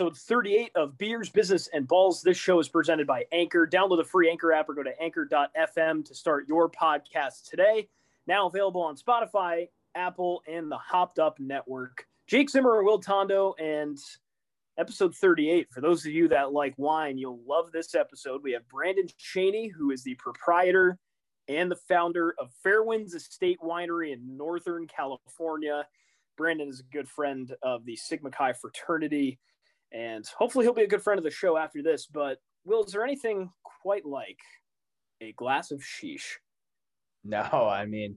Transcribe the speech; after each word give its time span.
episode 0.00 0.16
38 0.16 0.72
of 0.76 0.96
Beers, 0.96 1.28
Business, 1.28 1.68
and 1.74 1.86
Balls. 1.86 2.22
This 2.22 2.38
show 2.38 2.58
is 2.58 2.70
presented 2.70 3.06
by 3.06 3.26
Anchor. 3.32 3.68
Download 3.70 3.98
the 3.98 4.04
free 4.04 4.30
Anchor 4.30 4.50
app 4.50 4.66
or 4.66 4.72
go 4.72 4.82
to 4.82 4.98
anchor.fm 4.98 6.06
to 6.06 6.14
start 6.14 6.48
your 6.48 6.70
podcast 6.70 7.50
today. 7.50 7.86
Now 8.26 8.46
available 8.46 8.80
on 8.80 8.96
Spotify, 8.96 9.68
Apple, 9.94 10.42
and 10.48 10.72
the 10.72 10.78
Hopped 10.78 11.18
Up 11.18 11.38
Network. 11.38 12.06
Jake 12.26 12.48
Zimmer 12.48 12.82
Will 12.82 12.98
Tondo, 12.98 13.54
and 13.58 13.98
episode 14.78 15.14
38. 15.14 15.68
For 15.70 15.82
those 15.82 16.06
of 16.06 16.12
you 16.12 16.28
that 16.28 16.54
like 16.54 16.72
wine, 16.78 17.18
you'll 17.18 17.42
love 17.46 17.70
this 17.70 17.94
episode. 17.94 18.42
We 18.42 18.52
have 18.52 18.66
Brandon 18.68 19.06
Cheney, 19.18 19.68
who 19.68 19.90
is 19.90 20.02
the 20.02 20.14
proprietor 20.14 20.98
and 21.46 21.70
the 21.70 21.76
founder 21.76 22.34
of 22.38 22.48
Fairwinds 22.64 23.14
Estate 23.14 23.58
Winery 23.62 24.14
in 24.14 24.38
Northern 24.38 24.86
California. 24.86 25.86
Brandon 26.38 26.68
is 26.68 26.80
a 26.80 26.84
good 26.84 27.06
friend 27.06 27.54
of 27.62 27.84
the 27.84 27.96
Sigma 27.96 28.30
Chi 28.30 28.54
fraternity, 28.54 29.38
and 29.92 30.24
hopefully 30.38 30.64
he'll 30.64 30.74
be 30.74 30.82
a 30.82 30.88
good 30.88 31.02
friend 31.02 31.18
of 31.18 31.24
the 31.24 31.30
show 31.30 31.56
after 31.56 31.82
this. 31.82 32.06
But 32.06 32.38
Will, 32.64 32.84
is 32.84 32.92
there 32.92 33.04
anything 33.04 33.50
quite 33.82 34.04
like 34.04 34.38
a 35.20 35.32
glass 35.32 35.70
of 35.70 35.80
sheesh? 35.80 36.36
No, 37.22 37.40
I 37.40 37.84
mean, 37.84 38.16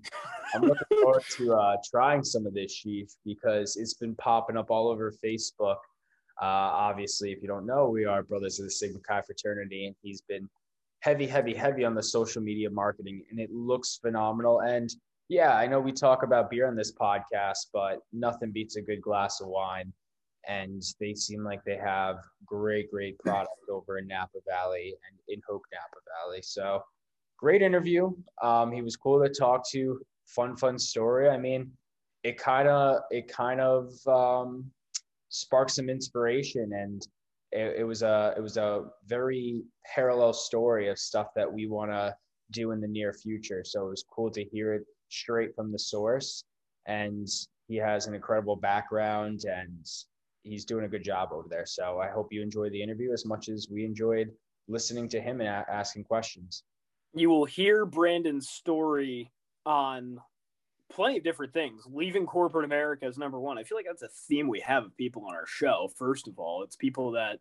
I'm 0.53 0.61
looking 0.61 0.97
forward 1.01 1.23
to 1.37 1.53
uh, 1.53 1.75
trying 1.89 2.23
some 2.23 2.45
of 2.45 2.53
this 2.53 2.73
sheesh 2.73 3.11
because 3.25 3.75
it's 3.75 3.95
been 3.95 4.15
popping 4.15 4.55
up 4.57 4.71
all 4.71 4.87
over 4.87 5.13
Facebook. 5.23 5.77
Uh, 6.41 6.45
obviously, 6.45 7.31
if 7.31 7.41
you 7.41 7.47
don't 7.47 7.65
know, 7.65 7.89
we 7.89 8.05
are 8.05 8.23
brothers 8.23 8.59
of 8.59 8.65
the 8.65 8.71
Sigma 8.71 8.99
Chi 8.99 9.21
fraternity, 9.21 9.87
and 9.87 9.95
he's 10.01 10.21
been 10.21 10.49
heavy, 11.01 11.27
heavy, 11.27 11.53
heavy 11.53 11.83
on 11.83 11.95
the 11.95 12.03
social 12.03 12.41
media 12.41 12.69
marketing, 12.69 13.23
and 13.29 13.39
it 13.39 13.51
looks 13.51 13.99
phenomenal. 14.01 14.61
And 14.61 14.89
yeah, 15.27 15.57
I 15.57 15.67
know 15.67 15.79
we 15.79 15.91
talk 15.91 16.23
about 16.23 16.49
beer 16.49 16.67
on 16.67 16.75
this 16.75 16.93
podcast, 16.93 17.67
but 17.73 17.99
nothing 18.13 18.51
beats 18.51 18.77
a 18.77 18.81
good 18.81 19.01
glass 19.01 19.41
of 19.41 19.47
wine. 19.47 19.91
And 20.47 20.81
they 20.99 21.13
seem 21.13 21.43
like 21.43 21.63
they 21.63 21.77
have 21.77 22.17
great, 22.45 22.91
great 22.91 23.17
product 23.19 23.69
over 23.71 23.97
in 23.97 24.07
Napa 24.07 24.39
Valley 24.47 24.93
and 25.09 25.19
in 25.29 25.41
Hope 25.47 25.63
Napa 25.71 26.01
Valley. 26.21 26.41
So 26.41 26.83
great 27.37 27.61
interview. 27.61 28.11
Um, 28.41 28.71
he 28.71 28.81
was 28.81 28.95
cool 28.95 29.23
to 29.23 29.29
talk 29.29 29.69
to. 29.71 30.01
Fun, 30.27 30.55
fun 30.55 30.79
story. 30.79 31.29
I 31.29 31.37
mean, 31.37 31.71
it 32.23 32.37
kind 32.37 32.67
of, 32.67 33.01
it 33.11 33.27
kind 33.27 33.61
of 33.61 33.93
um, 34.07 34.65
sparked 35.29 35.71
some 35.71 35.89
inspiration 35.89 36.71
and 36.73 37.05
it, 37.53 37.75
it 37.79 37.83
was 37.83 38.01
a 38.01 38.33
it 38.35 38.41
was 38.41 38.57
a 38.57 38.85
very 39.07 39.63
parallel 39.95 40.33
story 40.33 40.89
of 40.89 40.97
stuff 40.97 41.27
that 41.35 41.51
we 41.51 41.67
want 41.67 41.91
to 41.91 42.15
do 42.51 42.71
in 42.71 42.81
the 42.81 42.87
near 42.87 43.13
future. 43.13 43.63
So 43.63 43.87
it 43.87 43.89
was 43.89 44.05
cool 44.11 44.31
to 44.31 44.43
hear 44.43 44.73
it 44.73 44.85
straight 45.09 45.55
from 45.55 45.71
the 45.71 45.79
source. 45.79 46.43
And 46.87 47.27
he 47.67 47.77
has 47.77 48.07
an 48.07 48.13
incredible 48.13 48.55
background 48.55 49.45
and 49.45 49.85
he's 50.43 50.65
doing 50.65 50.85
a 50.85 50.89
good 50.89 51.03
job 51.03 51.29
over 51.31 51.47
there. 51.49 51.65
So 51.65 51.99
I 51.99 52.09
hope 52.09 52.31
you 52.31 52.41
enjoy 52.41 52.69
the 52.69 52.81
interview 52.81 53.11
as 53.13 53.25
much 53.25 53.49
as 53.49 53.67
we 53.71 53.85
enjoyed 53.85 54.31
listening 54.67 55.09
to 55.09 55.21
him 55.21 55.39
and 55.41 55.49
a- 55.49 55.65
asking 55.69 56.03
questions. 56.03 56.63
You 57.13 57.29
will 57.29 57.45
hear 57.45 57.85
Brandon's 57.85 58.49
story 58.49 59.31
on 59.65 60.19
plenty 60.91 61.17
of 61.17 61.23
different 61.23 61.53
things. 61.53 61.83
Leaving 61.91 62.25
corporate 62.25 62.65
America 62.65 63.07
is 63.07 63.17
number 63.17 63.39
one. 63.39 63.57
I 63.57 63.63
feel 63.63 63.77
like 63.77 63.85
that's 63.85 64.03
a 64.03 64.09
theme 64.27 64.47
we 64.47 64.59
have 64.61 64.85
of 64.85 64.97
people 64.97 65.25
on 65.25 65.33
our 65.33 65.45
show. 65.45 65.89
First 65.97 66.27
of 66.27 66.37
all, 66.39 66.63
it's 66.63 66.75
people 66.75 67.11
that 67.11 67.39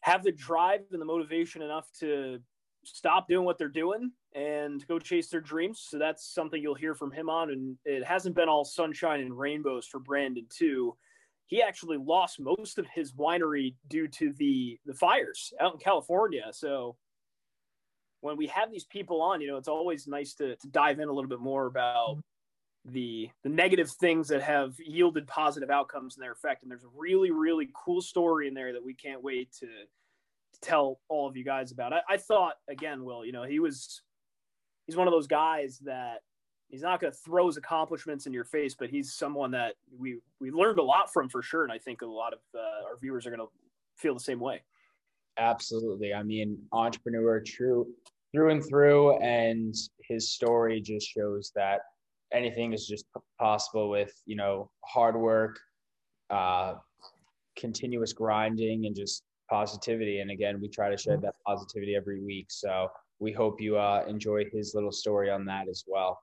have 0.00 0.22
the 0.22 0.32
drive 0.32 0.80
and 0.92 1.00
the 1.00 1.06
motivation 1.06 1.62
enough 1.62 1.90
to 2.00 2.38
stop 2.84 3.26
doing 3.26 3.44
what 3.44 3.58
they're 3.58 3.68
doing 3.68 4.12
and 4.34 4.86
go 4.86 4.98
chase 4.98 5.28
their 5.28 5.40
dreams. 5.40 5.86
So 5.88 5.98
that's 5.98 6.26
something 6.34 6.60
you'll 6.60 6.74
hear 6.74 6.94
from 6.94 7.10
him 7.10 7.30
on. 7.30 7.50
And 7.50 7.76
it 7.84 8.04
hasn't 8.04 8.36
been 8.36 8.48
all 8.48 8.64
sunshine 8.64 9.20
and 9.20 9.36
rainbows 9.38 9.86
for 9.86 9.98
Brandon 9.98 10.46
too. 10.50 10.94
He 11.46 11.62
actually 11.62 11.98
lost 11.98 12.40
most 12.40 12.78
of 12.78 12.86
his 12.94 13.12
winery 13.12 13.74
due 13.88 14.08
to 14.08 14.32
the 14.32 14.78
the 14.86 14.94
fires 14.94 15.52
out 15.60 15.74
in 15.74 15.78
California. 15.78 16.44
So 16.52 16.96
when 18.20 18.38
we 18.38 18.46
have 18.46 18.70
these 18.70 18.84
people 18.84 19.20
on, 19.20 19.42
you 19.42 19.48
know, 19.48 19.58
it's 19.58 19.68
always 19.68 20.06
nice 20.06 20.32
to, 20.34 20.56
to 20.56 20.68
dive 20.68 20.98
in 20.98 21.08
a 21.08 21.12
little 21.12 21.28
bit 21.28 21.40
more 21.40 21.66
about 21.66 22.18
the 22.86 23.30
the 23.42 23.48
negative 23.50 23.90
things 23.90 24.28
that 24.28 24.42
have 24.42 24.74
yielded 24.78 25.26
positive 25.26 25.70
outcomes 25.70 26.16
in 26.16 26.22
their 26.22 26.32
effect. 26.32 26.62
And 26.62 26.70
there's 26.70 26.84
a 26.84 26.96
really, 26.96 27.30
really 27.30 27.68
cool 27.74 28.00
story 28.00 28.48
in 28.48 28.54
there 28.54 28.72
that 28.72 28.84
we 28.84 28.94
can't 28.94 29.22
wait 29.22 29.52
to, 29.60 29.66
to 29.66 30.60
tell 30.62 31.00
all 31.08 31.28
of 31.28 31.36
you 31.36 31.44
guys 31.44 31.72
about. 31.72 31.92
I, 31.92 32.00
I 32.08 32.16
thought 32.16 32.54
again, 32.68 33.04
Will, 33.04 33.24
you 33.24 33.32
know, 33.32 33.42
he 33.42 33.58
was 33.60 34.02
he's 34.86 34.96
one 34.96 35.06
of 35.06 35.12
those 35.12 35.26
guys 35.26 35.78
that 35.84 36.20
he's 36.74 36.82
not 36.82 37.00
going 37.00 37.12
to 37.12 37.16
throw 37.16 37.46
his 37.46 37.56
accomplishments 37.56 38.26
in 38.26 38.32
your 38.32 38.42
face, 38.42 38.74
but 38.74 38.90
he's 38.90 39.14
someone 39.14 39.52
that 39.52 39.74
we 39.96 40.18
we 40.40 40.50
learned 40.50 40.80
a 40.80 40.82
lot 40.82 41.12
from 41.12 41.28
for 41.28 41.40
sure, 41.40 41.62
and 41.62 41.72
I 41.72 41.78
think 41.78 42.02
a 42.02 42.06
lot 42.06 42.32
of 42.32 42.40
uh, 42.52 42.88
our 42.88 42.98
viewers 43.00 43.26
are 43.26 43.30
going 43.30 43.38
to 43.38 43.48
feel 43.96 44.12
the 44.12 44.18
same 44.18 44.40
way. 44.40 44.60
Absolutely. 45.38 46.12
I 46.12 46.24
mean, 46.24 46.58
entrepreneur, 46.72 47.40
true 47.40 47.86
through 48.32 48.50
and 48.50 48.64
through, 48.64 49.16
and 49.18 49.72
his 50.08 50.32
story 50.32 50.80
just 50.80 51.08
shows 51.08 51.52
that 51.54 51.82
anything 52.32 52.72
is 52.72 52.88
just 52.88 53.04
possible 53.38 53.88
with 53.88 54.12
you 54.26 54.34
know 54.34 54.68
hard 54.84 55.14
work, 55.14 55.60
uh, 56.30 56.74
continuous 57.56 58.12
grinding, 58.12 58.86
and 58.86 58.96
just 58.96 59.22
positivity. 59.48 60.18
And 60.18 60.32
again, 60.32 60.60
we 60.60 60.66
try 60.66 60.90
to 60.90 60.96
shed 60.96 61.22
that 61.22 61.36
positivity 61.46 61.94
every 61.94 62.20
week. 62.20 62.46
So 62.48 62.88
we 63.20 63.30
hope 63.30 63.60
you 63.60 63.76
uh, 63.78 64.04
enjoy 64.08 64.46
his 64.52 64.74
little 64.74 64.90
story 64.90 65.30
on 65.30 65.44
that 65.44 65.68
as 65.70 65.84
well. 65.86 66.18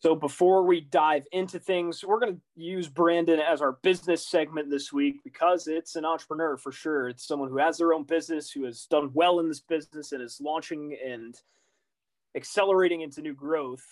So 0.00 0.14
before 0.14 0.62
we 0.64 0.80
dive 0.80 1.26
into 1.30 1.58
things, 1.58 2.02
we're 2.02 2.20
going 2.20 2.36
to 2.36 2.40
use 2.56 2.88
Brandon 2.88 3.38
as 3.38 3.60
our 3.60 3.72
business 3.82 4.26
segment 4.26 4.70
this 4.70 4.94
week 4.94 5.16
because 5.24 5.66
it's 5.66 5.94
an 5.94 6.06
entrepreneur 6.06 6.56
for 6.56 6.72
sure. 6.72 7.10
It's 7.10 7.28
someone 7.28 7.50
who 7.50 7.58
has 7.58 7.76
their 7.76 7.92
own 7.92 8.04
business, 8.04 8.50
who 8.50 8.64
has 8.64 8.86
done 8.86 9.10
well 9.12 9.40
in 9.40 9.48
this 9.48 9.60
business 9.60 10.12
and 10.12 10.22
is 10.22 10.40
launching 10.40 10.96
and 11.06 11.38
accelerating 12.34 13.02
into 13.02 13.20
new 13.20 13.34
growth. 13.34 13.84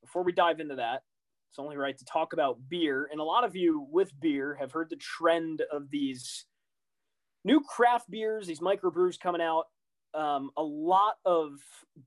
Before 0.00 0.22
we 0.22 0.30
dive 0.30 0.60
into 0.60 0.76
that, 0.76 1.02
it's 1.50 1.58
only 1.58 1.76
right 1.76 1.98
to 1.98 2.04
talk 2.04 2.32
about 2.32 2.60
beer. 2.68 3.08
And 3.10 3.20
a 3.20 3.24
lot 3.24 3.42
of 3.42 3.56
you 3.56 3.84
with 3.90 4.12
beer 4.20 4.56
have 4.60 4.70
heard 4.70 4.90
the 4.90 4.96
trend 4.96 5.64
of 5.72 5.90
these 5.90 6.46
new 7.44 7.60
craft 7.60 8.08
beers, 8.08 8.46
these 8.46 8.60
microbrews 8.60 9.18
coming 9.18 9.42
out 9.42 9.64
um, 10.14 10.50
a 10.56 10.62
lot 10.62 11.14
of 11.24 11.54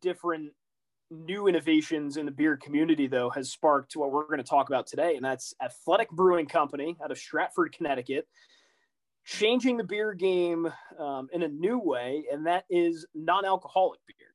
different 0.01 0.53
new 1.15 1.47
innovations 1.47 2.17
in 2.17 2.25
the 2.25 2.31
beer 2.31 2.57
community, 2.57 3.07
though, 3.07 3.29
has 3.29 3.51
sparked 3.51 3.95
what 3.95 4.11
we're 4.11 4.25
going 4.25 4.37
to 4.37 4.43
talk 4.43 4.69
about 4.69 4.87
today, 4.87 5.15
and 5.15 5.23
that's 5.23 5.53
Athletic 5.63 6.09
Brewing 6.11 6.45
Company 6.45 6.97
out 7.03 7.11
of 7.11 7.17
Stratford, 7.17 7.73
Connecticut, 7.73 8.27
changing 9.25 9.77
the 9.77 9.83
beer 9.83 10.13
game 10.13 10.71
um, 10.99 11.27
in 11.33 11.43
a 11.43 11.47
new 11.47 11.79
way, 11.79 12.25
and 12.31 12.45
that 12.45 12.65
is 12.69 13.05
non-alcoholic 13.15 13.99
beer. 14.07 14.27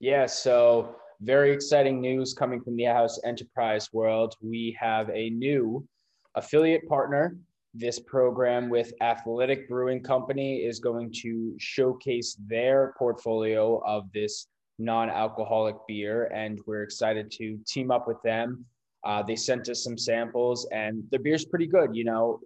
Yeah, 0.00 0.26
so 0.26 0.96
very 1.20 1.52
exciting 1.52 2.00
news 2.00 2.34
coming 2.34 2.60
from 2.60 2.76
the 2.76 2.84
House 2.84 3.20
Enterprise 3.24 3.88
world. 3.92 4.34
We 4.42 4.76
have 4.80 5.10
a 5.10 5.30
new 5.30 5.86
affiliate 6.34 6.88
partner 6.88 7.36
this 7.74 7.98
program 7.98 8.70
with 8.70 8.92
Athletic 9.00 9.68
Brewing 9.68 10.00
Company 10.00 10.58
is 10.58 10.78
going 10.78 11.12
to 11.22 11.54
showcase 11.58 12.36
their 12.46 12.94
portfolio 12.96 13.82
of 13.84 14.10
this 14.12 14.46
non 14.78 15.10
alcoholic 15.10 15.76
beer, 15.86 16.26
and 16.26 16.60
we're 16.66 16.82
excited 16.82 17.30
to 17.32 17.58
team 17.66 17.90
up 17.90 18.06
with 18.06 18.20
them. 18.22 18.64
Uh, 19.04 19.22
they 19.22 19.36
sent 19.36 19.68
us 19.68 19.84
some 19.84 19.98
samples, 19.98 20.66
and 20.72 21.04
the 21.10 21.18
beer's 21.18 21.44
pretty 21.44 21.66
good. 21.66 21.94
You 21.94 22.04
know, 22.04 22.40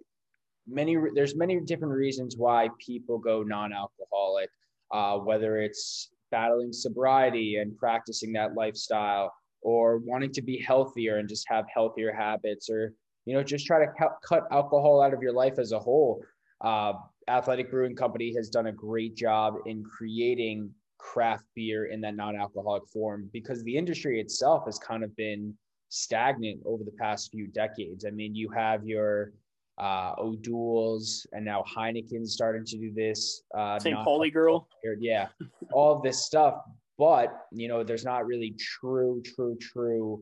many 0.67 0.97
there's 1.15 1.35
many 1.35 1.59
different 1.59 1.93
reasons 1.93 2.37
why 2.37 2.69
people 2.79 3.17
go 3.17 3.43
non 3.43 3.73
alcoholic, 3.73 4.49
uh, 4.91 5.17
whether 5.17 5.57
it's 5.57 6.09
battling 6.31 6.71
sobriety 6.71 7.57
and 7.57 7.77
practicing 7.77 8.33
that 8.33 8.53
lifestyle, 8.55 9.33
or 9.61 9.97
wanting 9.97 10.31
to 10.33 10.41
be 10.41 10.57
healthier 10.59 11.17
and 11.17 11.27
just 11.27 11.45
have 11.47 11.65
healthier 11.73 12.13
habits, 12.13 12.69
or 12.69 12.93
you 13.25 13.33
know, 13.33 13.43
just 13.43 13.65
try 13.65 13.79
to 13.79 13.91
cut 14.23 14.47
alcohol 14.51 15.01
out 15.01 15.13
of 15.13 15.21
your 15.21 15.33
life 15.33 15.59
as 15.59 15.71
a 15.71 15.79
whole. 15.79 16.23
Uh, 16.61 16.93
Athletic 17.27 17.69
Brewing 17.69 17.95
Company 17.95 18.33
has 18.35 18.49
done 18.49 18.67
a 18.67 18.71
great 18.71 19.15
job 19.15 19.55
in 19.65 19.83
creating 19.83 20.71
craft 20.99 21.45
beer 21.55 21.85
in 21.85 21.99
that 22.01 22.15
non-alcoholic 22.15 22.87
form 22.87 23.29
because 23.33 23.63
the 23.63 23.75
industry 23.75 24.19
itself 24.19 24.65
has 24.65 24.77
kind 24.77 25.03
of 25.03 25.15
been 25.15 25.55
stagnant 25.89 26.61
over 26.65 26.83
the 26.83 26.91
past 26.91 27.31
few 27.31 27.47
decades. 27.47 28.05
I 28.05 28.11
mean, 28.11 28.35
you 28.35 28.49
have 28.49 28.85
your 28.85 29.31
uh, 29.79 30.13
O'Doul's 30.19 31.25
and 31.31 31.43
now 31.43 31.63
Heineken's 31.63 32.33
starting 32.33 32.65
to 32.65 32.77
do 32.77 32.91
this. 32.93 33.43
Uh, 33.57 33.79
St. 33.79 33.97
Pauli 34.03 34.29
girl. 34.29 34.67
Yeah, 34.99 35.29
all 35.71 35.99
this 35.99 36.23
stuff. 36.25 36.55
But, 36.97 37.33
you 37.51 37.69
know, 37.69 37.81
there's 37.81 38.03
not 38.03 38.27
really 38.27 38.53
true, 38.59 39.23
true, 39.25 39.57
true 39.59 40.21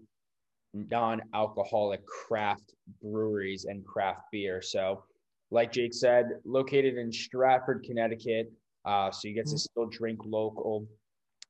non-alcoholic 0.74 2.06
craft 2.06 2.74
breweries 3.02 3.66
and 3.66 3.84
craft 3.84 4.22
beer. 4.32 4.62
So, 4.62 5.04
like 5.50 5.72
Jake 5.72 5.94
said, 5.94 6.34
located 6.46 6.98
in 6.98 7.12
Stratford, 7.12 7.84
Connecticut, 7.84 8.52
uh, 8.86 9.12
so 9.12 9.28
you 9.28 9.34
get 9.34 9.46
to 9.46 9.52
mm-hmm. 9.52 9.58
still 9.58 9.86
drink 9.88 10.20
local. 10.26 10.88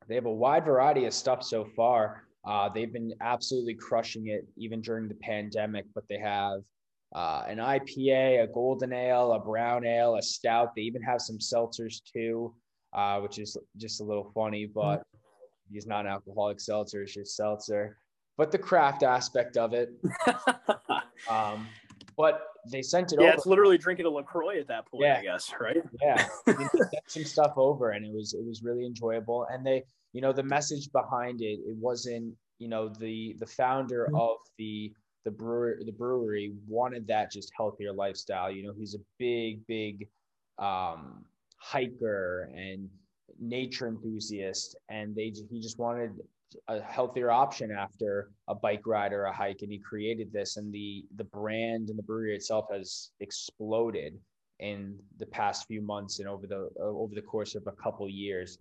They 0.08 0.16
have 0.16 0.26
a 0.26 0.34
wide 0.34 0.66
variety 0.66 1.06
of 1.06 1.14
stuff 1.14 1.44
so 1.44 1.66
far. 1.76 2.24
Uh, 2.46 2.70
they've 2.70 2.94
been 2.94 3.14
absolutely 3.22 3.74
crushing 3.74 4.28
it 4.28 4.48
even 4.56 4.82
during 4.82 5.08
the 5.08 5.16
pandemic, 5.16 5.86
but 5.94 6.06
they 6.08 6.18
have 6.18 6.62
uh, 7.14 7.44
an 7.48 7.58
IPA, 7.58 8.44
a 8.44 8.48
golden 8.48 8.94
ale, 8.94 9.34
a 9.34 9.40
brown 9.40 9.86
ale, 9.86 10.16
a 10.16 10.22
stout. 10.22 10.76
They 10.76 10.84
even 10.84 11.02
have 11.02 11.22
some 11.22 11.40
seltzers 11.40 12.02
too, 12.04 12.54
uh, 12.94 13.20
which 13.20 13.40
is 13.40 13.58
just 13.78 14.02
a 14.02 14.04
little 14.04 14.32
funny, 14.34 14.66
but 14.66 15.04
it's 15.72 15.86
not 15.86 16.06
an 16.06 16.12
alcoholic 16.12 16.60
seltzer, 16.60 17.04
it's 17.04 17.14
just 17.14 17.36
seltzer. 17.36 17.98
But 18.38 18.52
the 18.52 18.58
craft 18.58 19.04
aspect 19.04 19.58
of 19.58 19.74
it. 19.74 19.90
um, 21.30 21.68
but 22.16 22.42
they 22.72 22.82
sent 22.82 23.14
it 23.14 23.20
yeah, 23.20 23.28
over. 23.28 23.36
it's 23.36 23.46
literally 23.46 23.78
drinking 23.78 24.06
a 24.06 24.10
LaCroix 24.10 24.60
at 24.60 24.68
that 24.68 24.86
point, 24.88 25.04
Yeah. 25.04 25.18
I 25.20 25.22
guess, 25.22 25.54
right? 25.60 25.78
yeah 26.02 26.28
they 26.46 26.54
sent 26.54 26.94
some 27.08 27.24
stuff 27.24 27.54
over 27.58 27.92
and 27.92 28.06
it 28.06 28.14
was 28.14 28.34
it 28.34 28.46
was 28.46 28.62
really 28.64 28.86
enjoyable 28.86 29.48
and 29.52 29.66
they 29.66 29.84
you 30.14 30.22
know 30.22 30.32
the 30.34 30.44
message 30.44 30.92
behind 30.92 31.42
it 31.42 31.60
it 31.66 31.76
wasn't 31.78 32.34
you 32.60 32.68
know 32.68 32.90
the 33.00 33.36
the 33.40 33.46
founder 33.46 34.08
of 34.16 34.38
the 34.58 34.92
the 35.26 35.32
brewery 35.32 35.84
the 35.86 35.92
brewery 35.92 36.54
wanted 36.68 37.06
that 37.08 37.32
just 37.32 37.52
healthier 37.56 37.92
lifestyle 37.94 38.50
you 38.50 38.64
know 38.64 38.74
he's 38.78 38.96
a 38.96 39.00
big 39.20 39.66
big 39.68 40.08
um 40.60 41.26
hiker 41.58 42.50
and 42.56 42.90
nature 43.40 43.88
enthusiast 43.88 44.76
and 44.90 45.16
they 45.16 45.34
he 45.52 45.60
just 45.62 45.78
wanted 45.78 46.12
a 46.68 46.82
healthier 46.82 47.32
option 47.32 47.72
after 47.72 48.32
a 48.48 48.56
bike 48.56 48.86
ride 48.86 49.14
or 49.14 49.26
a 49.26 49.34
hike 49.34 49.62
and 49.62 49.72
he 49.72 49.78
created 49.78 50.32
this 50.32 50.58
and 50.58 50.74
the 50.74 51.06
the 51.16 51.24
brand 51.26 51.90
and 51.90 51.98
the 51.98 52.04
brewery 52.04 52.36
itself 52.36 52.66
has 52.72 53.12
exploded 53.20 54.18
in 54.60 54.98
the 55.20 55.26
past 55.28 55.68
few 55.68 55.82
months 55.82 56.20
and 56.20 56.28
over 56.28 56.48
the 56.48 56.70
over 56.80 57.14
the 57.14 57.22
course 57.22 57.56
of 57.56 57.64
a 57.68 57.72
couple 57.84 58.10
years. 58.10 58.58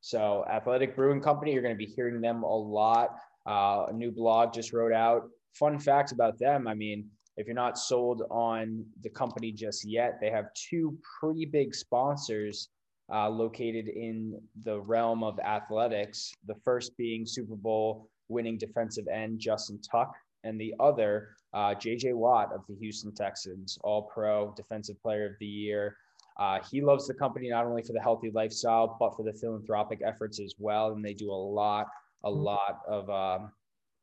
So, 0.00 0.44
Athletic 0.50 0.96
Brewing 0.96 1.20
Company, 1.20 1.52
you're 1.52 1.62
going 1.62 1.74
to 1.74 1.78
be 1.78 1.86
hearing 1.86 2.20
them 2.20 2.42
a 2.42 2.56
lot. 2.56 3.10
Uh, 3.46 3.86
a 3.88 3.92
new 3.92 4.10
blog 4.10 4.52
just 4.52 4.72
wrote 4.72 4.92
out 4.92 5.28
fun 5.54 5.78
facts 5.78 6.12
about 6.12 6.38
them. 6.38 6.66
I 6.66 6.74
mean, 6.74 7.08
if 7.36 7.46
you're 7.46 7.54
not 7.54 7.78
sold 7.78 8.22
on 8.30 8.84
the 9.02 9.10
company 9.10 9.52
just 9.52 9.84
yet, 9.84 10.18
they 10.20 10.30
have 10.30 10.46
two 10.54 10.98
pretty 11.20 11.46
big 11.46 11.74
sponsors 11.74 12.68
uh, 13.12 13.28
located 13.28 13.88
in 13.88 14.40
the 14.64 14.80
realm 14.80 15.22
of 15.22 15.38
athletics. 15.40 16.32
The 16.46 16.54
first 16.64 16.96
being 16.96 17.26
Super 17.26 17.56
Bowl 17.56 18.08
winning 18.28 18.56
defensive 18.58 19.06
end 19.08 19.38
Justin 19.38 19.80
Tuck, 19.82 20.14
and 20.44 20.60
the 20.60 20.74
other 20.80 21.30
uh, 21.54 21.74
JJ 21.74 22.14
Watt 22.14 22.52
of 22.52 22.62
the 22.68 22.74
Houston 22.76 23.14
Texans, 23.14 23.78
All 23.82 24.02
Pro 24.02 24.52
Defensive 24.56 25.00
Player 25.02 25.26
of 25.26 25.32
the 25.38 25.46
Year. 25.46 25.96
Uh, 26.38 26.58
he 26.70 26.80
loves 26.80 27.06
the 27.06 27.14
company 27.14 27.50
not 27.50 27.66
only 27.66 27.82
for 27.82 27.92
the 27.92 28.00
healthy 28.00 28.30
lifestyle, 28.30 28.96
but 28.98 29.14
for 29.14 29.22
the 29.22 29.32
philanthropic 29.32 30.00
efforts 30.04 30.40
as 30.40 30.54
well. 30.58 30.92
And 30.92 31.04
they 31.04 31.12
do 31.12 31.30
a 31.30 31.34
lot, 31.34 31.88
a 32.24 32.30
lot 32.30 32.80
of 32.88 33.10
um, 33.10 33.52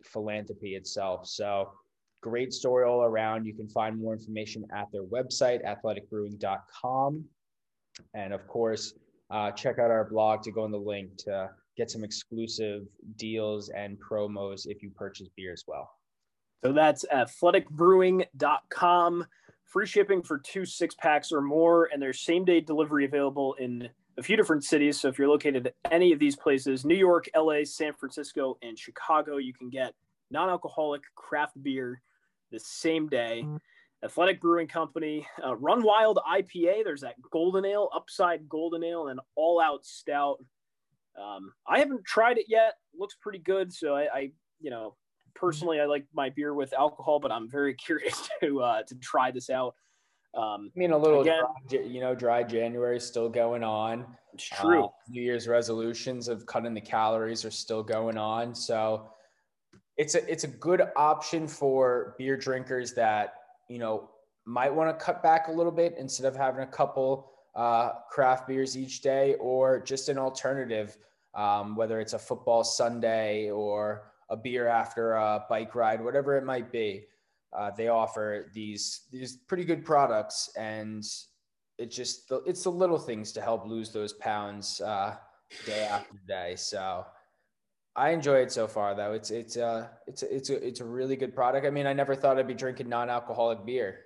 philanthropy 0.04 0.76
itself. 0.76 1.28
So 1.28 1.72
great 2.22 2.54
story 2.54 2.86
all 2.86 3.02
around. 3.02 3.46
You 3.46 3.56
can 3.56 3.68
find 3.68 4.00
more 4.00 4.14
information 4.14 4.66
at 4.72 4.92
their 4.92 5.04
website, 5.04 5.66
athleticbrewing.com. 5.66 7.26
And 8.14 8.34
of 8.34 8.48
course, 8.48 8.94
uh, 9.32 9.52
check 9.52 9.80
out 9.80 9.92
our 9.92 10.06
blog 10.06 10.42
to 10.44 10.52
go 10.52 10.64
in 10.66 10.72
the 10.72 10.78
link 10.78 11.18
to 11.20 11.50
get 11.78 11.92
some 11.92 12.04
exclusive 12.04 12.82
deals 13.16 13.70
and 13.70 13.98
promos 14.00 14.64
if 14.66 14.84
you 14.84 14.90
purchase 14.92 15.30
beer 15.36 15.54
as 15.54 15.64
well. 15.68 15.90
So 16.64 16.74
that's 16.74 17.06
athleticbrewing.com. 17.14 19.26
Free 19.66 19.86
shipping 19.86 20.24
for 20.24 20.40
two 20.40 20.66
six 20.66 20.96
packs 20.96 21.32
or 21.32 21.42
more, 21.42 21.90
and 21.94 22.02
there's 22.02 22.22
same 22.22 22.44
day 22.44 22.60
delivery 22.60 23.06
available 23.06 23.54
in 23.54 23.88
a 24.18 24.24
few 24.24 24.36
different 24.36 24.64
cities. 24.64 25.00
So 25.00 25.08
if 25.08 25.18
you're 25.18 25.30
located 25.30 25.68
at 25.68 25.76
any 25.92 26.12
of 26.12 26.20
these 26.20 26.36
places, 26.36 26.84
New 26.84 26.96
York, 26.96 27.30
LA, 27.36 27.64
San 27.64 27.94
Francisco, 27.94 28.58
and 28.62 28.78
Chicago, 28.78 29.38
you 29.38 29.54
can 29.54 29.70
get 29.70 29.94
non 30.32 30.50
alcoholic 30.50 31.04
craft 31.16 31.64
beer 31.64 32.02
the 32.52 32.60
same 32.60 33.08
day. 33.08 33.46
Athletic 34.04 34.40
Brewing 34.40 34.68
Company, 34.68 35.28
uh, 35.46 35.56
Run 35.58 35.84
Wild 35.84 36.20
IPA. 36.30 36.84
There's 36.86 37.02
that 37.02 37.16
Golden 37.32 37.66
Ale, 37.66 37.90
Upside 37.94 38.48
Golden 38.48 38.84
Ale, 38.84 39.08
and 39.10 39.20
All 39.36 39.60
Out 39.60 39.86
Stout. 39.86 40.38
Um, 41.22 41.52
I 41.68 41.80
haven't 41.80 42.06
tried 42.06 42.38
it 42.38 42.46
yet. 42.48 42.76
Looks 42.98 43.16
pretty 43.22 43.40
good. 43.40 43.74
So 43.74 43.96
I, 43.96 44.08
I, 44.14 44.32
you 44.62 44.70
know, 44.70 44.96
personally, 45.36 45.82
I 45.82 45.86
like 45.86 46.06
my 46.14 46.30
beer 46.30 46.54
with 46.54 46.72
alcohol, 46.74 47.20
but 47.20 47.32
I'm 47.32 47.50
very 47.50 47.74
curious 47.86 48.30
to 48.42 48.62
uh, 48.62 48.84
to 48.84 48.96
try 48.96 49.32
this 49.32 49.50
out. 49.50 49.76
Um, 50.36 50.72
I 50.76 50.80
mean, 50.80 50.92
a 50.92 50.98
little, 50.98 51.22
Again- 51.22 51.42
dry, 51.68 51.80
you 51.80 52.00
know, 52.00 52.14
dry 52.16 52.44
January 52.44 53.00
still 53.00 53.28
going 53.30 53.64
on. 53.64 54.06
it's 54.34 54.46
true. 54.46 54.86
Uh, 54.86 54.88
New 55.10 55.22
Year's 55.24 55.48
resolutions 55.48 56.28
of 56.28 56.46
cutting 56.46 56.74
the 56.76 56.82
calories 56.82 57.44
are 57.44 57.52
still 57.52 57.82
going 57.84 58.18
on. 58.18 58.54
So 58.54 59.10
it's 59.98 60.16
a 60.16 60.32
it's 60.32 60.46
a 60.46 60.48
good 60.48 60.84
option 60.96 61.48
for 61.48 62.16
beer 62.18 62.38
drinkers 62.38 62.94
that 62.94 63.34
you 63.70 63.80
know 63.80 64.10
might 64.46 64.74
want 64.74 64.90
to 64.90 65.06
cut 65.06 65.22
back 65.22 65.48
a 65.48 65.52
little 65.52 65.72
bit 65.72 65.96
instead 65.98 66.26
of 66.26 66.36
having 66.36 66.62
a 66.62 66.68
couple 66.68 67.32
uh, 67.56 67.92
craft 68.10 68.48
beers 68.48 68.78
each 68.78 69.02
day, 69.02 69.36
or 69.40 69.80
just 69.80 70.10
an 70.10 70.18
alternative, 70.18 70.98
um, 71.36 71.76
whether 71.76 72.00
it's 72.00 72.14
a 72.14 72.20
football 72.20 72.64
Sunday 72.64 73.50
or 73.50 74.12
a 74.30 74.38
beer 74.38 74.68
after 74.68 75.14
a 75.14 75.46
bike 75.50 75.76
ride, 75.76 76.04
whatever 76.04 76.38
it 76.38 76.44
might 76.44 76.72
be. 76.72 77.06
Uh, 77.58 77.72
they 77.76 77.88
offer 77.88 78.52
these 78.54 79.02
these 79.12 79.38
pretty 79.38 79.66
good 79.66 79.84
products, 79.84 80.52
and 80.58 81.04
it 81.78 81.90
just 81.92 82.32
it's 82.46 82.64
the 82.64 82.72
little 82.72 83.00
things 83.00 83.32
to 83.32 83.42
help 83.42 83.66
lose 83.66 83.92
those 83.92 84.14
pounds 84.14 84.82
uh, 84.82 85.16
day 85.66 85.86
after 85.86 86.16
day. 86.28 86.56
So 86.56 87.06
I 88.00 88.12
enjoy 88.12 88.38
it 88.38 88.50
so 88.50 88.66
far, 88.66 88.96
though. 88.96 89.12
It's 89.12 89.30
it's 89.30 89.58
uh 89.58 89.90
it's 90.08 90.24
it's 90.24 90.50
a 90.50 90.66
it's 90.66 90.80
a 90.80 90.86
really 90.86 91.18
good 91.18 91.36
product. 91.36 91.68
I 91.68 91.70
mean, 91.70 91.86
I 91.86 91.92
never 91.92 92.16
thought 92.16 92.40
I'd 92.40 92.48
be 92.48 92.54
drinking 92.54 92.88
non-alcoholic 92.88 93.66
beer, 93.66 94.00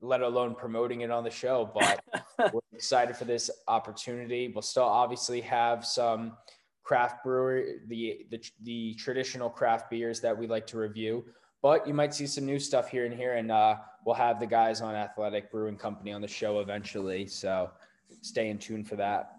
let 0.00 0.20
alone 0.20 0.56
promoting 0.56 1.02
it 1.02 1.12
on 1.12 1.22
the 1.22 1.30
show. 1.30 1.70
But 1.72 2.00
we're 2.52 2.60
excited 2.72 3.16
for 3.16 3.24
this 3.24 3.48
opportunity. 3.68 4.50
We'll 4.52 4.62
still 4.62 4.82
obviously 4.82 5.40
have 5.42 5.86
some 5.86 6.36
craft 6.82 7.22
brewery, 7.22 7.76
the 7.86 8.26
the 8.30 8.42
the 8.62 8.94
traditional 8.94 9.48
craft 9.48 9.90
beers 9.90 10.20
that 10.22 10.36
we 10.36 10.48
like 10.48 10.66
to 10.68 10.78
review. 10.78 11.24
But 11.62 11.86
you 11.86 11.94
might 11.94 12.14
see 12.14 12.26
some 12.26 12.46
new 12.46 12.58
stuff 12.58 12.88
here 12.88 13.06
and 13.06 13.14
here, 13.14 13.34
and 13.34 13.52
uh, 13.52 13.76
we'll 14.04 14.16
have 14.16 14.40
the 14.40 14.46
guys 14.46 14.80
on 14.80 14.96
Athletic 14.96 15.52
Brewing 15.52 15.76
Company 15.76 16.12
on 16.12 16.20
the 16.20 16.28
show 16.28 16.58
eventually. 16.58 17.28
So 17.28 17.70
stay 18.22 18.48
in 18.48 18.58
tune 18.58 18.82
for 18.82 18.96
that. 18.96 19.36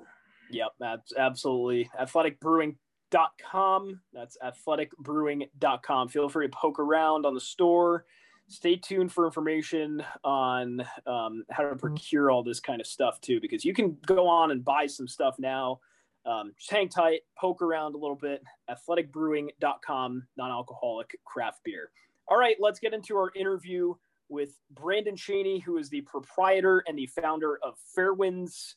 Yep, 0.49 0.71
absolutely. 1.17 1.89
Athletic 1.99 2.39
absolutely. 2.39 2.77
Athleticbrewing.com. 3.13 4.01
That's 4.13 4.37
athleticbrewing.com. 4.43 6.09
Feel 6.09 6.29
free 6.29 6.47
to 6.47 6.55
poke 6.55 6.79
around 6.79 7.25
on 7.25 7.33
the 7.33 7.41
store. 7.41 8.05
Stay 8.47 8.77
tuned 8.77 9.11
for 9.11 9.25
information 9.25 10.01
on 10.23 10.85
um, 11.05 11.43
how 11.51 11.69
to 11.69 11.75
procure 11.75 12.31
all 12.31 12.43
this 12.43 12.59
kind 12.59 12.79
of 12.79 12.87
stuff 12.87 13.19
too, 13.19 13.41
because 13.41 13.65
you 13.65 13.73
can 13.73 13.97
go 14.05 14.27
on 14.27 14.51
and 14.51 14.63
buy 14.63 14.87
some 14.87 15.07
stuff 15.07 15.35
now. 15.37 15.79
Um, 16.25 16.53
just 16.57 16.71
hang 16.71 16.89
tight, 16.89 17.21
poke 17.37 17.61
around 17.61 17.95
a 17.95 17.97
little 17.97 18.15
bit. 18.15 18.41
Athleticbrewing.com, 18.69 20.27
non 20.37 20.51
alcoholic 20.51 21.17
craft 21.25 21.59
beer. 21.63 21.91
All 22.29 22.37
right, 22.37 22.55
let's 22.59 22.79
get 22.79 22.93
into 22.93 23.15
our 23.17 23.31
interview 23.35 23.93
with 24.29 24.57
Brandon 24.71 25.15
Cheney, 25.15 25.59
who 25.59 25.77
is 25.77 25.89
the 25.89 26.01
proprietor 26.01 26.83
and 26.87 26.97
the 26.97 27.07
founder 27.07 27.59
of 27.63 27.75
Fairwinds 27.97 28.75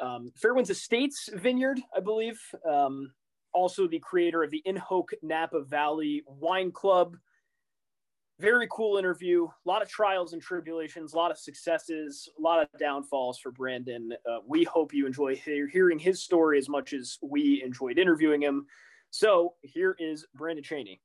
um, 0.00 0.32
Fairwinds 0.42 0.70
Estates 0.70 1.28
Vineyard, 1.34 1.80
I 1.94 2.00
believe. 2.00 2.40
Um, 2.68 3.12
also, 3.52 3.86
the 3.86 3.98
creator 3.98 4.42
of 4.42 4.50
the 4.50 4.62
In 4.64 4.76
Hope 4.76 5.10
Napa 5.22 5.62
Valley 5.62 6.22
Wine 6.26 6.70
Club. 6.70 7.16
Very 8.38 8.66
cool 8.70 8.96
interview. 8.96 9.46
A 9.46 9.68
lot 9.68 9.82
of 9.82 9.88
trials 9.88 10.32
and 10.32 10.40
tribulations, 10.40 11.12
a 11.12 11.16
lot 11.16 11.30
of 11.30 11.38
successes, 11.38 12.28
a 12.38 12.40
lot 12.40 12.62
of 12.62 12.68
downfalls 12.78 13.38
for 13.38 13.50
Brandon. 13.50 14.12
Uh, 14.28 14.38
we 14.46 14.64
hope 14.64 14.94
you 14.94 15.06
enjoy 15.06 15.36
he- 15.36 15.66
hearing 15.70 15.98
his 15.98 16.22
story 16.22 16.58
as 16.58 16.68
much 16.68 16.92
as 16.92 17.18
we 17.22 17.62
enjoyed 17.62 17.98
interviewing 17.98 18.42
him. 18.42 18.66
So, 19.10 19.54
here 19.62 19.94
is 19.98 20.26
Brandon 20.34 20.64
Cheney. 20.64 21.02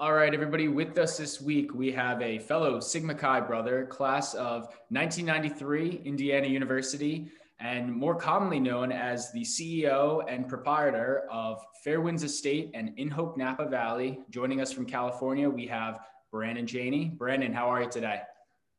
All 0.00 0.12
right, 0.12 0.32
everybody, 0.32 0.68
with 0.68 0.96
us 0.98 1.16
this 1.16 1.40
week, 1.40 1.74
we 1.74 1.90
have 1.90 2.22
a 2.22 2.38
fellow 2.38 2.78
Sigma 2.78 3.14
Chi 3.14 3.40
brother, 3.40 3.86
class 3.86 4.32
of 4.34 4.68
1993, 4.90 6.02
Indiana 6.04 6.46
University, 6.46 7.32
and 7.60 7.92
more 7.92 8.14
commonly 8.14 8.60
known 8.60 8.92
as 8.92 9.32
the 9.32 9.42
CEO 9.42 10.22
and 10.28 10.48
proprietor 10.48 11.24
of 11.30 11.60
Fairwinds 11.84 12.22
Estate 12.22 12.70
and 12.74 12.96
In 12.96 13.10
Hope 13.10 13.36
Napa 13.36 13.66
Valley. 13.66 14.20
Joining 14.30 14.60
us 14.60 14.72
from 14.72 14.86
California, 14.86 15.48
we 15.50 15.66
have 15.66 15.98
Brandon 16.30 16.66
Cheney. 16.66 17.06
Brandon, 17.06 17.52
how 17.52 17.68
are 17.68 17.82
you 17.82 17.90
today? 17.90 18.20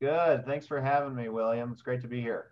Good. 0.02 0.46
Thanks 0.46 0.66
for 0.66 0.80
having 0.80 1.14
me, 1.14 1.28
William. 1.28 1.74
It's 1.74 1.82
great 1.82 2.02
to 2.02 2.08
be 2.08 2.22
here. 2.22 2.52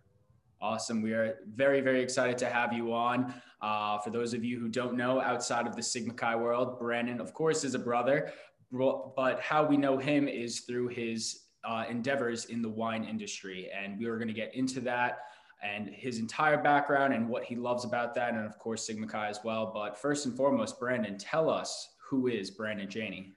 Awesome. 0.60 1.02
We 1.02 1.14
are 1.14 1.38
very, 1.56 1.80
very 1.80 2.02
excited 2.02 2.38
to 2.40 2.50
have 2.50 2.74
you 2.74 2.94
on. 2.94 3.34
Uh, 3.62 4.00
for 4.00 4.10
those 4.10 4.34
of 4.34 4.44
you 4.44 4.60
who 4.60 4.68
don't 4.68 4.98
know, 4.98 5.22
outside 5.22 5.66
of 5.66 5.76
the 5.76 5.84
Sigma 5.84 6.14
Chi 6.14 6.36
world, 6.36 6.78
Brandon, 6.78 7.22
of 7.22 7.34
course, 7.34 7.64
is 7.64 7.74
a 7.74 7.80
brother, 7.80 8.34
but 8.72 9.40
how 9.40 9.64
we 9.64 9.78
know 9.78 9.98
him 9.98 10.28
is 10.28 10.62
through 10.62 10.90
his 10.90 11.44
uh, 11.64 11.86
endeavors 11.90 12.46
in 12.46 12.62
the 12.62 12.70
wine 12.70 13.06
industry. 13.06 13.70
And 13.72 13.98
we 13.98 14.08
are 14.08 14.18
going 14.18 14.28
to 14.28 14.34
get 14.34 14.54
into 14.56 14.82
that 14.82 15.20
and 15.64 15.88
his 15.90 16.20
entire 16.20 16.62
background 16.62 17.14
and 17.14 17.28
what 17.28 17.44
he 17.44 17.56
loves 17.56 17.86
about 17.86 18.14
that. 18.16 18.34
And 18.34 18.46
of 18.46 18.58
course, 18.60 18.86
Sigma 18.86 19.08
Chi 19.08 19.28
as 19.28 19.40
well. 19.44 19.72
But 19.74 19.98
first 19.98 20.26
and 20.26 20.36
foremost, 20.36 20.80
Brandon, 20.80 21.18
tell 21.18 21.50
us 21.50 21.96
who 22.10 22.28
is 22.28 22.52
Brandon 22.52 22.90
Cheney? 22.90 23.34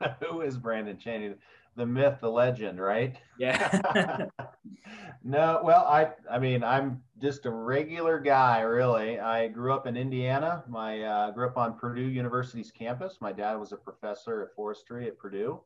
Who 0.20 0.40
is 0.40 0.58
Brandon 0.58 0.98
Cheney? 0.98 1.34
The 1.76 1.86
myth, 1.86 2.18
the 2.20 2.28
legend, 2.28 2.80
right? 2.80 3.16
Yeah. 3.38 4.26
no, 5.24 5.60
well, 5.64 5.84
I 5.86 6.10
I 6.30 6.38
mean, 6.38 6.62
I'm 6.62 7.02
just 7.20 7.46
a 7.46 7.50
regular 7.50 8.20
guy, 8.20 8.60
really. 8.60 9.18
I 9.18 9.48
grew 9.48 9.72
up 9.72 9.86
in 9.86 9.96
Indiana. 9.96 10.64
My 10.68 11.02
uh, 11.02 11.30
grew 11.30 11.46
up 11.46 11.56
on 11.56 11.78
Purdue 11.78 12.02
University's 12.02 12.70
campus. 12.70 13.18
My 13.20 13.32
dad 13.32 13.54
was 13.54 13.72
a 13.72 13.76
professor 13.76 14.42
of 14.42 14.52
forestry 14.54 15.06
at 15.08 15.18
Purdue, 15.18 15.60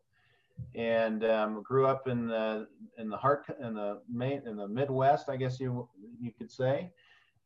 and 0.74 1.24
um, 1.24 1.62
grew 1.62 1.86
up 1.86 2.08
in 2.08 2.26
the 2.26 2.68
in 2.98 3.08
the 3.08 3.16
heart 3.16 3.46
in 3.60 3.74
the 3.74 4.00
main 4.10 4.42
in 4.46 4.56
the 4.56 4.68
Midwest, 4.68 5.28
I 5.28 5.36
guess 5.36 5.58
you 5.60 5.88
you 6.20 6.32
could 6.32 6.50
say. 6.50 6.90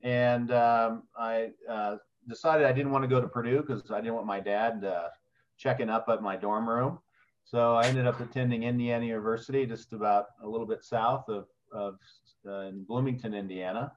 And 0.02 0.50
um, 0.52 1.04
I 1.16 1.50
uh, 1.68 1.96
decided 2.28 2.66
I 2.66 2.72
didn't 2.72 2.92
want 2.92 3.04
to 3.04 3.08
go 3.08 3.20
to 3.20 3.28
Purdue 3.28 3.62
because 3.62 3.90
I 3.90 4.00
didn't 4.00 4.14
want 4.14 4.26
my 4.26 4.40
dad 4.40 4.84
uh, 4.84 5.08
checking 5.56 5.88
up 5.88 6.06
at 6.08 6.22
my 6.22 6.36
dorm 6.36 6.68
room. 6.68 6.98
So 7.44 7.74
I 7.74 7.86
ended 7.86 8.06
up 8.06 8.20
attending 8.20 8.62
Indiana 8.62 9.04
University, 9.04 9.66
just 9.66 9.92
about 9.92 10.26
a 10.42 10.48
little 10.48 10.66
bit 10.66 10.84
south 10.84 11.28
of, 11.28 11.46
of 11.72 11.98
uh, 12.46 12.62
in 12.62 12.84
Bloomington, 12.84 13.34
Indiana. 13.34 13.92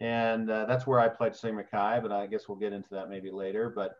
And 0.00 0.50
uh, 0.50 0.66
that's 0.66 0.86
where 0.86 1.00
I 1.00 1.08
played 1.08 1.34
Sigma 1.34 1.64
Chi, 1.64 2.00
but 2.00 2.12
I 2.12 2.26
guess 2.26 2.48
we'll 2.48 2.58
get 2.58 2.72
into 2.72 2.90
that 2.90 3.08
maybe 3.08 3.30
later. 3.30 3.72
But 3.74 3.96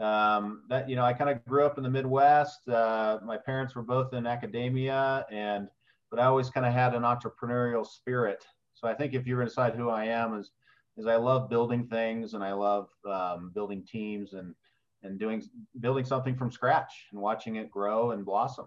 um, 0.00 0.62
that, 0.68 0.88
you 0.88 0.96
know, 0.96 1.04
I 1.04 1.12
kind 1.12 1.30
of 1.30 1.44
grew 1.44 1.64
up 1.64 1.76
in 1.76 1.84
the 1.84 1.90
Midwest. 1.90 2.68
Uh, 2.68 3.18
my 3.24 3.36
parents 3.36 3.74
were 3.74 3.82
both 3.82 4.14
in 4.14 4.26
academia 4.26 5.26
and, 5.30 5.68
but 6.10 6.18
I 6.18 6.24
always 6.24 6.50
kind 6.50 6.66
of 6.66 6.72
had 6.72 6.94
an 6.94 7.02
entrepreneurial 7.02 7.86
spirit. 7.86 8.44
So 8.74 8.88
I 8.88 8.94
think 8.94 9.14
if 9.14 9.26
you 9.26 9.36
were 9.36 9.42
to 9.42 9.48
decide 9.48 9.74
who 9.74 9.90
I 9.90 10.06
am 10.06 10.38
is, 10.38 10.50
is 10.96 11.06
I 11.06 11.16
love 11.16 11.48
building 11.48 11.86
things 11.86 12.34
and 12.34 12.42
I 12.42 12.52
love 12.52 12.88
um, 13.08 13.52
building 13.54 13.84
teams 13.84 14.32
and, 14.32 14.54
and 15.02 15.18
doing 15.18 15.42
building 15.80 16.04
something 16.04 16.36
from 16.36 16.50
scratch 16.50 17.06
and 17.12 17.20
watching 17.20 17.56
it 17.56 17.70
grow 17.70 18.10
and 18.10 18.24
blossom. 18.24 18.66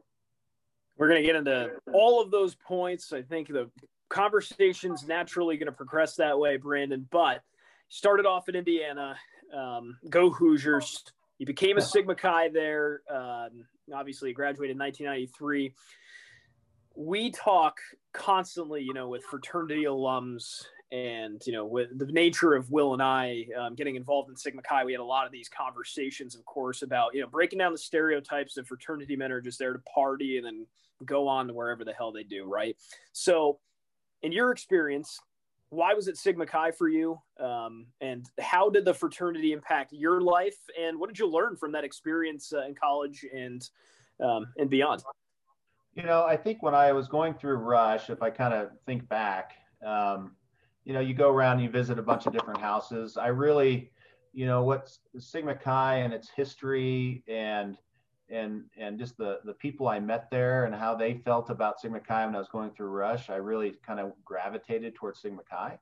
We're 0.97 1.07
going 1.07 1.21
to 1.21 1.25
get 1.25 1.35
into 1.35 1.71
all 1.93 2.21
of 2.21 2.31
those 2.31 2.55
points. 2.55 3.11
I 3.11 3.23
think 3.23 3.47
the 3.47 3.69
conversation's 4.09 5.07
naturally 5.07 5.57
going 5.57 5.67
to 5.67 5.71
progress 5.71 6.15
that 6.15 6.37
way, 6.37 6.57
Brandon. 6.57 7.07
But 7.11 7.41
started 7.89 8.25
off 8.25 8.49
in 8.49 8.55
Indiana, 8.55 9.15
um, 9.55 9.97
go 10.09 10.29
Hoosiers. 10.29 11.03
You 11.43 11.47
became 11.47 11.77
a 11.77 11.81
Sigma 11.81 12.15
Chi 12.15 12.47
there. 12.53 13.01
Um, 13.13 13.65
obviously, 13.93 14.31
graduated 14.31 14.77
in 14.77 14.79
1993. 14.79 15.73
We 16.95 17.31
talk 17.31 17.79
constantly, 18.13 18.81
you 18.81 18.93
know, 18.93 19.09
with 19.09 19.25
fraternity 19.25 19.83
alums 19.83 20.63
and 20.93 21.41
you 21.45 21.51
know 21.51 21.65
with 21.65 21.89
the 21.97 22.05
nature 22.05 22.53
of 22.53 22.69
will 22.69 22.93
and 22.93 23.01
i 23.01 23.43
um, 23.59 23.73
getting 23.73 23.95
involved 23.95 24.29
in 24.29 24.37
sigma 24.37 24.61
chi 24.61 24.85
we 24.85 24.91
had 24.91 25.01
a 25.01 25.03
lot 25.03 25.25
of 25.25 25.31
these 25.31 25.49
conversations 25.49 26.35
of 26.35 26.45
course 26.45 26.83
about 26.83 27.15
you 27.15 27.21
know 27.21 27.25
breaking 27.25 27.57
down 27.57 27.71
the 27.71 27.77
stereotypes 27.79 28.53
that 28.53 28.67
fraternity 28.67 29.15
men 29.15 29.31
are 29.31 29.41
just 29.41 29.57
there 29.57 29.73
to 29.73 29.79
party 29.79 30.37
and 30.37 30.45
then 30.45 30.67
go 31.03 31.27
on 31.27 31.47
to 31.47 31.53
wherever 31.53 31.83
the 31.83 31.93
hell 31.93 32.11
they 32.11 32.21
do 32.21 32.45
right 32.45 32.77
so 33.11 33.57
in 34.21 34.31
your 34.31 34.51
experience 34.51 35.19
why 35.73 35.93
was 35.93 36.07
it 36.07 36.17
sigma 36.17 36.45
chi 36.45 36.71
for 36.71 36.87
you? 36.87 37.19
Um, 37.39 37.87
and 38.01 38.29
how 38.39 38.69
did 38.69 38.85
the 38.85 38.93
fraternity 38.93 39.51
impact 39.51 39.93
your 39.93 40.21
life? 40.21 40.57
And 40.79 40.99
what 40.99 41.09
did 41.09 41.19
you 41.19 41.29
learn 41.29 41.55
from 41.55 41.71
that 41.73 41.83
experience 41.83 42.53
uh, 42.53 42.65
in 42.65 42.75
college 42.75 43.25
and 43.33 43.67
um, 44.23 44.47
and 44.57 44.69
beyond? 44.69 45.03
You 45.95 46.03
know 46.03 46.23
i 46.23 46.35
think 46.35 46.63
when 46.63 46.73
i 46.73 46.91
was 46.91 47.07
going 47.07 47.35
through 47.35 47.57
rush 47.57 48.09
if 48.09 48.23
i 48.23 48.31
kind 48.31 48.51
of 48.51 48.71
think 48.87 49.07
back 49.09 49.53
um, 49.85 50.31
you 50.85 50.93
know, 50.93 50.99
you 50.99 51.13
go 51.13 51.29
around, 51.29 51.59
you 51.59 51.69
visit 51.69 51.97
a 51.97 52.01
bunch 52.01 52.25
of 52.25 52.33
different 52.33 52.59
houses. 52.59 53.17
I 53.17 53.27
really, 53.27 53.91
you 54.33 54.45
know, 54.45 54.63
what's 54.63 54.99
Sigma 55.17 55.55
Chi 55.55 55.97
and 55.97 56.13
its 56.13 56.29
history 56.29 57.23
and 57.27 57.77
and 58.29 58.63
and 58.77 58.97
just 58.97 59.17
the 59.17 59.39
the 59.43 59.53
people 59.53 59.87
I 59.87 59.99
met 59.99 60.29
there 60.31 60.65
and 60.65 60.73
how 60.73 60.95
they 60.95 61.15
felt 61.15 61.49
about 61.49 61.79
Sigma 61.79 61.99
Chi 61.99 62.25
when 62.25 62.35
I 62.35 62.39
was 62.39 62.47
going 62.47 62.71
through 62.71 62.87
Rush, 62.87 63.29
I 63.29 63.35
really 63.35 63.73
kind 63.85 63.99
of 63.99 64.13
gravitated 64.23 64.95
towards 64.95 65.21
Sigma 65.21 65.41
Chi. 65.49 65.77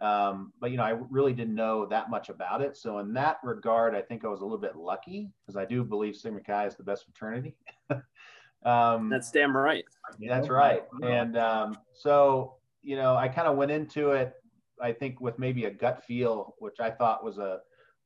Um, 0.00 0.52
but 0.60 0.70
you 0.70 0.76
know, 0.76 0.84
I 0.84 0.98
really 1.10 1.32
didn't 1.32 1.54
know 1.54 1.86
that 1.86 2.10
much 2.10 2.28
about 2.28 2.60
it. 2.60 2.76
So 2.76 2.98
in 2.98 3.12
that 3.14 3.38
regard, 3.44 3.94
I 3.94 4.02
think 4.02 4.24
I 4.24 4.28
was 4.28 4.40
a 4.40 4.44
little 4.44 4.58
bit 4.58 4.76
lucky 4.76 5.30
because 5.46 5.56
I 5.56 5.64
do 5.64 5.84
believe 5.84 6.16
Sigma 6.16 6.40
Chi 6.40 6.66
is 6.66 6.76
the 6.76 6.82
best 6.82 7.04
fraternity. 7.04 7.54
um, 8.64 9.08
that's 9.08 9.30
damn 9.30 9.56
right. 9.56 9.84
That's 10.20 10.48
right. 10.48 10.82
And 11.02 11.36
um, 11.36 11.76
so 11.92 12.56
you 12.82 12.96
know, 12.96 13.16
I 13.16 13.28
kind 13.28 13.48
of 13.48 13.56
went 13.56 13.70
into 13.70 14.10
it, 14.10 14.34
I 14.80 14.92
think, 14.92 15.20
with 15.20 15.38
maybe 15.38 15.66
a 15.66 15.70
gut 15.70 16.04
feel, 16.04 16.54
which 16.58 16.80
I 16.80 16.90
thought 16.90 17.24
was 17.24 17.38
a, 17.38 17.60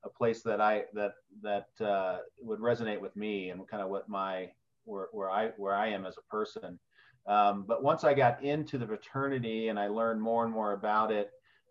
a 0.05 0.09
place 0.09 0.43
that 0.43 0.61
I 0.61 0.85
that 0.95 1.13
that 1.43 1.69
uh, 1.85 2.19
would 2.41 2.61
resonate 2.61 3.01
with 3.01 3.15
me 3.17 3.51
and 3.51 3.67
kind 3.69 3.83
of 3.83 3.89
what 3.89 4.09
my 4.09 4.51
where, 4.85 5.09
where 5.13 5.31
I 5.31 5.49
where 5.57 5.75
I 5.75 5.89
am 5.89 6.07
as 6.07 6.17
a 6.17 6.31
person. 6.31 6.79
Um, 7.27 7.65
but 7.67 7.83
once 7.83 8.05
I 8.05 8.15
got 8.15 8.43
into 8.43 8.79
the 8.79 8.87
fraternity 8.87 9.69
and 9.69 9.79
I 9.79 9.89
learned 9.89 10.23
more 10.23 10.45
and 10.45 10.53
more 10.53 10.73
about 10.73 11.11
it, 11.11 11.31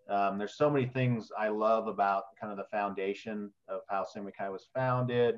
um, 0.10 0.38
there's 0.38 0.58
so 0.58 0.70
many 0.70 0.86
things 0.86 1.30
I 1.38 1.48
love 1.48 1.88
about 1.88 2.24
kind 2.40 2.52
of 2.52 2.58
the 2.58 2.66
foundation 2.66 3.52
of 3.70 3.82
how 3.90 4.04
Sigma 4.04 4.32
Chi 4.32 4.50
was 4.50 4.68
founded. 4.74 5.38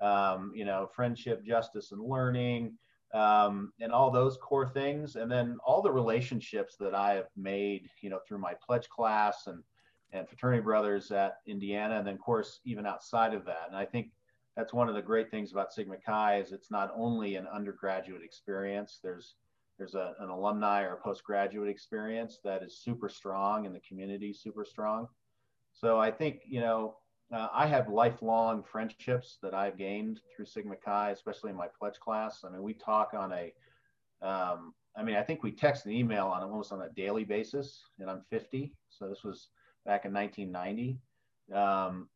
Um, 0.00 0.52
you 0.54 0.64
know, 0.64 0.88
friendship, 0.94 1.44
justice, 1.44 1.90
and 1.90 2.00
learning 2.00 2.78
um, 3.14 3.72
and 3.80 3.92
all 3.92 4.10
those 4.10 4.36
core 4.36 4.68
things, 4.68 5.16
and 5.16 5.30
then 5.30 5.56
all 5.64 5.82
the 5.82 5.90
relationships 5.90 6.76
that 6.78 6.94
I 6.94 7.14
have 7.14 7.28
made, 7.36 7.88
you 8.02 8.10
know, 8.10 8.20
through 8.26 8.38
my 8.38 8.54
pledge 8.64 8.88
class 8.88 9.46
and 9.46 9.62
and 10.12 10.28
fraternity 10.28 10.62
brothers 10.62 11.10
at 11.10 11.38
Indiana, 11.46 11.96
and 11.98 12.06
then 12.06 12.14
of 12.14 12.20
course 12.20 12.60
even 12.64 12.86
outside 12.86 13.34
of 13.34 13.44
that. 13.44 13.64
And 13.68 13.76
I 13.76 13.84
think 13.84 14.10
that's 14.56 14.72
one 14.72 14.88
of 14.88 14.94
the 14.94 15.02
great 15.02 15.30
things 15.30 15.52
about 15.52 15.72
Sigma 15.72 15.96
Chi 15.96 16.40
is 16.40 16.52
it's 16.52 16.70
not 16.70 16.92
only 16.96 17.36
an 17.36 17.46
undergraduate 17.46 18.22
experience. 18.22 18.98
There's 19.02 19.34
there's 19.78 19.94
a, 19.94 20.14
an 20.18 20.28
alumni 20.28 20.82
or 20.82 20.96
postgraduate 20.96 21.68
experience 21.68 22.40
that 22.42 22.62
is 22.62 22.78
super 22.78 23.08
strong, 23.08 23.66
and 23.66 23.74
the 23.74 23.80
community 23.80 24.32
super 24.32 24.64
strong. 24.64 25.08
So 25.72 25.98
I 25.98 26.10
think 26.10 26.40
you 26.46 26.60
know 26.60 26.96
uh, 27.32 27.48
I 27.52 27.66
have 27.66 27.88
lifelong 27.88 28.62
friendships 28.62 29.38
that 29.42 29.54
I've 29.54 29.76
gained 29.76 30.20
through 30.34 30.46
Sigma 30.46 30.76
Chi, 30.76 31.10
especially 31.10 31.50
in 31.50 31.56
my 31.56 31.68
pledge 31.78 32.00
class. 32.00 32.42
I 32.44 32.50
mean, 32.50 32.62
we 32.62 32.72
talk 32.72 33.12
on 33.14 33.32
a, 33.32 33.52
um, 34.26 34.72
I 34.96 35.02
mean, 35.02 35.16
I 35.16 35.22
think 35.22 35.42
we 35.42 35.52
text 35.52 35.84
and 35.84 35.94
email 35.94 36.26
on 36.26 36.42
almost 36.42 36.72
on 36.72 36.82
a 36.82 36.88
daily 36.90 37.24
basis, 37.24 37.82
and 37.98 38.10
I'm 38.10 38.22
50, 38.30 38.74
so 38.88 39.08
this 39.08 39.24
was 39.24 39.48
back 39.88 40.04
in 40.04 40.12
1990, 40.12 41.00
um, 41.54 42.10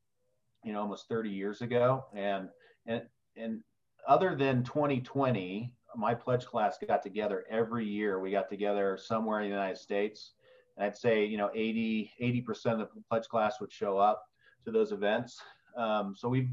you 0.63 0.75
know, 0.75 0.81
almost 0.83 1.09
30 1.09 1.31
years 1.31 1.63
ago, 1.63 2.05
and 2.15 2.51
and 2.87 3.03
and 3.35 3.63
other 4.07 4.37
than 4.37 4.63
2020, 4.63 5.73
my 5.97 6.15
pledge 6.15 6.45
class 6.45 6.77
got 6.87 7.03
together 7.03 7.45
every 7.51 7.87
year. 7.87 8.21
We 8.21 8.31
got 8.31 8.51
together 8.51 8.99
somewhere 9.03 9.41
in 9.41 9.49
the 9.49 9.55
United 9.57 9.79
States. 9.79 10.35
And 10.77 10.85
I'd 10.87 10.97
say, 10.97 11.25
you 11.25 11.39
know, 11.39 11.51
80 11.55 12.13
80% 12.21 12.83
of 12.83 12.89
the 12.95 13.03
pledge 13.09 13.27
class 13.29 13.59
would 13.61 13.73
show 13.73 13.97
up 13.97 14.23
to 14.67 14.71
those 14.71 14.93
events. 14.93 15.41
Um, 15.77 16.15
so 16.17 16.29
we've 16.29 16.51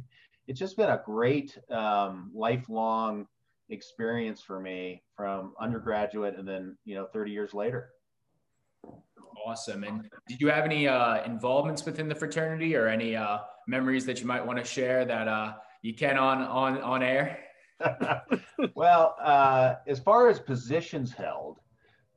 it's 0.48 0.60
just 0.60 0.78
been 0.78 0.90
a 0.90 1.02
great 1.06 1.58
um, 1.70 2.32
lifelong 2.34 3.28
experience 3.70 4.42
for 4.42 4.60
me 4.60 5.04
from 5.16 5.54
undergraduate 5.60 6.36
and 6.40 6.48
then 6.48 6.76
you 6.86 6.96
know 6.96 7.06
30 7.14 7.32
years 7.32 7.54
later. 7.54 7.92
Awesome. 9.46 9.84
And 9.84 10.10
did 10.28 10.42
you 10.42 10.48
have 10.50 10.66
any 10.66 10.88
uh, 10.88 11.24
involvements 11.24 11.86
within 11.86 12.08
the 12.08 12.16
fraternity 12.16 12.76
or 12.76 12.88
any 12.88 13.16
uh, 13.16 13.40
memories 13.68 14.06
that 14.06 14.20
you 14.20 14.28
might 14.28 14.46
want 14.46 14.60
to 14.60 14.66
share 14.66 15.06
that 15.06 15.28
uh, 15.28 15.54
you 15.82 15.94
can 15.94 16.18
on 16.18 16.42
on 16.42 16.82
on 16.82 17.02
air? 17.02 17.40
well, 18.76 19.16
uh, 19.22 19.76
as 19.88 20.00
far 20.00 20.30
as 20.30 20.40
positions 20.40 21.14
held, 21.14 21.60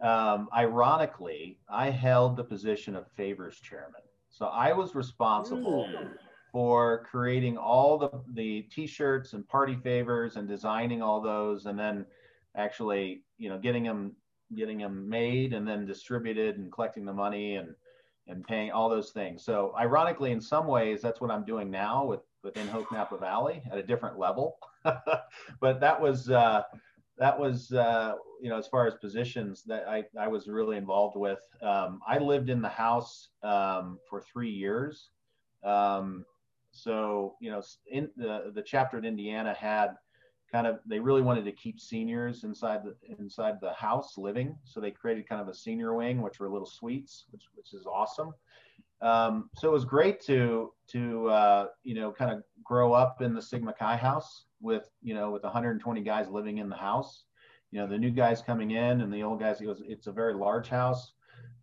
um, 0.03 0.49
ironically, 0.55 1.59
I 1.71 1.91
held 1.91 2.37
the 2.37 2.45
position 2.45 2.97
of 2.97 3.07
favors 3.17 3.61
chairman. 3.61 4.03
So 4.31 4.47
I 4.47 4.73
was 4.73 4.95
responsible 4.95 5.89
mm. 5.89 6.11
for 6.51 7.07
creating 7.11 7.57
all 7.57 7.99
the, 7.99 8.11
the 8.33 8.63
t-shirts 8.63 9.35
and 9.35 9.47
party 9.47 9.77
favors 9.77 10.37
and 10.37 10.49
designing 10.49 11.03
all 11.03 11.21
those 11.21 11.67
and 11.67 11.79
then 11.79 12.05
actually, 12.57 13.23
you 13.39 13.49
know, 13.49 13.59
getting 13.59 13.85
them 13.85 14.17
getting 14.57 14.79
them 14.79 15.09
made 15.09 15.53
and 15.53 15.67
then 15.67 15.87
distributed 15.87 16.59
and 16.59 16.73
collecting 16.73 17.05
the 17.05 17.13
money 17.13 17.57
and 17.57 17.75
and 18.29 18.45
paying 18.45 18.71
all 18.71 18.89
those 18.89 19.11
things. 19.11 19.45
So 19.45 19.75
ironically, 19.77 20.31
in 20.31 20.41
some 20.41 20.69
ways, 20.69 21.03
that's 21.03 21.21
what 21.21 21.31
I'm 21.31 21.45
doing 21.45 21.71
now 21.71 22.05
with 22.05 22.21
within 22.45 22.69
Hope 22.69 22.91
Napa 22.93 23.19
Valley 23.19 23.63
at 23.71 23.79
a 23.79 23.83
different 23.83 24.19
level. 24.19 24.59
but 24.85 25.81
that 25.81 26.01
was 26.01 26.31
uh, 26.31 26.63
that 27.19 27.39
was 27.39 27.73
uh, 27.73 28.15
you 28.41 28.49
know 28.51 28.59
as 28.59 28.67
far 28.67 28.87
as 28.87 28.95
positions 28.95 29.63
that 29.65 29.89
I, 29.89 30.05
I 30.19 30.29
was 30.29 30.49
really 30.49 30.77
involved 30.77 31.17
with 31.17 31.41
um, 31.63 32.01
i 32.07 32.19
lived 32.19 32.51
in 32.51 32.61
the 32.61 32.69
house 32.69 33.29
um, 33.43 33.99
for 34.09 34.21
three 34.21 34.51
years 34.51 35.11
um, 35.65 36.25
so 36.73 37.37
you 37.41 37.51
know 37.51 37.63
in 37.87 38.11
the, 38.17 38.51
the 38.55 38.63
chapter 38.63 38.99
in 38.99 39.05
indiana 39.05 39.55
had 39.55 39.95
kind 40.53 40.67
of 40.67 40.79
they 40.87 41.01
really 41.01 41.23
wanted 41.23 41.45
to 41.45 41.53
keep 41.53 41.81
seniors 41.81 42.45
inside 42.45 42.83
the 42.85 42.95
inside 43.19 43.57
the 43.61 43.73
house 43.73 44.19
living 44.19 44.57
so 44.65 44.81
they 44.81 44.91
created 44.91 45.29
kind 45.29 45.41
of 45.41 45.49
a 45.49 45.55
senior 45.55 45.95
wing 45.95 46.21
which 46.21 46.39
were 46.39 46.49
little 46.49 46.67
suites 46.67 47.25
which, 47.31 47.45
which 47.55 47.73
is 47.73 47.87
awesome 47.87 48.33
um, 49.03 49.51
so 49.57 49.69
it 49.69 49.73
was 49.73 49.85
great 49.85 50.21
to 50.23 50.73
to 50.89 51.29
uh, 51.29 51.67
you 51.83 51.95
know 51.95 52.13
kind 52.13 52.31
of 52.31 52.45
grow 52.63 52.93
up 52.93 53.21
in 53.21 53.35
the 53.35 53.43
Sigma 53.43 53.73
Chi 53.73 53.97
house 53.97 54.45
with 54.61 54.89
you 55.03 55.13
know 55.13 55.31
with 55.31 55.43
120 55.43 56.01
guys 56.03 56.29
living 56.29 56.59
in 56.59 56.69
the 56.69 56.77
house. 56.77 57.25
You 57.73 57.81
know 57.81 57.89
the 57.89 57.99
new 57.99 58.11
guys 58.11 58.43
coming 58.43 58.71
in 58.71 59.01
and 59.01 59.13
the 59.13 59.23
old 59.23 59.41
guys. 59.41 59.61
it 59.61 59.67
was 59.67 59.83
it's 59.87 60.07
a 60.07 60.13
very 60.13 60.35
large 60.35 60.69
house. 60.69 61.13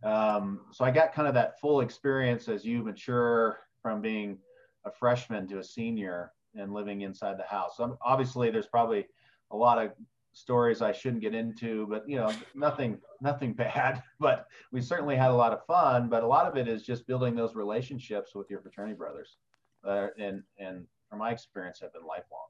Um, 0.03 0.61
so 0.71 0.83
I 0.83 0.91
got 0.91 1.13
kind 1.13 1.27
of 1.27 1.33
that 1.33 1.59
full 1.59 1.79
experience 1.81 2.49
as 2.49 2.65
you 2.65 2.83
mature 2.83 3.59
from 3.81 4.01
being 4.01 4.37
a 4.85 4.91
freshman 4.91 5.47
to 5.47 5.59
a 5.59 5.63
senior 5.63 6.33
and 6.55 6.73
living 6.73 7.01
inside 7.01 7.37
the 7.37 7.43
house. 7.43 7.77
So 7.77 7.97
obviously, 8.01 8.49
there's 8.49 8.67
probably 8.67 9.05
a 9.51 9.55
lot 9.55 9.83
of 9.83 9.91
stories 10.33 10.81
I 10.81 10.91
shouldn't 10.91 11.21
get 11.21 11.33
into, 11.33 11.87
but 11.89 12.07
you 12.07 12.17
know, 12.17 12.31
nothing, 12.55 12.99
nothing 13.21 13.53
bad. 13.53 14.03
But 14.19 14.47
we 14.71 14.81
certainly 14.81 15.15
had 15.15 15.31
a 15.31 15.35
lot 15.35 15.53
of 15.53 15.65
fun. 15.65 16.09
But 16.09 16.23
a 16.23 16.27
lot 16.27 16.45
of 16.45 16.57
it 16.57 16.67
is 16.67 16.83
just 16.83 17.07
building 17.07 17.35
those 17.35 17.55
relationships 17.55 18.35
with 18.35 18.49
your 18.49 18.61
fraternity 18.61 18.95
brothers, 18.95 19.37
uh, 19.87 20.07
and 20.17 20.43
and 20.57 20.85
from 21.09 21.19
my 21.19 21.31
experience, 21.31 21.79
have 21.79 21.93
been 21.93 22.05
lifelong. 22.05 22.47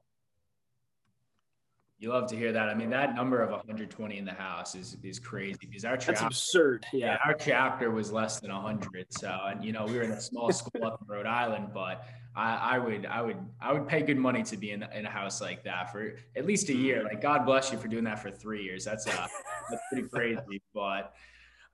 You 2.00 2.08
love 2.08 2.28
to 2.30 2.36
hear 2.36 2.50
that. 2.50 2.70
I 2.70 2.74
mean, 2.74 2.88
that 2.90 3.14
number 3.14 3.42
of 3.42 3.50
120 3.50 4.16
in 4.16 4.24
the 4.24 4.32
house 4.32 4.74
is 4.74 4.96
is 5.02 5.18
crazy 5.18 5.58
because 5.60 5.84
our 5.84 5.98
chapter, 5.98 6.12
that's 6.12 6.22
absurd. 6.22 6.86
Yeah. 6.94 7.06
yeah, 7.06 7.18
our 7.26 7.34
chapter 7.34 7.90
was 7.90 8.10
less 8.10 8.40
than 8.40 8.50
100. 8.50 9.06
So, 9.10 9.28
and 9.28 9.62
you 9.62 9.72
know, 9.72 9.84
we 9.84 9.96
were 9.96 10.02
in 10.02 10.12
a 10.12 10.20
small 10.20 10.50
school 10.52 10.82
up 10.86 10.98
in 11.02 11.14
Rhode 11.14 11.26
Island, 11.26 11.68
but 11.74 12.06
I, 12.34 12.76
I, 12.76 12.78
would, 12.78 13.04
I 13.04 13.20
would, 13.20 13.36
I 13.60 13.74
would 13.74 13.86
pay 13.86 14.00
good 14.00 14.16
money 14.16 14.42
to 14.44 14.56
be 14.56 14.70
in, 14.70 14.82
in 14.94 15.04
a 15.04 15.10
house 15.10 15.42
like 15.42 15.62
that 15.64 15.92
for 15.92 16.14
at 16.36 16.46
least 16.46 16.70
a 16.70 16.74
year. 16.74 17.04
Like, 17.04 17.20
God 17.20 17.44
bless 17.44 17.70
you 17.70 17.76
for 17.76 17.88
doing 17.88 18.04
that 18.04 18.18
for 18.18 18.30
three 18.30 18.62
years. 18.62 18.82
That's 18.82 19.06
uh, 19.06 19.26
that's 19.70 19.82
pretty 19.92 20.08
crazy. 20.08 20.62
But 20.74 21.12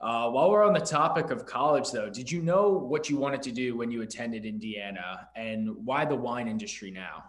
uh, 0.01 0.29
while 0.31 0.51
we're 0.51 0.65
on 0.65 0.73
the 0.73 0.81
topic 0.81 1.31
of 1.31 1.47
college, 1.47 1.93
though, 1.93 2.11
did 2.11 2.31
you 2.31 2.43
know 2.43 2.71
what 2.71 3.09
you 3.09 3.17
wanted 3.17 3.43
to 3.43 3.53
do 3.53 3.77
when 3.77 3.93
you 3.93 4.03
attended 4.03 4.45
Indiana, 4.45 5.29
and 5.37 5.77
why 5.87 6.05
the 6.05 6.17
wine 6.17 6.49
industry 6.49 6.91
now? 6.91 7.25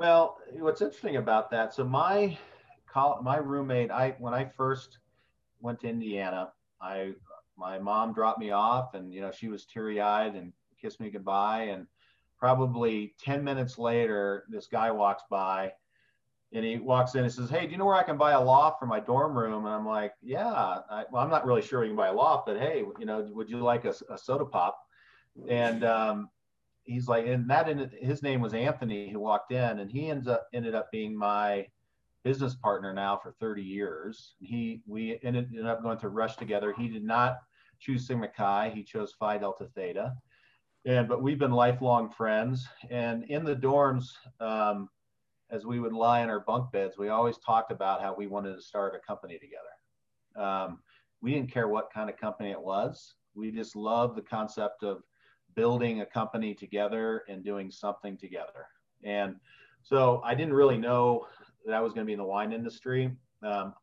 Well, 0.00 0.38
what's 0.52 0.80
interesting 0.80 1.16
about 1.16 1.50
that? 1.50 1.74
So 1.74 1.84
my 1.84 2.38
my 3.20 3.36
roommate, 3.36 3.90
I 3.90 4.14
when 4.18 4.32
I 4.32 4.46
first 4.46 4.96
went 5.60 5.78
to 5.80 5.88
Indiana, 5.88 6.52
I 6.80 7.12
my 7.58 7.78
mom 7.78 8.14
dropped 8.14 8.38
me 8.38 8.50
off, 8.50 8.94
and 8.94 9.12
you 9.12 9.20
know 9.20 9.30
she 9.30 9.48
was 9.48 9.66
teary 9.66 10.00
eyed 10.00 10.36
and 10.36 10.54
kissed 10.80 11.00
me 11.00 11.10
goodbye, 11.10 11.64
and 11.64 11.86
probably 12.38 13.12
10 13.20 13.44
minutes 13.44 13.78
later, 13.78 14.44
this 14.48 14.68
guy 14.68 14.90
walks 14.90 15.24
by 15.28 15.70
and 16.54 16.64
he 16.64 16.78
walks 16.78 17.14
in 17.14 17.24
and 17.24 17.30
says, 17.30 17.50
Hey, 17.50 17.66
do 17.66 17.72
you 17.72 17.76
know 17.76 17.84
where 17.84 17.94
I 17.94 18.02
can 18.02 18.16
buy 18.16 18.32
a 18.32 18.40
loft 18.40 18.80
for 18.80 18.86
my 18.86 19.00
dorm 19.00 19.36
room? 19.36 19.66
And 19.66 19.74
I'm 19.74 19.86
like, 19.86 20.14
Yeah, 20.22 20.48
I, 20.48 21.04
well, 21.12 21.22
I'm 21.22 21.28
not 21.28 21.44
really 21.44 21.60
sure 21.60 21.84
you 21.84 21.90
can 21.90 21.96
buy 21.96 22.08
a 22.08 22.14
loft, 22.14 22.46
but 22.46 22.58
hey, 22.58 22.84
you 22.98 23.04
know, 23.04 23.28
would 23.34 23.50
you 23.50 23.58
like 23.58 23.84
a, 23.84 23.94
a 24.08 24.16
soda 24.16 24.46
pop? 24.46 24.80
And 25.46 25.84
um, 25.84 26.30
he's 26.90 27.06
like, 27.06 27.26
and 27.26 27.48
that 27.48 27.68
in, 27.68 27.90
his 28.00 28.22
name 28.22 28.40
was 28.40 28.52
Anthony, 28.52 29.08
who 29.10 29.20
walked 29.20 29.52
in, 29.52 29.78
and 29.78 29.90
he 29.90 30.10
ends 30.10 30.26
up 30.26 30.48
ended 30.52 30.74
up 30.74 30.90
being 30.90 31.16
my 31.16 31.66
business 32.24 32.54
partner 32.54 32.92
now 32.92 33.18
for 33.22 33.32
30 33.40 33.62
years. 33.62 34.34
He 34.40 34.82
we 34.86 35.18
ended, 35.22 35.46
ended 35.50 35.66
up 35.66 35.82
going 35.82 35.98
to 35.98 36.08
Rush 36.08 36.36
together. 36.36 36.74
He 36.76 36.88
did 36.88 37.04
not 37.04 37.38
choose 37.78 38.06
Sigma 38.06 38.28
Chi; 38.28 38.72
he 38.74 38.82
chose 38.82 39.14
Phi 39.18 39.38
Delta 39.38 39.68
Theta. 39.74 40.14
And 40.84 41.08
but 41.08 41.22
we've 41.22 41.38
been 41.38 41.52
lifelong 41.52 42.10
friends. 42.10 42.66
And 42.90 43.24
in 43.24 43.44
the 43.44 43.56
dorms, 43.56 44.08
um, 44.40 44.88
as 45.50 45.64
we 45.64 45.78
would 45.78 45.92
lie 45.92 46.22
in 46.22 46.28
our 46.28 46.40
bunk 46.40 46.72
beds, 46.72 46.98
we 46.98 47.08
always 47.08 47.38
talked 47.38 47.70
about 47.70 48.02
how 48.02 48.14
we 48.14 48.26
wanted 48.26 48.56
to 48.56 48.62
start 48.62 48.96
a 48.96 49.06
company 49.06 49.38
together. 49.38 50.44
Um, 50.44 50.80
we 51.22 51.32
didn't 51.32 51.52
care 51.52 51.68
what 51.68 51.92
kind 51.92 52.10
of 52.10 52.16
company 52.16 52.50
it 52.50 52.60
was. 52.60 53.14
We 53.34 53.52
just 53.52 53.76
loved 53.76 54.16
the 54.16 54.22
concept 54.22 54.82
of 54.82 55.02
building 55.54 56.00
a 56.00 56.06
company 56.06 56.54
together 56.54 57.24
and 57.28 57.44
doing 57.44 57.70
something 57.70 58.16
together. 58.16 58.66
And 59.04 59.36
so 59.82 60.20
I 60.24 60.34
didn't 60.34 60.54
really 60.54 60.78
know 60.78 61.26
that 61.64 61.74
I 61.74 61.80
was 61.80 61.92
going 61.92 62.04
to 62.04 62.06
be 62.06 62.12
in 62.12 62.18
the 62.18 62.24
wine 62.24 62.52
industry. 62.52 63.10
Um, 63.42 63.74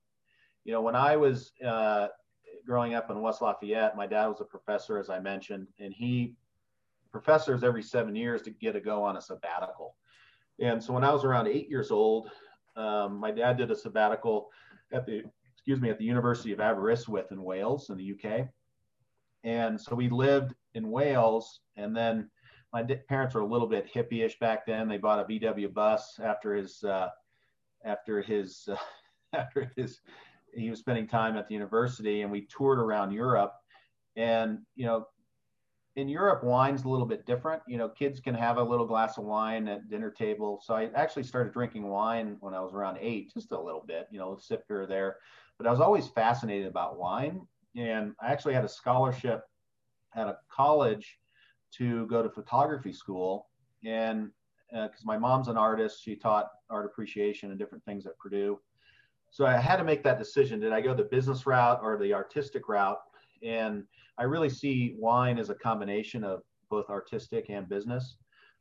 you 0.63 0.73
know, 0.73 0.81
when 0.81 0.95
I 0.95 1.15
was 1.15 1.53
uh, 1.65 2.07
growing 2.65 2.93
up 2.93 3.09
in 3.09 3.21
West 3.21 3.41
Lafayette, 3.41 3.95
my 3.95 4.07
dad 4.07 4.27
was 4.27 4.41
a 4.41 4.45
professor, 4.45 4.97
as 4.97 5.09
I 5.09 5.19
mentioned, 5.19 5.67
and 5.79 5.93
he 5.93 6.35
professors 7.11 7.63
every 7.63 7.81
seven 7.81 8.15
years 8.15 8.41
to 8.43 8.51
get 8.51 8.73
to 8.73 8.81
go 8.81 9.03
on 9.03 9.17
a 9.17 9.21
sabbatical. 9.21 9.95
And 10.59 10.83
so 10.83 10.93
when 10.93 11.03
I 11.03 11.11
was 11.11 11.23
around 11.23 11.47
eight 11.47 11.69
years 11.69 11.91
old, 11.91 12.29
um, 12.75 13.17
my 13.17 13.31
dad 13.31 13.57
did 13.57 13.71
a 13.71 13.75
sabbatical 13.75 14.49
at 14.91 15.05
the 15.05 15.23
excuse 15.53 15.81
me 15.81 15.89
at 15.89 15.97
the 15.97 16.05
University 16.05 16.51
of 16.53 16.59
Aberystwyth 16.59 17.31
in 17.31 17.43
Wales 17.43 17.89
in 17.89 17.97
the 17.97 18.13
UK. 18.13 18.47
And 19.43 19.79
so 19.79 19.95
we 19.95 20.09
lived 20.09 20.53
in 20.73 20.89
Wales. 20.89 21.61
And 21.75 21.95
then 21.95 22.29
my 22.73 22.83
parents 22.83 23.35
were 23.35 23.41
a 23.41 23.47
little 23.47 23.67
bit 23.67 23.91
hippie-ish 23.93 24.39
back 24.39 24.65
then. 24.65 24.87
They 24.87 24.97
bought 24.97 25.19
a 25.19 25.23
VW 25.23 25.73
bus 25.73 26.19
after 26.23 26.55
his 26.55 26.83
uh, 26.83 27.09
after 27.85 28.21
his 28.21 28.67
uh, 28.71 28.75
after 29.33 29.71
his 29.75 29.99
he 30.53 30.69
was 30.69 30.79
spending 30.79 31.07
time 31.07 31.37
at 31.37 31.47
the 31.47 31.53
university, 31.53 32.21
and 32.21 32.31
we 32.31 32.47
toured 32.47 32.79
around 32.79 33.11
Europe. 33.11 33.53
And 34.15 34.59
you 34.75 34.85
know, 34.85 35.07
in 35.95 36.07
Europe, 36.07 36.43
wine's 36.43 36.83
a 36.83 36.89
little 36.89 37.05
bit 37.05 37.25
different. 37.25 37.61
You 37.67 37.77
know, 37.77 37.89
kids 37.89 38.19
can 38.19 38.35
have 38.35 38.57
a 38.57 38.63
little 38.63 38.85
glass 38.85 39.17
of 39.17 39.23
wine 39.23 39.67
at 39.67 39.89
dinner 39.89 40.11
table. 40.11 40.61
So 40.63 40.75
I 40.75 40.89
actually 40.95 41.23
started 41.23 41.53
drinking 41.53 41.87
wine 41.87 42.37
when 42.39 42.53
I 42.53 42.59
was 42.59 42.73
around 42.73 42.97
eight, 43.01 43.33
just 43.33 43.51
a 43.51 43.59
little 43.59 43.83
bit, 43.85 44.07
you 44.11 44.19
know, 44.19 44.35
a 44.35 44.39
sip 44.39 44.63
here 44.67 44.83
or 44.83 44.85
there. 44.85 45.17
But 45.57 45.67
I 45.67 45.71
was 45.71 45.79
always 45.79 46.07
fascinated 46.07 46.67
about 46.67 46.99
wine. 46.99 47.41
And 47.75 48.13
I 48.21 48.31
actually 48.31 48.53
had 48.53 48.63
a 48.63 48.69
scholarship 48.69 49.41
at 50.17 50.27
a 50.27 50.37
college 50.51 51.17
to 51.75 52.05
go 52.07 52.21
to 52.21 52.29
photography 52.29 52.91
school. 52.91 53.47
And 53.85 54.31
because 54.71 55.03
uh, 55.03 55.05
my 55.05 55.17
mom's 55.17 55.47
an 55.47 55.57
artist, 55.57 56.03
she 56.03 56.15
taught 56.15 56.49
art 56.69 56.85
appreciation 56.85 57.51
and 57.51 57.59
different 57.59 57.85
things 57.85 58.05
at 58.05 58.17
Purdue. 58.17 58.59
So 59.29 59.45
I 59.45 59.57
had 59.57 59.77
to 59.77 59.83
make 59.83 60.03
that 60.03 60.17
decision. 60.17 60.59
Did 60.59 60.73
I 60.73 60.81
go 60.81 60.93
the 60.93 61.03
business 61.03 61.45
route 61.45 61.79
or 61.81 61.97
the 61.97 62.13
artistic 62.13 62.67
route? 62.67 62.99
And 63.43 63.83
I 64.17 64.23
really 64.23 64.49
see 64.49 64.95
wine 64.97 65.37
as 65.37 65.49
a 65.49 65.55
combination 65.55 66.23
of 66.23 66.41
both 66.69 66.89
artistic 66.89 67.49
and 67.49 67.69
business. 67.69 68.17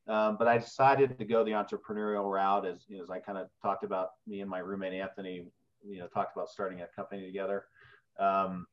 Um, 0.09 0.37
but 0.39 0.47
I 0.47 0.59
decided 0.59 1.19
to 1.19 1.25
go 1.25 1.45
the 1.45 1.53
entrepreneurial 1.53 2.31
route 2.31 2.67
as, 2.67 2.85
you 2.89 2.99
know, 2.99 3.03
as 3.03 3.11
I 3.11 3.19
kind 3.19 3.39
of 3.39 3.49
talked 3.61 3.83
about 3.83 4.11
me 4.27 4.41
and 4.41 4.51
my 4.51 4.59
roommate 4.59 4.93
Anthony, 4.93 5.47
you 5.85 5.99
know, 5.99 6.07
talked 6.07 6.37
about 6.37 6.49
starting 6.49 6.83
a 6.83 6.87
company 6.95 7.27
together. 7.27 7.65
Um, 8.21 8.67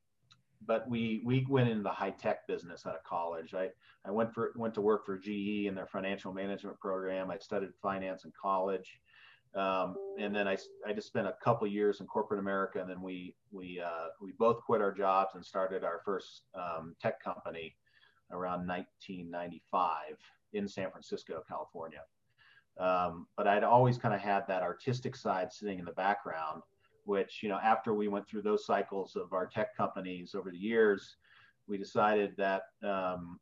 but 0.66 0.88
we 0.90 1.22
we 1.26 1.46
went 1.50 1.70
into 1.70 1.84
the 1.84 1.90
high 1.90 2.12
tech 2.12 2.48
business 2.48 2.86
out 2.86 2.96
of 2.96 3.04
college. 3.04 3.54
I 3.54 3.70
I 4.06 4.12
went 4.12 4.34
for 4.34 4.54
went 4.56 4.74
to 4.76 4.82
work 4.82 5.06
for 5.06 5.18
GE 5.18 5.66
in 5.68 5.76
their 5.76 5.88
financial 5.88 6.34
management 6.34 6.80
program. 6.80 7.32
I 7.32 7.38
studied 7.38 7.70
finance 7.82 8.26
in 8.26 8.32
college, 8.40 9.00
um, 9.56 9.96
and 10.20 10.36
then 10.36 10.48
I 10.48 10.58
I 10.86 10.94
just 10.94 11.08
spent 11.08 11.28
a 11.28 11.36
couple 11.44 11.68
years 11.68 12.00
in 12.00 12.08
corporate 12.08 12.40
America, 12.40 12.80
and 12.80 12.90
then 12.90 13.02
we 13.02 13.36
we 13.52 13.82
uh, 13.82 14.08
we 14.22 14.34
both 14.38 14.62
quit 14.62 14.82
our 14.82 14.92
jobs 14.92 15.36
and 15.36 15.46
started 15.46 15.84
our 15.84 16.02
first 16.06 16.44
um, 16.56 16.96
tech 17.02 17.24
company 17.24 17.76
around 18.32 18.68
1995 18.68 20.18
in 20.54 20.68
San 20.68 20.90
Francisco, 20.90 21.44
California. 21.48 22.02
Um, 22.80 23.28
but 23.38 23.48
I'd 23.48 23.64
always 23.64 24.00
kind 24.00 24.16
of 24.16 24.22
had 24.22 24.48
that 24.48 24.64
artistic 24.64 25.16
side 25.16 25.54
sitting 25.54 25.78
in 25.78 25.86
the 25.86 25.92
background 25.92 26.64
which 27.06 27.40
you 27.42 27.50
know 27.50 27.60
after 27.64 27.94
we 27.94 28.08
went 28.08 28.28
through 28.28 28.42
those 28.42 28.66
cycles 28.66 29.16
of 29.16 29.34
our 29.34 29.46
tech 29.46 29.76
companies 29.76 30.36
over 30.36 30.52
the 30.52 30.58
years 30.58 31.18
we 31.68 31.78
decided 31.78 32.34
that 32.38 32.64
um, 32.84 33.40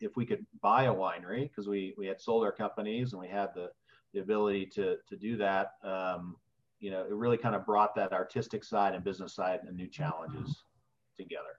if 0.00 0.16
we 0.16 0.26
could 0.26 0.44
buy 0.62 0.84
a 0.84 0.94
winery 0.94 1.42
because 1.42 1.68
we 1.68 1.94
we 1.96 2.06
had 2.06 2.20
sold 2.20 2.44
our 2.44 2.52
companies 2.52 3.12
and 3.12 3.20
we 3.20 3.28
had 3.28 3.48
the 3.54 3.70
the 4.12 4.20
ability 4.20 4.66
to 4.66 4.96
to 5.08 5.16
do 5.16 5.36
that 5.36 5.72
um, 5.84 6.36
you 6.80 6.90
know 6.90 7.02
it 7.02 7.12
really 7.12 7.36
kind 7.36 7.54
of 7.54 7.64
brought 7.64 7.94
that 7.94 8.12
artistic 8.12 8.64
side 8.64 8.94
and 8.94 9.04
business 9.04 9.34
side 9.34 9.60
and 9.66 9.76
new 9.76 9.88
challenges 9.88 10.64
together. 11.18 11.58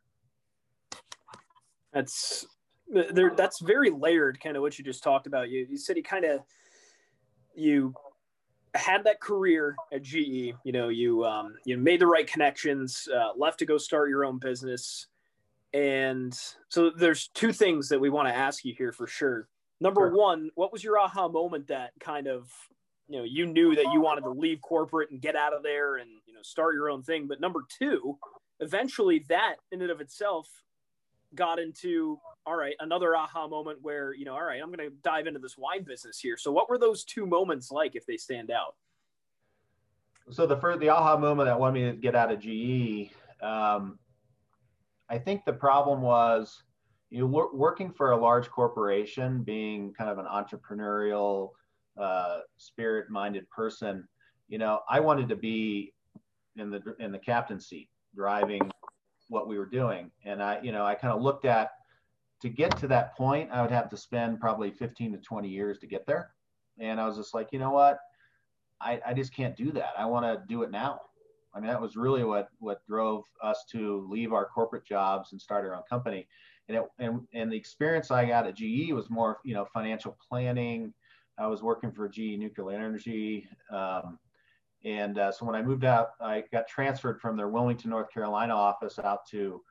That's 1.94 2.46
there 3.14 3.34
that's 3.36 3.62
very 3.62 3.90
layered 3.90 4.40
kind 4.42 4.58
of 4.58 4.62
what 4.62 4.78
you 4.78 4.84
just 4.84 5.04
talked 5.04 5.28
about. 5.28 5.50
You 5.50 5.66
you 5.70 5.78
said 5.78 5.98
you 5.98 6.04
kind 6.04 6.26
of 6.26 6.42
you 7.56 7.94
had 8.74 9.04
that 9.04 9.20
career 9.20 9.76
at 9.92 10.04
GE, 10.04 10.54
you 10.64 10.72
know, 10.72 10.90
you 10.90 11.26
um, 11.26 11.56
you 11.66 11.78
made 11.78 12.00
the 12.00 12.08
right 12.08 12.28
connections, 12.28 13.08
uh, 13.14 13.32
left 13.36 13.60
to 13.60 13.66
go 13.66 13.78
start 13.78 14.10
your 14.10 14.26
own 14.26 14.40
business, 14.40 15.08
and 15.74 16.38
so 16.70 16.90
there's 16.90 17.28
two 17.30 17.52
things 17.52 17.90
that 17.90 18.00
we 18.00 18.10
want 18.10 18.28
to 18.28 18.36
ask 18.36 18.64
you 18.64 18.74
here 18.78 18.92
for 18.92 19.08
sure. 19.08 19.48
Number 19.80 20.10
sure. 20.10 20.18
one, 20.18 20.50
what 20.56 20.72
was 20.72 20.84
your 20.84 21.00
aha 21.00 21.28
moment 21.28 21.68
that 21.68 21.92
kind 22.00 22.28
of 22.28 22.50
you 23.08 23.18
know 23.18 23.24
you 23.24 23.46
knew 23.46 23.76
that 23.76 23.92
you 23.94 24.00
wanted 24.00 24.22
to 24.22 24.30
leave 24.30 24.62
corporate 24.62 25.12
and 25.12 25.22
get 25.22 25.36
out 25.36 25.54
of 25.54 25.64
there 25.64 25.98
and 25.98 26.10
you 26.26 26.34
know 26.34 26.42
start 26.42 26.76
your 26.76 26.90
own 26.90 27.04
thing? 27.04 27.28
But 27.28 27.42
number 27.42 27.66
two, 27.78 28.18
eventually 28.60 29.26
that 29.28 29.56
in 29.72 29.82
and 29.82 29.92
of 29.92 30.00
itself 30.00 30.48
got 31.36 31.60
into 31.60 32.20
all 32.46 32.56
right 32.56 32.76
another 32.80 33.16
aha 33.16 33.48
moment 33.48 33.80
where 33.82 34.14
you 34.14 34.26
know 34.26 34.34
all 34.34 34.44
right 34.44 34.62
i'm 34.62 34.72
going 34.72 34.90
to 34.90 34.96
dive 35.04 35.28
into 35.28 35.40
this 35.40 35.58
wine 35.58 35.84
business 35.84 36.20
here. 36.20 36.38
So 36.38 36.52
what 36.52 36.70
were 36.70 36.78
those 36.78 37.04
two 37.04 37.26
moments 37.26 37.72
like 37.72 37.96
if 37.96 38.06
they 38.06 38.18
stand 38.18 38.52
out? 38.52 38.76
So 40.32 40.46
the 40.46 40.58
first 40.58 40.80
the 40.80 40.90
aha 40.90 41.18
moment 41.18 41.48
that 41.48 41.60
wanted 41.60 41.74
me 41.74 41.92
to 41.92 41.98
get 41.98 42.16
out 42.16 42.32
of 42.32 42.40
ge 42.40 43.12
um, 43.42 44.00
i 45.10 45.18
think 45.18 45.46
the 45.46 45.54
problem 45.54 46.02
was 46.02 46.64
you 47.12 47.28
know, 47.28 47.50
working 47.54 47.92
for 47.92 48.12
a 48.12 48.18
large 48.18 48.50
corporation, 48.50 49.44
being 49.44 49.94
kind 49.94 50.10
of 50.10 50.18
an 50.18 50.26
entrepreneurial, 50.26 51.50
uh, 52.00 52.40
spirit-minded 52.56 53.50
person, 53.50 54.08
you 54.48 54.58
know, 54.58 54.80
I 54.90 55.02
wanted 55.02 55.28
to 55.30 55.36
be 55.36 55.94
in 56.56 56.70
the 56.70 56.82
in 57.00 57.12
the 57.12 57.20
captain's 57.20 57.68
seat, 57.68 57.90
driving 58.16 58.62
what 59.28 59.48
we 59.48 59.58
were 59.58 59.66
doing, 59.66 60.10
and 60.26 60.42
I, 60.42 60.60
you 60.62 60.72
know, 60.72 60.86
I 60.86 60.96
kind 60.96 61.14
of 61.14 61.22
looked 61.22 61.46
at 61.46 61.72
to 62.42 62.50
get 62.50 62.78
to 62.78 62.88
that 62.88 63.16
point, 63.16 63.50
I 63.52 63.62
would 63.62 63.72
have 63.72 63.90
to 63.90 63.98
spend 63.98 64.40
probably 64.40 64.72
15 64.72 65.14
to 65.14 65.18
20 65.20 65.48
years 65.48 65.80
to 65.80 65.88
get 65.88 66.06
there, 66.06 66.32
and 66.80 67.00
I 67.00 67.08
was 67.08 67.18
just 67.18 67.34
like, 67.34 67.50
you 67.52 67.60
know 67.60 67.72
what, 67.72 68.00
I, 68.82 69.00
I 69.06 69.14
just 69.14 69.34
can't 69.34 69.56
do 69.56 69.72
that. 69.74 69.94
I 69.98 70.06
want 70.06 70.26
to 70.26 70.44
do 70.48 70.64
it 70.64 70.72
now. 70.72 71.00
I 71.54 71.60
mean, 71.60 71.70
that 71.70 71.82
was 71.82 71.96
really 71.96 72.24
what 72.24 72.50
what 72.60 72.86
drove 72.88 73.26
us 73.44 73.66
to 73.72 74.08
leave 74.10 74.34
our 74.34 74.46
corporate 74.46 74.86
jobs 74.86 75.32
and 75.32 75.42
start 75.42 75.66
our 75.66 75.76
own 75.76 75.84
company. 75.90 76.28
And 76.70 76.78
it, 76.78 76.84
and 77.00 77.28
and 77.34 77.52
the 77.52 77.58
experience 77.58 78.10
I 78.10 78.26
got 78.26 78.48
at 78.48 78.56
GE 78.56 78.92
was 78.94 79.10
more, 79.10 79.40
you 79.44 79.54
know, 79.54 79.66
financial 79.66 80.18
planning. 80.28 80.94
I 81.38 81.48
was 81.48 81.62
working 81.62 81.92
for 81.92 82.08
GE 82.08 82.38
Nuclear 82.38 82.76
Energy, 82.76 83.48
um, 83.72 84.18
and 84.86 85.18
uh, 85.18 85.32
so 85.32 85.46
when 85.46 85.56
I 85.56 85.62
moved 85.62 85.86
out, 85.86 86.12
I 86.22 86.44
got 86.52 86.68
transferred 86.68 87.20
from 87.20 87.36
their 87.36 87.50
Wilmington, 87.50 87.90
North 87.90 88.12
Carolina 88.12 88.56
office 88.56 88.98
out 89.00 89.26
to 89.32 89.62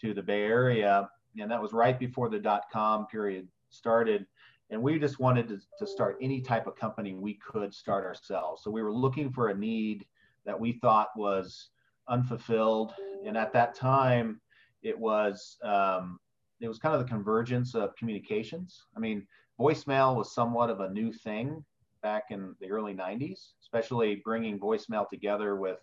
to 0.00 0.14
the 0.14 0.22
Bay 0.22 0.42
Area, 0.42 1.08
and 1.38 1.50
that 1.50 1.60
was 1.60 1.72
right 1.72 1.98
before 1.98 2.28
the 2.28 2.38
dot 2.38 2.64
com 2.72 3.06
period 3.06 3.48
started. 3.70 4.26
And 4.70 4.80
we 4.80 4.98
just 4.98 5.18
wanted 5.18 5.48
to, 5.48 5.60
to 5.78 5.86
start 5.86 6.16
any 6.20 6.40
type 6.40 6.66
of 6.66 6.76
company 6.76 7.14
we 7.14 7.34
could 7.34 7.74
start 7.74 8.04
ourselves. 8.04 8.62
So 8.62 8.70
we 8.70 8.82
were 8.82 8.92
looking 8.92 9.32
for 9.32 9.48
a 9.48 9.56
need 9.56 10.06
that 10.44 10.58
we 10.58 10.72
thought 10.72 11.08
was 11.16 11.70
unfulfilled. 12.08 12.92
And 13.26 13.36
at 13.36 13.52
that 13.52 13.74
time, 13.74 14.40
it 14.82 14.98
was 14.98 15.56
um, 15.62 16.18
it 16.60 16.68
was 16.68 16.78
kind 16.78 16.94
of 16.94 17.00
the 17.00 17.08
convergence 17.08 17.74
of 17.74 17.96
communications. 17.96 18.86
I 18.96 19.00
mean, 19.00 19.26
voicemail 19.58 20.14
was 20.16 20.34
somewhat 20.34 20.70
of 20.70 20.80
a 20.80 20.90
new 20.90 21.12
thing 21.12 21.64
back 22.02 22.24
in 22.30 22.54
the 22.60 22.70
early 22.70 22.94
90s, 22.94 23.52
especially 23.60 24.22
bringing 24.24 24.58
voicemail 24.58 25.08
together 25.08 25.56
with 25.56 25.78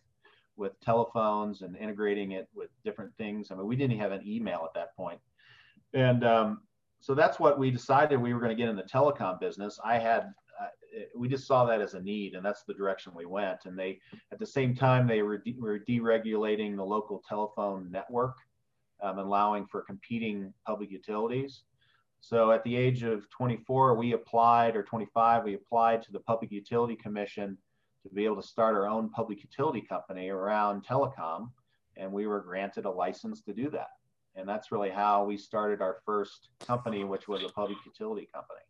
with 0.55 0.79
telephones 0.79 1.61
and 1.61 1.77
integrating 1.77 2.31
it 2.31 2.47
with 2.55 2.69
different 2.83 3.15
things. 3.17 3.51
I 3.51 3.55
mean, 3.55 3.67
we 3.67 3.75
didn't 3.75 3.99
have 3.99 4.11
an 4.11 4.25
email 4.25 4.63
at 4.65 4.73
that 4.73 4.95
point. 4.95 5.19
And 5.93 6.23
um, 6.23 6.61
so 6.99 7.15
that's 7.15 7.39
what 7.39 7.57
we 7.57 7.71
decided 7.71 8.21
we 8.21 8.33
were 8.33 8.39
going 8.39 8.55
to 8.55 8.61
get 8.61 8.69
in 8.69 8.75
the 8.75 8.83
telecom 8.83 9.39
business. 9.39 9.79
I 9.83 9.97
had 9.97 10.33
we 11.15 11.27
just 11.27 11.47
saw 11.47 11.65
that 11.65 11.81
as 11.81 11.93
a 11.93 12.01
need, 12.01 12.35
and 12.35 12.45
that's 12.45 12.63
the 12.63 12.73
direction 12.73 13.13
we 13.15 13.25
went. 13.25 13.65
And 13.65 13.77
they, 13.77 13.99
at 14.31 14.39
the 14.39 14.45
same 14.45 14.75
time, 14.75 15.07
they 15.07 15.21
were, 15.21 15.37
de- 15.37 15.55
were 15.59 15.79
deregulating 15.79 16.75
the 16.75 16.83
local 16.83 17.21
telephone 17.27 17.91
network, 17.91 18.37
um, 19.01 19.19
allowing 19.19 19.65
for 19.65 19.81
competing 19.81 20.53
public 20.65 20.91
utilities. 20.91 21.63
So 22.19 22.51
at 22.51 22.63
the 22.63 22.75
age 22.75 23.03
of 23.03 23.29
24, 23.29 23.95
we 23.95 24.13
applied, 24.13 24.75
or 24.75 24.83
25, 24.83 25.43
we 25.43 25.53
applied 25.53 26.01
to 26.03 26.11
the 26.11 26.19
Public 26.19 26.51
Utility 26.51 26.95
Commission 26.95 27.57
to 28.03 28.09
be 28.13 28.25
able 28.25 28.41
to 28.41 28.47
start 28.47 28.75
our 28.75 28.87
own 28.87 29.09
public 29.09 29.43
utility 29.43 29.81
company 29.81 30.29
around 30.29 30.85
telecom, 30.85 31.51
and 31.95 32.11
we 32.11 32.25
were 32.25 32.41
granted 32.41 32.85
a 32.85 32.91
license 32.91 33.41
to 33.41 33.53
do 33.53 33.69
that. 33.69 33.89
And 34.37 34.47
that's 34.47 34.71
really 34.71 34.91
how 34.91 35.25
we 35.25 35.35
started 35.35 35.81
our 35.81 35.97
first 36.05 36.49
company, 36.65 37.03
which 37.03 37.27
was 37.27 37.43
a 37.43 37.49
public 37.49 37.77
utility 37.85 38.29
company. 38.31 38.61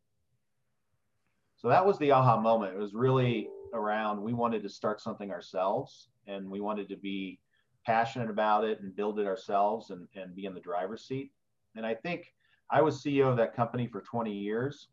So 1.58 1.68
that 1.68 1.86
was 1.86 2.00
the 2.00 2.12
aha 2.12 2.40
moment. 2.40 2.74
It 2.74 2.80
was 2.80 2.94
really 2.94 3.50
around 3.74 4.22
we 4.22 4.34
wanted 4.34 4.64
to 4.64 4.70
start 4.70 5.02
something 5.02 5.30
ourselves 5.30 6.08
and 6.26 6.50
we 6.50 6.62
wanted 6.62 6.88
to 6.88 6.96
be 6.96 7.40
passionate 7.86 8.30
about 8.30 8.64
it 8.64 8.82
and 8.82 8.96
build 8.96 9.20
it 9.20 9.28
ourselves 9.28 9.90
and, 9.90 10.08
and 10.16 10.36
be 10.36 10.46
in 10.46 10.54
the 10.54 10.60
driver's 10.60 11.06
seat. 11.06 11.32
And 11.76 11.86
I 11.86 11.94
think 11.96 12.34
I 12.70 12.82
was 12.82 13.04
CEO 13.04 13.30
of 13.30 13.38
that 13.38 13.56
company 13.56 13.88
for 13.88 14.02
20 14.02 14.32
years 14.32 14.88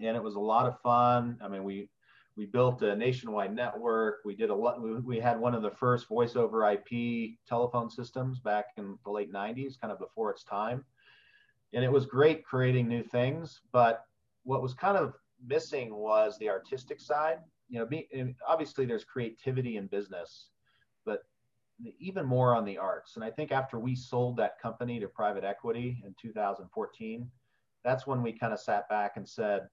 and 0.00 0.16
it 0.16 0.22
was 0.22 0.34
a 0.34 0.40
lot 0.40 0.66
of 0.66 0.80
fun. 0.80 1.38
I 1.42 1.48
mean, 1.48 1.62
we 1.62 1.88
we 2.36 2.46
built 2.46 2.82
a 2.82 2.96
nationwide 2.96 3.54
network. 3.54 4.20
We 4.24 4.34
did 4.34 4.50
a 4.50 4.54
lot. 4.54 4.80
We, 5.04 5.18
had 5.20 5.38
one 5.38 5.54
of 5.54 5.62
the 5.62 5.70
first 5.70 6.08
voice 6.08 6.34
over 6.34 6.70
IP 6.70 7.32
telephone 7.46 7.90
systems 7.90 8.40
back 8.40 8.66
in 8.78 8.98
the 9.04 9.10
late 9.10 9.32
90s, 9.32 9.78
kind 9.80 9.92
of 9.92 9.98
before 9.98 10.30
its 10.30 10.42
time. 10.44 10.84
And 11.74 11.84
it 11.84 11.92
was 11.92 12.06
great 12.06 12.44
creating 12.44 12.88
new 12.88 13.02
things. 13.02 13.60
But 13.70 14.04
what 14.44 14.62
was 14.62 14.72
kind 14.72 14.96
of 14.96 15.14
missing 15.46 15.94
was 15.94 16.38
the 16.38 16.48
artistic 16.48 17.00
side. 17.00 17.38
You 17.68 17.80
know, 17.80 17.86
be, 17.86 18.08
obviously 18.46 18.86
there's 18.86 19.04
creativity 19.04 19.76
in 19.76 19.86
business, 19.86 20.48
but 21.04 21.20
even 21.98 22.24
more 22.24 22.54
on 22.54 22.64
the 22.64 22.78
arts. 22.78 23.16
And 23.16 23.24
I 23.24 23.30
think 23.30 23.52
after 23.52 23.78
we 23.78 23.94
sold 23.94 24.36
that 24.38 24.60
company 24.60 25.00
to 25.00 25.08
private 25.08 25.44
equity 25.44 26.02
in 26.04 26.14
2014, 26.20 27.30
that's 27.84 28.06
when 28.06 28.22
we 28.22 28.32
kind 28.32 28.52
of 28.52 28.60
sat 28.60 28.88
back 28.88 29.12
and 29.16 29.28
said, 29.28 29.68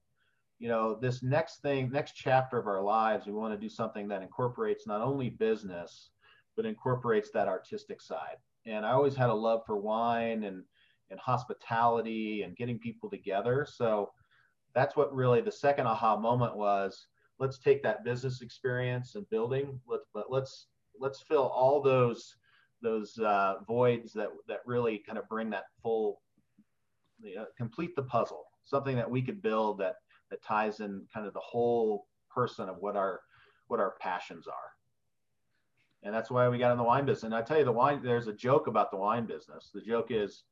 you 0.59 0.67
know, 0.67 0.95
this 0.95 1.23
next 1.23 1.61
thing, 1.61 1.89
next 1.89 2.13
chapter 2.13 2.59
of 2.59 2.67
our 2.67 2.81
lives, 2.81 3.25
we 3.25 3.33
want 3.33 3.53
to 3.53 3.59
do 3.59 3.69
something 3.69 4.07
that 4.09 4.21
incorporates 4.21 4.85
not 4.85 5.01
only 5.01 5.29
business, 5.29 6.11
but 6.55 6.65
incorporates 6.65 7.31
that 7.31 7.47
artistic 7.47 8.01
side. 8.01 8.35
And 8.65 8.85
I 8.85 8.91
always 8.91 9.15
had 9.15 9.29
a 9.29 9.33
love 9.33 9.61
for 9.65 9.77
wine 9.77 10.43
and 10.43 10.63
and 11.11 11.19
hospitality 11.19 12.43
and 12.43 12.55
getting 12.55 12.77
people 12.77 13.09
together. 13.09 13.65
So 13.67 14.11
that's 14.75 14.95
what 14.95 15.13
really 15.13 15.41
the 15.41 15.51
second 15.51 15.87
aha 15.87 16.17
moment 16.17 16.55
was 16.55 17.07
let's 17.39 17.57
take 17.57 17.81
that 17.83 18.03
business 18.03 18.41
experience 18.41 19.15
and 19.15 19.29
building 19.29 19.79
let's 19.87 20.05
let's 20.29 20.67
let's 20.99 21.21
fill 21.21 21.47
all 21.47 21.81
those 21.81 22.35
those 22.81 23.17
uh, 23.19 23.55
voids 23.67 24.13
that 24.13 24.29
that 24.47 24.59
really 24.65 24.99
kind 24.99 25.17
of 25.17 25.27
bring 25.27 25.49
that 25.49 25.65
full 25.81 26.21
uh, 27.39 27.45
complete 27.57 27.95
the 27.95 28.03
puzzle 28.03 28.45
something 28.63 28.95
that 28.95 29.09
we 29.09 29.21
could 29.21 29.41
build 29.41 29.79
that 29.79 29.95
that 30.29 30.43
ties 30.43 30.79
in 30.79 31.03
kind 31.13 31.27
of 31.27 31.33
the 31.33 31.39
whole 31.39 32.07
person 32.29 32.69
of 32.69 32.77
what 32.77 32.95
our 32.95 33.21
what 33.67 33.79
our 33.79 33.95
passions 33.99 34.47
are 34.47 34.71
and 36.03 36.13
that's 36.13 36.31
why 36.31 36.47
we 36.47 36.57
got 36.57 36.71
in 36.71 36.77
the 36.77 36.83
wine 36.83 37.05
business 37.05 37.23
and 37.23 37.35
i 37.35 37.41
tell 37.41 37.57
you 37.57 37.65
the 37.65 37.71
wine 37.71 38.01
there's 38.03 38.27
a 38.27 38.33
joke 38.33 38.67
about 38.67 38.91
the 38.91 38.97
wine 38.97 39.25
business 39.25 39.69
the 39.73 39.81
joke 39.81 40.07
is 40.09 40.43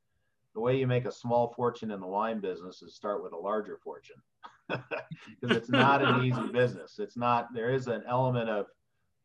the 0.54 0.62
way 0.62 0.78
you 0.78 0.88
make 0.88 1.06
a 1.06 1.12
small 1.12 1.54
fortune 1.56 1.92
in 1.92 2.00
the 2.00 2.08
wine 2.08 2.40
business 2.40 2.82
is 2.82 2.96
start 2.96 3.24
with 3.24 3.34
a 3.34 3.38
larger 3.38 3.78
fortune 3.84 4.16
because 4.70 5.56
it's 5.56 5.70
not 5.70 6.02
an 6.04 6.24
easy 6.26 6.48
business. 6.52 7.00
It's 7.00 7.16
not. 7.16 7.54
There 7.54 7.70
is 7.70 7.88
an 7.88 8.04
element 8.08 8.50
of 8.50 8.66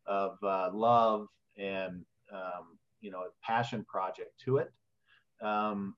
of 0.05 0.37
uh, 0.43 0.69
love 0.73 1.27
and 1.57 2.05
um, 2.31 2.77
you 3.01 3.11
know 3.11 3.23
passion 3.41 3.85
project 3.85 4.31
to 4.45 4.57
it. 4.57 4.71
Um, 5.41 5.95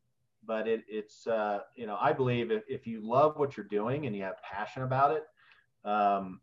but 0.48 0.68
it, 0.68 0.84
it's 0.88 1.28
uh, 1.28 1.60
you 1.76 1.88
know 1.88 1.98
I 2.00 2.14
believe 2.14 2.52
if, 2.52 2.64
if 2.68 2.88
you 2.88 3.02
love 3.02 3.38
what 3.38 3.58
you're 3.58 3.66
doing 3.66 4.06
and 4.06 4.16
you 4.16 4.24
have 4.24 4.36
passion 4.42 4.84
about 4.84 5.12
it, 5.12 5.24
um, 5.88 6.42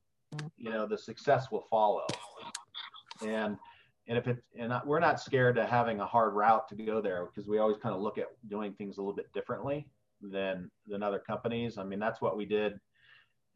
you 0.56 0.70
know 0.70 0.86
the 0.86 0.98
success 0.98 1.50
will 1.50 1.66
follow. 1.70 2.06
And 3.26 3.56
and 4.08 4.18
if 4.18 4.26
it 4.26 4.42
and 4.58 4.72
we're 4.84 5.00
not 5.00 5.20
scared 5.20 5.56
to 5.56 5.66
having 5.66 6.00
a 6.00 6.06
hard 6.06 6.34
route 6.34 6.68
to 6.68 6.74
go 6.74 7.00
there 7.00 7.26
because 7.26 7.48
we 7.48 7.58
always 7.58 7.76
kind 7.76 7.94
of 7.94 8.00
look 8.00 8.18
at 8.18 8.26
doing 8.48 8.72
things 8.74 8.98
a 8.98 9.00
little 9.00 9.14
bit 9.14 9.32
differently 9.32 9.86
than 10.20 10.70
than 10.86 11.02
other 11.02 11.18
companies. 11.18 11.78
I 11.78 11.84
mean 11.84 11.98
that's 11.98 12.20
what 12.20 12.36
we 12.36 12.44
did 12.44 12.78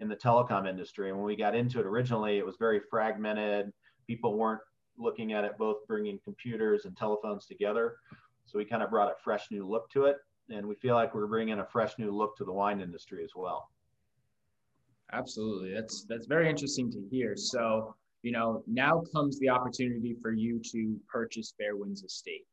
in 0.01 0.09
the 0.09 0.17
telecom 0.17 0.69
industry. 0.69 1.13
When 1.13 1.25
we 1.25 1.37
got 1.37 1.55
into 1.55 1.81
it 1.81 1.87
originally 1.87 2.39
it 2.39 2.47
was 2.47 2.57
very 2.59 2.81
fragmented. 2.91 3.73
People 4.07 4.37
weren't 4.37 4.61
looking 4.99 5.33
at 5.33 5.45
it 5.45 5.59
both 5.59 5.87
bringing 5.87 6.19
computers 6.25 6.85
and 6.85 6.97
telephones 6.97 7.47
together. 7.47 7.97
So 8.47 8.59
we 8.59 8.65
kind 8.65 8.83
of 8.83 8.91
brought 8.91 9.11
a 9.11 9.15
fresh 9.23 9.51
new 9.51 9.67
look 9.67 9.91
to 9.91 10.05
it 10.05 10.17
and 10.51 10.67
we 10.67 10.75
feel 10.75 10.95
like 10.95 11.15
we're 11.15 11.27
bringing 11.27 11.59
a 11.59 11.65
fresh 11.65 11.93
new 11.99 12.11
look 12.11 12.37
to 12.37 12.45
the 12.45 12.53
wine 12.53 12.81
industry 12.81 13.23
as 13.25 13.31
well 13.35 13.71
absolutely 15.13 15.73
that's 15.73 16.05
that's 16.09 16.27
very 16.27 16.49
interesting 16.49 16.91
to 16.91 17.01
hear 17.11 17.37
so 17.37 17.95
you 18.27 18.33
know, 18.33 18.65
now 18.67 19.05
comes 19.15 19.39
the 19.39 19.49
opportunity 19.49 20.17
for 20.21 20.33
you 20.33 20.61
to 20.73 20.99
purchase 21.09 21.55
Fairwinds 21.61 22.05
Estate. 22.05 22.45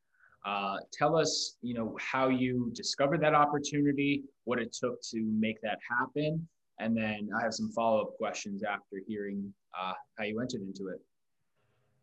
Uh, 0.46 0.76
tell 0.92 1.18
us, 1.18 1.58
you 1.64 1.74
know, 1.74 1.98
how 2.00 2.28
you 2.30 2.72
discovered 2.76 3.22
that 3.22 3.34
opportunity, 3.34 4.22
what 4.44 4.60
it 4.60 4.72
took 4.72 5.02
to 5.10 5.24
make 5.24 5.60
that 5.62 5.80
happen, 5.90 6.48
and 6.80 6.96
then 6.96 7.28
I 7.36 7.42
have 7.42 7.56
some 7.56 7.72
follow-up 7.72 8.18
questions 8.20 8.62
after 8.62 9.02
hearing 9.08 9.52
uh, 9.76 9.94
how 10.20 10.26
you 10.26 10.40
entered 10.42 10.62
into 10.62 10.90
it. 10.90 11.02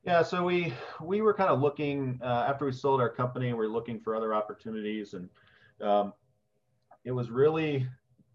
Yeah, 0.02 0.22
so 0.22 0.42
we 0.42 0.72
we 1.00 1.20
were 1.20 1.34
kind 1.34 1.50
of 1.50 1.60
looking 1.60 2.18
uh, 2.24 2.46
after 2.48 2.64
we 2.64 2.72
sold 2.72 3.00
our 3.00 3.08
company. 3.08 3.52
We 3.52 3.66
are 3.66 3.68
looking 3.68 4.00
for 4.00 4.16
other 4.16 4.34
opportunities, 4.34 5.14
and 5.14 5.28
um, 5.82 6.12
it 7.04 7.12
was 7.12 7.30
really. 7.30 7.86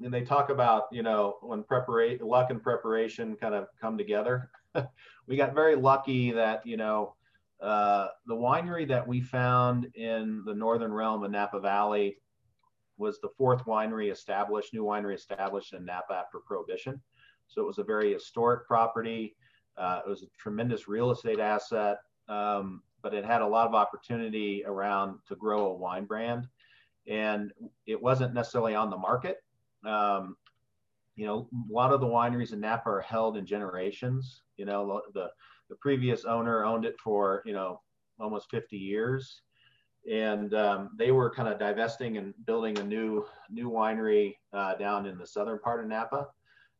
And 0.02 0.14
they 0.14 0.24
talk 0.24 0.50
about 0.50 0.84
you 0.92 1.04
know 1.04 1.38
when 1.42 1.64
preparation, 1.64 2.28
luck 2.28 2.50
and 2.50 2.62
preparation 2.62 3.36
kind 3.38 3.56
of 3.56 3.68
come 3.80 3.98
together. 3.98 4.50
we 5.28 5.38
got 5.38 5.54
very 5.54 5.76
lucky 5.76 6.32
that 6.32 6.66
you 6.66 6.76
know 6.76 7.16
uh, 7.62 8.08
the 8.26 8.36
winery 8.36 8.88
that 8.88 9.08
we 9.08 9.22
found 9.22 9.88
in 9.96 10.44
the 10.46 10.54
northern 10.54 10.92
realm 10.92 11.24
of 11.24 11.32
Napa 11.32 11.60
Valley 11.60 12.18
was 12.98 13.20
the 13.20 13.30
fourth 13.38 13.66
winery 13.66 14.12
established, 14.12 14.74
new 14.74 14.84
winery 14.84 15.16
established 15.16 15.74
in 15.74 15.86
Napa 15.86 16.14
after 16.14 16.40
Prohibition. 16.46 17.02
So 17.48 17.62
it 17.62 17.66
was 17.66 17.78
a 17.78 17.84
very 17.84 18.14
historic 18.14 18.68
property. 18.68 19.36
Uh, 19.78 20.02
it 20.06 20.10
was 20.10 20.24
a 20.24 20.28
tremendous 20.38 20.88
real 20.88 21.12
estate 21.12 21.40
asset, 21.40 21.98
um, 22.30 22.82
but 23.02 23.14
it 23.14 23.26
had 23.26 23.42
a 23.42 23.48
lot 23.48 23.68
of 23.68 23.76
opportunity 23.76 24.64
around 24.66 25.20
to 25.28 25.36
grow 25.36 25.68
a 25.68 25.74
wine 25.74 26.06
brand. 26.06 26.48
And 27.08 27.52
it 27.86 28.02
wasn't 28.02 28.34
necessarily 28.34 28.76
on 28.76 28.90
the 28.90 28.98
market. 28.98 29.38
Um, 29.86 30.36
you 31.16 31.26
know, 31.26 31.48
a 31.70 31.74
lot 31.74 31.94
of 31.94 32.02
the 32.02 32.08
wineries 32.08 32.54
in 32.54 32.60
Napa 32.60 32.90
are 32.90 33.02
held 33.02 33.38
in 33.38 33.46
generations. 33.46 34.42
You 34.58 34.66
know, 34.66 35.02
the 35.14 35.30
the 35.70 35.76
previous 35.76 36.26
owner 36.26 36.64
owned 36.64 36.86
it 36.86 37.00
for 37.00 37.42
you 37.46 37.54
know 37.54 37.82
almost 38.20 38.50
50 38.50 38.78
years, 38.78 39.42
and 40.12 40.54
um, 40.54 40.92
they 40.98 41.12
were 41.12 41.30
kind 41.30 41.50
of 41.50 41.60
divesting 41.60 42.18
and 42.18 42.34
building 42.46 42.78
a 42.80 42.84
new 42.84 43.26
new 43.50 43.70
winery 43.70 44.36
uh, 44.54 44.76
down 44.76 45.06
in 45.06 45.18
the 45.18 45.28
southern 45.28 45.60
part 45.60 45.82
of 45.82 45.88
Napa. 45.88 46.28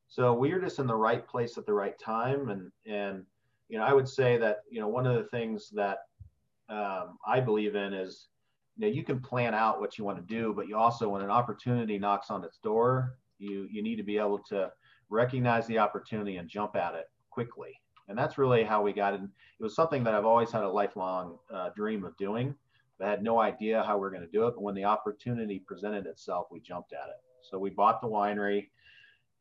So 0.08 0.34
we 0.34 0.54
were 0.54 0.60
just 0.60 0.80
in 0.80 0.88
the 0.88 0.96
right 0.96 1.28
place 1.28 1.58
at 1.58 1.66
the 1.66 1.74
right 1.74 1.98
time, 1.98 2.50
and 2.50 2.72
and 2.86 3.24
you 3.70 3.78
know 3.78 3.86
I 3.86 3.94
would 3.94 4.08
say 4.08 4.38
that 4.38 4.58
you 4.70 4.80
know 4.80 4.88
one 4.88 5.06
of 5.06 5.16
the 5.16 5.30
things 5.30 5.70
that 5.72 6.00
um, 6.70 7.18
I 7.26 7.40
believe 7.40 7.76
in 7.76 7.94
is 7.94 8.28
you 8.78 8.82
know 8.88 8.94
you 8.94 9.04
can 9.04 9.20
plan 9.20 9.54
out 9.54 9.80
what 9.80 9.98
you 9.98 10.04
want 10.04 10.18
to 10.18 10.34
do, 10.34 10.54
but 10.56 10.68
you 10.68 10.78
also 10.78 11.10
when 11.10 11.22
an 11.22 11.30
opportunity 11.30 11.98
knocks 11.98 12.30
on 12.30 12.44
its 12.44 12.58
door, 12.58 13.18
you 13.38 13.68
you 13.72 13.82
need 13.82 13.96
to 13.98 14.04
be 14.04 14.18
able 14.18 14.40
to 14.50 14.72
recognize 15.10 15.68
the 15.68 15.80
opportunity 15.80 16.38
and 16.38 16.50
jump 16.50 16.76
at 16.76 16.96
it 16.96 17.06
quickly. 17.30 17.74
And 18.08 18.18
that's 18.18 18.38
really 18.38 18.64
how 18.64 18.82
we 18.82 18.94
got 18.94 19.14
in. 19.14 19.24
It 19.24 19.64
was 19.64 19.76
something 19.76 20.04
that 20.04 20.14
I've 20.14 20.26
always 20.26 20.52
had 20.52 20.64
a 20.64 20.70
lifelong 20.70 21.38
uh, 21.54 21.70
dream 21.76 22.04
of 22.04 22.16
doing. 22.18 22.56
I 23.02 23.10
had 23.10 23.24
no 23.24 23.40
idea 23.42 23.84
how 23.84 23.98
we 23.98 24.08
are 24.08 24.12
going 24.12 24.22
to 24.22 24.32
do 24.32 24.48
it, 24.48 24.54
but 24.56 24.62
when 24.62 24.76
the 24.76 24.86
opportunity 24.86 25.60
presented 25.60 26.06
itself, 26.06 26.48
we 26.50 26.62
jumped 26.62 26.94
at 26.94 27.10
it. 27.10 27.22
So 27.42 27.60
we 27.60 27.70
bought 27.70 28.02
the 28.02 28.08
winery, 28.08 28.70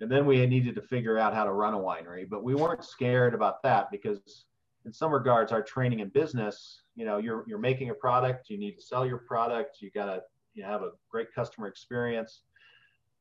and 0.01 0.11
then 0.11 0.27
we 0.27 0.45
needed 0.47 0.75
to 0.75 0.83
figure 0.83 1.19
out 1.19 1.35
how 1.35 1.45
to 1.45 1.53
run 1.53 1.75
a 1.75 1.79
winery. 1.79 2.29
But 2.29 2.43
we 2.43 2.55
weren't 2.55 2.85
scared 2.85 3.35
about 3.35 3.63
that 3.63 3.91
because, 3.91 4.45
in 4.85 4.93
some 4.93 5.13
regards, 5.13 5.53
our 5.53 5.63
training 5.63 6.01
in 6.01 6.09
business, 6.09 6.83
you 6.95 7.05
know, 7.05 7.19
you're 7.19 7.45
you're 7.47 7.59
making 7.59 7.91
a 7.91 7.95
product, 7.95 8.51
you 8.51 8.59
need 8.59 8.77
to 8.77 8.83
sell 8.83 9.07
your 9.07 9.19
product, 9.19 9.81
you 9.81 9.91
got 9.91 10.07
to 10.07 10.23
you 10.55 10.65
have 10.65 10.83
a 10.83 10.91
great 11.11 11.33
customer 11.35 11.67
experience. 11.67 12.43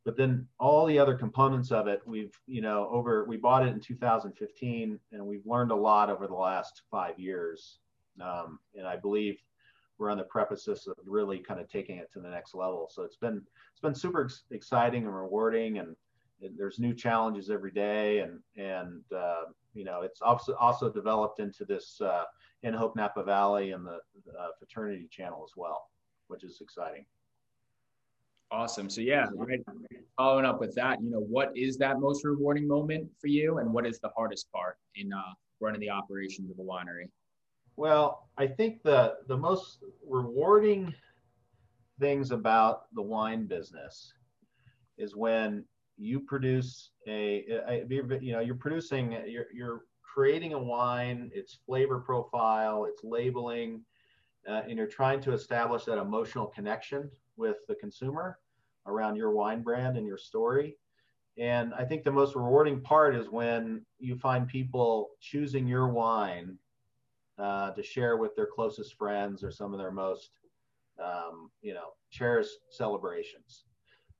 But 0.06 0.18
then 0.18 0.48
all 0.60 0.86
the 0.86 1.00
other 1.00 1.16
components 1.16 1.72
of 1.72 1.88
it 1.88 2.02
we've 2.06 2.38
you 2.46 2.62
know 2.62 2.90
over 2.92 3.26
we 3.26 3.38
bought 3.38 3.66
it 3.66 3.74
in 3.74 3.80
2015 3.80 5.00
and 5.12 5.26
we've 5.26 5.46
learned 5.46 5.72
a 5.72 5.76
lot 5.76 6.10
over 6.10 6.28
the 6.28 6.34
last 6.34 6.82
five 6.92 7.18
years. 7.18 7.80
Um, 8.22 8.60
and 8.76 8.86
i 8.86 8.96
believe 8.96 9.40
we're 9.98 10.12
on 10.12 10.18
the 10.18 10.24
precipice 10.26 10.88
of 10.88 10.96
really 11.06 11.40
kind 11.40 11.60
of 11.60 11.70
taking 11.70 11.98
it 11.98 12.12
to 12.14 12.20
the 12.20 12.30
next 12.30 12.54
level. 12.56 12.90
So 12.92 13.04
it's 13.04 13.16
been 13.16 13.42
it's 13.72 13.82
been 13.82 13.96
super 13.96 14.26
ex- 14.26 14.44
exciting 14.52 15.06
and 15.06 15.16
rewarding 15.16 15.80
and, 15.80 15.96
there's 16.58 16.80
new 16.80 16.94
challenges 16.94 17.50
every 17.50 17.72
day 17.72 18.20
and 18.20 18.40
and 18.58 19.04
uh, 19.16 19.44
you 19.74 19.84
know 19.84 20.02
it's 20.02 20.22
also 20.22 20.56
also 20.56 20.90
developed 20.90 21.40
into 21.40 21.66
this 21.66 22.00
uh, 22.02 22.24
in 22.64 22.74
hope 22.74 22.96
napa 22.96 23.24
valley 23.24 23.72
and 23.72 23.86
the 23.86 24.00
uh, 24.40 24.48
fraternity 24.58 25.08
channel 25.10 25.44
as 25.44 25.54
well 25.56 25.90
which 26.28 26.44
is 26.44 26.60
exciting 26.62 27.06
Awesome. 28.54 28.88
So 28.88 29.02
yeah, 29.02 29.26
right. 29.34 29.60
Following 30.16 30.46
up 30.46 30.60
with 30.60 30.76
that, 30.76 31.02
you 31.02 31.10
know, 31.10 31.22
what 31.22 31.52
is 31.58 31.76
that 31.78 32.00
most 32.00 32.24
rewarding 32.24 32.68
moment 32.68 33.10
for 33.20 33.26
you, 33.26 33.58
and 33.58 33.74
what 33.74 33.88
is 33.88 34.00
the 34.00 34.10
hardest 34.16 34.52
part 34.52 34.78
in 34.96 35.12
uh, 35.12 35.34
running 35.60 35.82
the 35.82 35.90
operations 35.90 36.52
of 36.52 36.60
a 36.60 36.62
winery? 36.62 37.10
Well, 37.78 38.30
I 38.38 38.46
think 38.46 38.84
the 38.84 39.16
the 39.28 39.36
most 39.36 39.80
rewarding 40.08 40.94
things 42.00 42.30
about 42.30 42.84
the 42.94 43.02
wine 43.02 43.48
business 43.48 44.14
is 45.00 45.16
when 45.16 45.66
you 45.98 46.20
produce 46.20 46.92
a, 47.08 47.46
you 48.22 48.32
know 48.32 48.40
you're 48.40 48.56
producing 48.56 49.18
you're, 49.28 49.46
you're 49.54 49.82
creating 50.02 50.54
a 50.54 50.60
wine 50.60 51.30
its 51.34 51.60
flavor 51.66 52.00
profile 52.00 52.86
its 52.86 53.04
labeling 53.04 53.84
uh, 54.48 54.62
and 54.68 54.78
you're 54.78 54.88
trying 54.88 55.22
to 55.22 55.32
establish 55.32 55.86
that 55.86 55.98
emotional 55.98 56.48
connection 56.48 57.10
with 57.38 57.58
the 57.68 57.76
consumer 57.76 58.40
around 58.86 59.16
your 59.16 59.32
wine 59.32 59.62
brand 59.62 59.98
and 59.98 60.06
your 60.06 60.18
story. 60.18 60.78
And 61.38 61.74
I 61.74 61.84
think 61.86 62.04
the 62.04 62.12
most 62.12 62.36
rewarding 62.36 62.82
part 62.82 63.16
is 63.16 63.30
when 63.30 63.86
you 64.00 64.16
find 64.18 64.48
people 64.48 65.12
choosing 65.20 65.68
your 65.68 65.88
wine 65.88 66.58
uh, 67.40 67.72
to 67.72 67.82
share 67.82 68.18
with 68.18 68.36
their 68.36 68.46
closest 68.46 68.96
friends 68.96 69.44
or 69.44 69.50
some 69.50 69.74
of 69.74 69.80
their 69.80 69.92
most, 69.92 70.30
um, 71.04 71.50
you 71.62 71.74
know, 71.74 71.88
cherished 72.12 72.58
celebrations. 72.70 73.66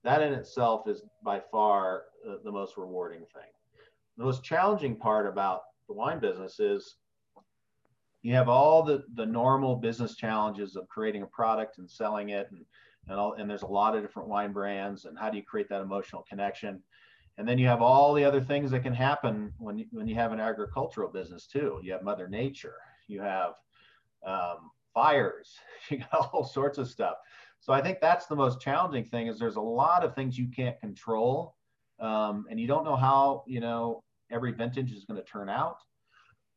That 0.04 0.22
in 0.22 0.32
itself 0.32 0.88
is 0.88 1.02
by 1.22 1.40
far 1.50 2.04
the, 2.24 2.40
the 2.44 2.52
most 2.52 2.76
rewarding 2.76 3.20
thing. 3.20 3.50
The 4.16 4.24
most 4.24 4.44
challenging 4.44 4.96
part 4.96 5.26
about 5.26 5.62
the 5.88 5.94
wine 5.94 6.20
business 6.20 6.60
is 6.60 6.96
you 8.22 8.34
have 8.34 8.48
all 8.48 8.82
the, 8.82 9.04
the 9.14 9.26
normal 9.26 9.76
business 9.76 10.16
challenges 10.16 10.76
of 10.76 10.88
creating 10.88 11.22
a 11.22 11.26
product 11.26 11.78
and 11.78 11.90
selling 11.90 12.30
it 12.30 12.48
and 12.50 12.64
and, 13.06 13.18
all, 13.18 13.34
and 13.34 13.50
there's 13.50 13.60
a 13.60 13.66
lot 13.66 13.94
of 13.94 14.00
different 14.00 14.30
wine 14.30 14.50
brands 14.50 15.04
and 15.04 15.18
how 15.18 15.28
do 15.28 15.36
you 15.36 15.42
create 15.42 15.68
that 15.68 15.82
emotional 15.82 16.24
connection? 16.26 16.82
And 17.36 17.46
then 17.46 17.58
you 17.58 17.66
have 17.66 17.82
all 17.82 18.14
the 18.14 18.24
other 18.24 18.40
things 18.40 18.70
that 18.70 18.82
can 18.82 18.94
happen 18.94 19.52
when 19.58 19.76
you, 19.76 19.84
when 19.90 20.08
you 20.08 20.14
have 20.14 20.32
an 20.32 20.40
agricultural 20.40 21.10
business 21.10 21.46
too. 21.46 21.80
You 21.82 21.92
have 21.92 22.02
mother 22.02 22.28
nature 22.28 22.76
you 23.08 23.20
have 23.20 23.54
um, 24.26 24.70
fires 24.92 25.54
you 25.90 25.98
got 25.98 26.30
all 26.32 26.44
sorts 26.44 26.78
of 26.78 26.88
stuff 26.88 27.16
so 27.64 27.72
i 27.72 27.80
think 27.80 27.98
that's 28.00 28.26
the 28.26 28.36
most 28.36 28.60
challenging 28.60 29.04
thing 29.04 29.26
is 29.26 29.38
there's 29.38 29.56
a 29.56 29.60
lot 29.60 30.04
of 30.04 30.14
things 30.14 30.36
you 30.38 30.48
can't 30.54 30.78
control 30.80 31.56
um, 32.00 32.44
and 32.50 32.60
you 32.60 32.66
don't 32.66 32.84
know 32.84 32.96
how 32.96 33.42
you 33.46 33.60
know 33.60 34.02
every 34.30 34.52
vintage 34.52 34.92
is 34.92 35.04
going 35.04 35.18
to 35.18 35.26
turn 35.26 35.48
out 35.48 35.78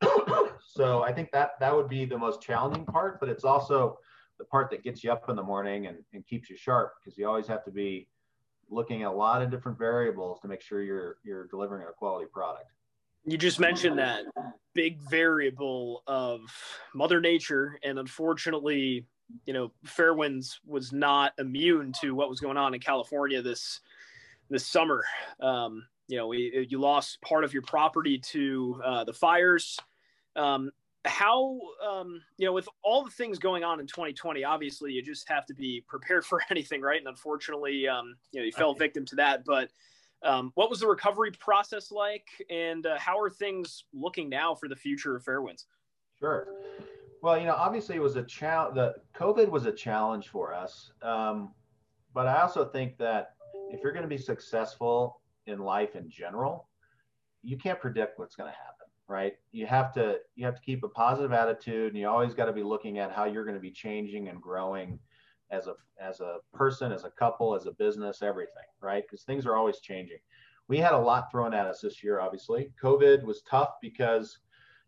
so 0.59 1.03
i 1.03 1.11
think 1.13 1.31
that 1.31 1.51
that 1.59 1.73
would 1.73 1.87
be 1.87 2.05
the 2.05 2.17
most 2.17 2.41
challenging 2.41 2.85
part 2.85 3.19
but 3.19 3.29
it's 3.29 3.43
also 3.43 3.97
the 4.37 4.45
part 4.45 4.69
that 4.69 4.83
gets 4.83 5.03
you 5.03 5.11
up 5.11 5.29
in 5.29 5.35
the 5.35 5.43
morning 5.43 5.87
and, 5.87 5.97
and 6.13 6.25
keeps 6.27 6.49
you 6.49 6.57
sharp 6.57 6.93
because 6.99 7.17
you 7.17 7.27
always 7.27 7.47
have 7.47 7.63
to 7.63 7.71
be 7.71 8.07
looking 8.69 9.03
at 9.03 9.09
a 9.09 9.11
lot 9.11 9.41
of 9.41 9.49
different 9.49 9.77
variables 9.77 10.39
to 10.41 10.47
make 10.47 10.61
sure 10.61 10.81
you're 10.81 11.17
you're 11.23 11.47
delivering 11.47 11.87
a 11.87 11.91
quality 11.91 12.27
product. 12.31 12.71
You 13.25 13.37
just 13.37 13.59
mentioned 13.59 13.97
that 13.97 14.23
big 14.73 14.99
variable 15.09 16.03
of 16.07 16.41
Mother 16.93 17.19
Nature, 17.19 17.77
and 17.83 17.99
unfortunately, 17.99 19.05
you 19.45 19.53
know, 19.53 19.71
Fairwinds 19.85 20.57
was 20.65 20.91
not 20.91 21.33
immune 21.37 21.93
to 22.01 22.13
what 22.15 22.29
was 22.29 22.39
going 22.39 22.57
on 22.57 22.73
in 22.73 22.79
California 22.79 23.41
this 23.41 23.81
this 24.49 24.65
summer. 24.65 25.03
Um, 25.41 25.85
you 26.07 26.17
know, 26.17 26.27
we, 26.27 26.65
you 26.69 26.79
lost 26.79 27.21
part 27.21 27.43
of 27.43 27.53
your 27.53 27.63
property 27.63 28.17
to 28.17 28.81
uh, 28.83 29.03
the 29.03 29.13
fires. 29.13 29.77
Um, 30.35 30.71
how 31.05 31.59
um, 31.85 32.21
you 32.37 32.45
know 32.45 32.53
with 32.53 32.67
all 32.83 33.03
the 33.03 33.11
things 33.11 33.39
going 33.39 33.63
on 33.63 33.79
in 33.79 33.87
2020 33.87 34.43
obviously 34.43 34.91
you 34.91 35.01
just 35.01 35.29
have 35.29 35.45
to 35.45 35.53
be 35.53 35.81
prepared 35.87 36.25
for 36.25 36.41
anything 36.51 36.81
right? 36.81 36.99
And 36.99 37.07
unfortunately 37.07 37.87
um, 37.87 38.15
you 38.31 38.39
know 38.39 38.45
you 38.45 38.51
fell 38.51 38.73
victim 38.73 39.05
to 39.05 39.15
that. 39.15 39.45
But 39.45 39.69
um, 40.23 40.51
what 40.55 40.69
was 40.69 40.79
the 40.79 40.87
recovery 40.87 41.31
process 41.31 41.91
like? 41.91 42.27
And 42.49 42.85
uh, 42.85 42.97
how 42.97 43.19
are 43.19 43.29
things 43.29 43.85
looking 43.93 44.29
now 44.29 44.55
for 44.55 44.67
the 44.67 44.75
future 44.75 45.15
of 45.15 45.23
fairwinds? 45.23 45.65
Sure 46.19 46.47
well 47.21 47.37
you 47.37 47.45
know 47.45 47.55
obviously 47.55 47.95
it 47.95 48.01
was 48.01 48.15
a 48.15 48.23
challenge 48.23 48.75
the 48.75 48.95
covid 49.15 49.49
was 49.49 49.65
a 49.65 49.71
challenge 49.71 50.29
for 50.29 50.53
us 50.53 50.91
um, 51.01 51.51
but 52.13 52.27
i 52.27 52.41
also 52.41 52.65
think 52.65 52.97
that 52.97 53.33
if 53.71 53.81
you're 53.83 53.91
going 53.91 54.03
to 54.03 54.09
be 54.09 54.17
successful 54.17 55.21
in 55.45 55.59
life 55.59 55.95
in 55.95 56.09
general 56.09 56.67
you 57.43 57.57
can't 57.57 57.79
predict 57.79 58.19
what's 58.19 58.35
going 58.35 58.49
to 58.49 58.57
happen 58.57 58.77
right? 59.07 59.33
You 59.51 59.65
have 59.67 59.93
to 59.93 60.17
you 60.35 60.45
have 60.45 60.55
to 60.55 60.61
keep 60.61 60.83
a 60.83 60.89
positive 60.89 61.31
attitude 61.31 61.93
and 61.93 61.97
you 61.97 62.07
always 62.07 62.33
got 62.33 62.45
to 62.45 62.53
be 62.53 62.63
looking 62.63 62.99
at 62.99 63.11
how 63.11 63.25
you're 63.25 63.45
going 63.45 63.55
to 63.55 63.61
be 63.61 63.71
changing 63.71 64.27
and 64.27 64.41
growing 64.41 64.99
as 65.49 65.67
a 65.67 65.75
as 65.99 66.19
a 66.19 66.37
person 66.53 66.91
as 66.91 67.05
a 67.05 67.11
couple 67.11 67.55
as 67.55 67.65
a 67.65 67.71
business 67.71 68.21
everything 68.21 68.63
right? 68.81 69.03
Because 69.03 69.23
things 69.23 69.45
are 69.45 69.55
always 69.55 69.79
changing. 69.79 70.17
We 70.67 70.77
had 70.77 70.91
a 70.91 70.97
lot 70.97 71.31
thrown 71.31 71.53
at 71.53 71.65
us 71.65 71.81
this 71.81 72.03
year 72.03 72.19
obviously. 72.19 72.71
Covid 72.81 73.23
was 73.23 73.41
tough 73.43 73.75
because 73.81 74.39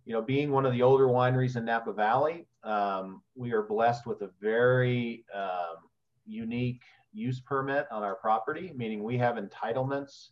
you 0.05 0.13
know 0.13 0.21
being 0.21 0.51
one 0.51 0.65
of 0.65 0.73
the 0.73 0.81
older 0.81 1.07
wineries 1.07 1.55
in 1.55 1.65
napa 1.65 1.93
valley 1.93 2.47
um, 2.63 3.21
we 3.35 3.51
are 3.51 3.63
blessed 3.63 4.05
with 4.05 4.21
a 4.21 4.29
very 4.41 5.25
um, 5.33 5.77
unique 6.25 6.83
use 7.13 7.39
permit 7.39 7.85
on 7.91 8.03
our 8.03 8.15
property 8.15 8.73
meaning 8.75 9.03
we 9.03 9.17
have 9.17 9.35
entitlements 9.35 10.29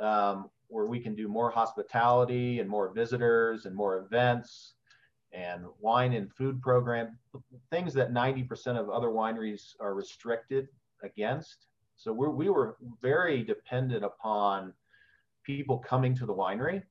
um, 0.00 0.50
where 0.68 0.86
we 0.86 0.98
can 0.98 1.14
do 1.14 1.28
more 1.28 1.50
hospitality 1.50 2.60
and 2.60 2.68
more 2.68 2.92
visitors 2.92 3.66
and 3.66 3.74
more 3.74 3.98
events 3.98 4.74
and 5.32 5.64
wine 5.80 6.12
and 6.12 6.32
food 6.32 6.60
program 6.60 7.18
things 7.70 7.94
that 7.94 8.12
90% 8.12 8.78
of 8.78 8.90
other 8.90 9.08
wineries 9.08 9.74
are 9.80 9.94
restricted 9.94 10.68
against. 11.02 11.66
So 11.96 12.12
we're, 12.12 12.30
we 12.30 12.50
were 12.50 12.76
very 13.00 13.42
dependent 13.42 14.04
upon 14.04 14.72
people 15.44 15.78
coming 15.78 16.14
to 16.16 16.26
the 16.26 16.34
winery 16.34 16.82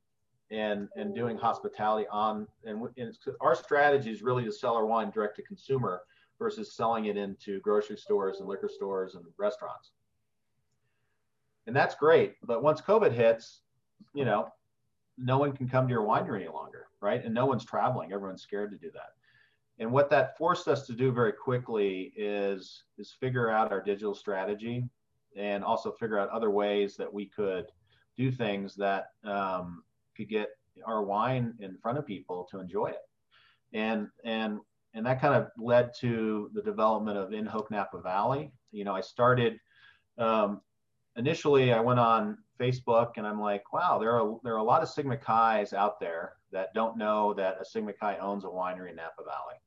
and 0.52 0.90
and 0.96 1.16
doing 1.16 1.38
hospitality 1.38 2.08
on 2.12 2.48
and, 2.66 2.88
and 2.98 3.18
our 3.40 3.56
strategy 3.56 4.12
is 4.12 4.22
really 4.22 4.44
to 4.44 4.52
sell 4.52 4.76
our 4.76 4.86
wine 4.86 5.10
direct 5.10 5.36
to 5.38 5.42
consumer 5.42 6.02
versus 6.38 6.74
selling 6.74 7.06
it 7.06 7.18
into 7.18 7.60
grocery 7.62 7.98
stores 7.98 8.40
and 8.40 8.50
liquor 8.50 8.70
stores 8.70 9.16
and 9.16 9.24
restaurants 9.38 9.92
and 11.68 11.76
that's 11.76 11.96
great 11.96 12.36
but 12.44 12.62
once 12.62 12.82
covid 12.82 13.12
hits 13.12 13.62
you 14.14 14.26
know, 14.26 14.52
no 15.18 15.38
one 15.38 15.54
can 15.54 15.68
come 15.70 15.88
to 15.88 15.92
your 15.92 16.04
winery 16.04 16.42
any 16.42 16.48
longer, 16.50 16.88
right? 17.02 17.24
And 17.24 17.34
no 17.34 17.46
one's 17.46 17.66
traveling. 17.66 18.12
Everyone's 18.12 18.42
scared 18.42 18.72
to 18.72 18.78
do 18.78 18.92
that. 18.94 19.14
and 19.80 19.92
what 19.92 20.10
that 20.10 20.38
forced 20.38 20.68
us 20.68 20.86
to 20.88 20.94
do 20.94 21.12
very 21.12 21.32
quickly 21.32 22.12
is 22.16 22.84
is 22.98 23.12
figure 23.20 23.50
out 23.50 23.72
our 23.72 23.82
digital 23.82 24.14
strategy 24.14 24.88
and 25.36 25.64
also 25.64 25.92
figure 25.92 26.20
out 26.20 26.30
other 26.30 26.50
ways 26.50 26.98
that 26.98 27.12
we 27.12 27.26
could 27.26 27.68
do 28.18 28.32
things 28.32 28.76
that 28.76 29.12
um, 29.24 29.84
could 30.26 30.30
get 30.30 30.50
our 30.86 31.04
wine 31.04 31.54
in 31.60 31.78
front 31.78 31.98
of 31.98 32.06
people 32.06 32.48
to 32.52 32.60
enjoy 32.60 32.88
it. 32.88 33.02
And 33.74 34.08
and 34.24 34.60
and 34.94 35.06
that 35.06 35.22
kind 35.22 35.36
of 35.36 35.50
led 35.58 35.92
to 36.02 36.50
the 36.54 36.62
development 36.62 37.18
of 37.18 37.34
in 37.34 37.46
hope 37.46 37.72
napa 37.72 38.02
valley. 38.02 38.52
You 38.72 38.84
know 38.86 38.96
i 38.96 39.02
started 39.02 39.60
um, 40.18 40.62
initially 41.16 41.74
i 41.74 41.80
went 41.80 42.00
on 42.00 42.38
facebook 42.60 43.12
and 43.18 43.28
i'm 43.28 43.40
like 43.40 43.74
wow 43.74 43.98
there 44.00 44.12
are 44.12 44.40
there 44.44 44.54
are 44.54 44.58
a 44.58 44.64
lot 44.64 44.82
of 44.82 44.88
sigma 44.88 45.18
chi's 45.18 45.74
out 45.74 46.00
there 46.00 46.34
that 46.52 46.74
don't 46.74 46.98
know 46.98 47.34
that 47.34 47.58
a 47.60 47.66
sigma 47.66 47.92
chi 47.92 48.18
owns 48.18 48.46
a 48.46 48.48
winery 48.48 48.92
in 48.92 48.96
napa 48.96 49.24
valley. 49.24 49.60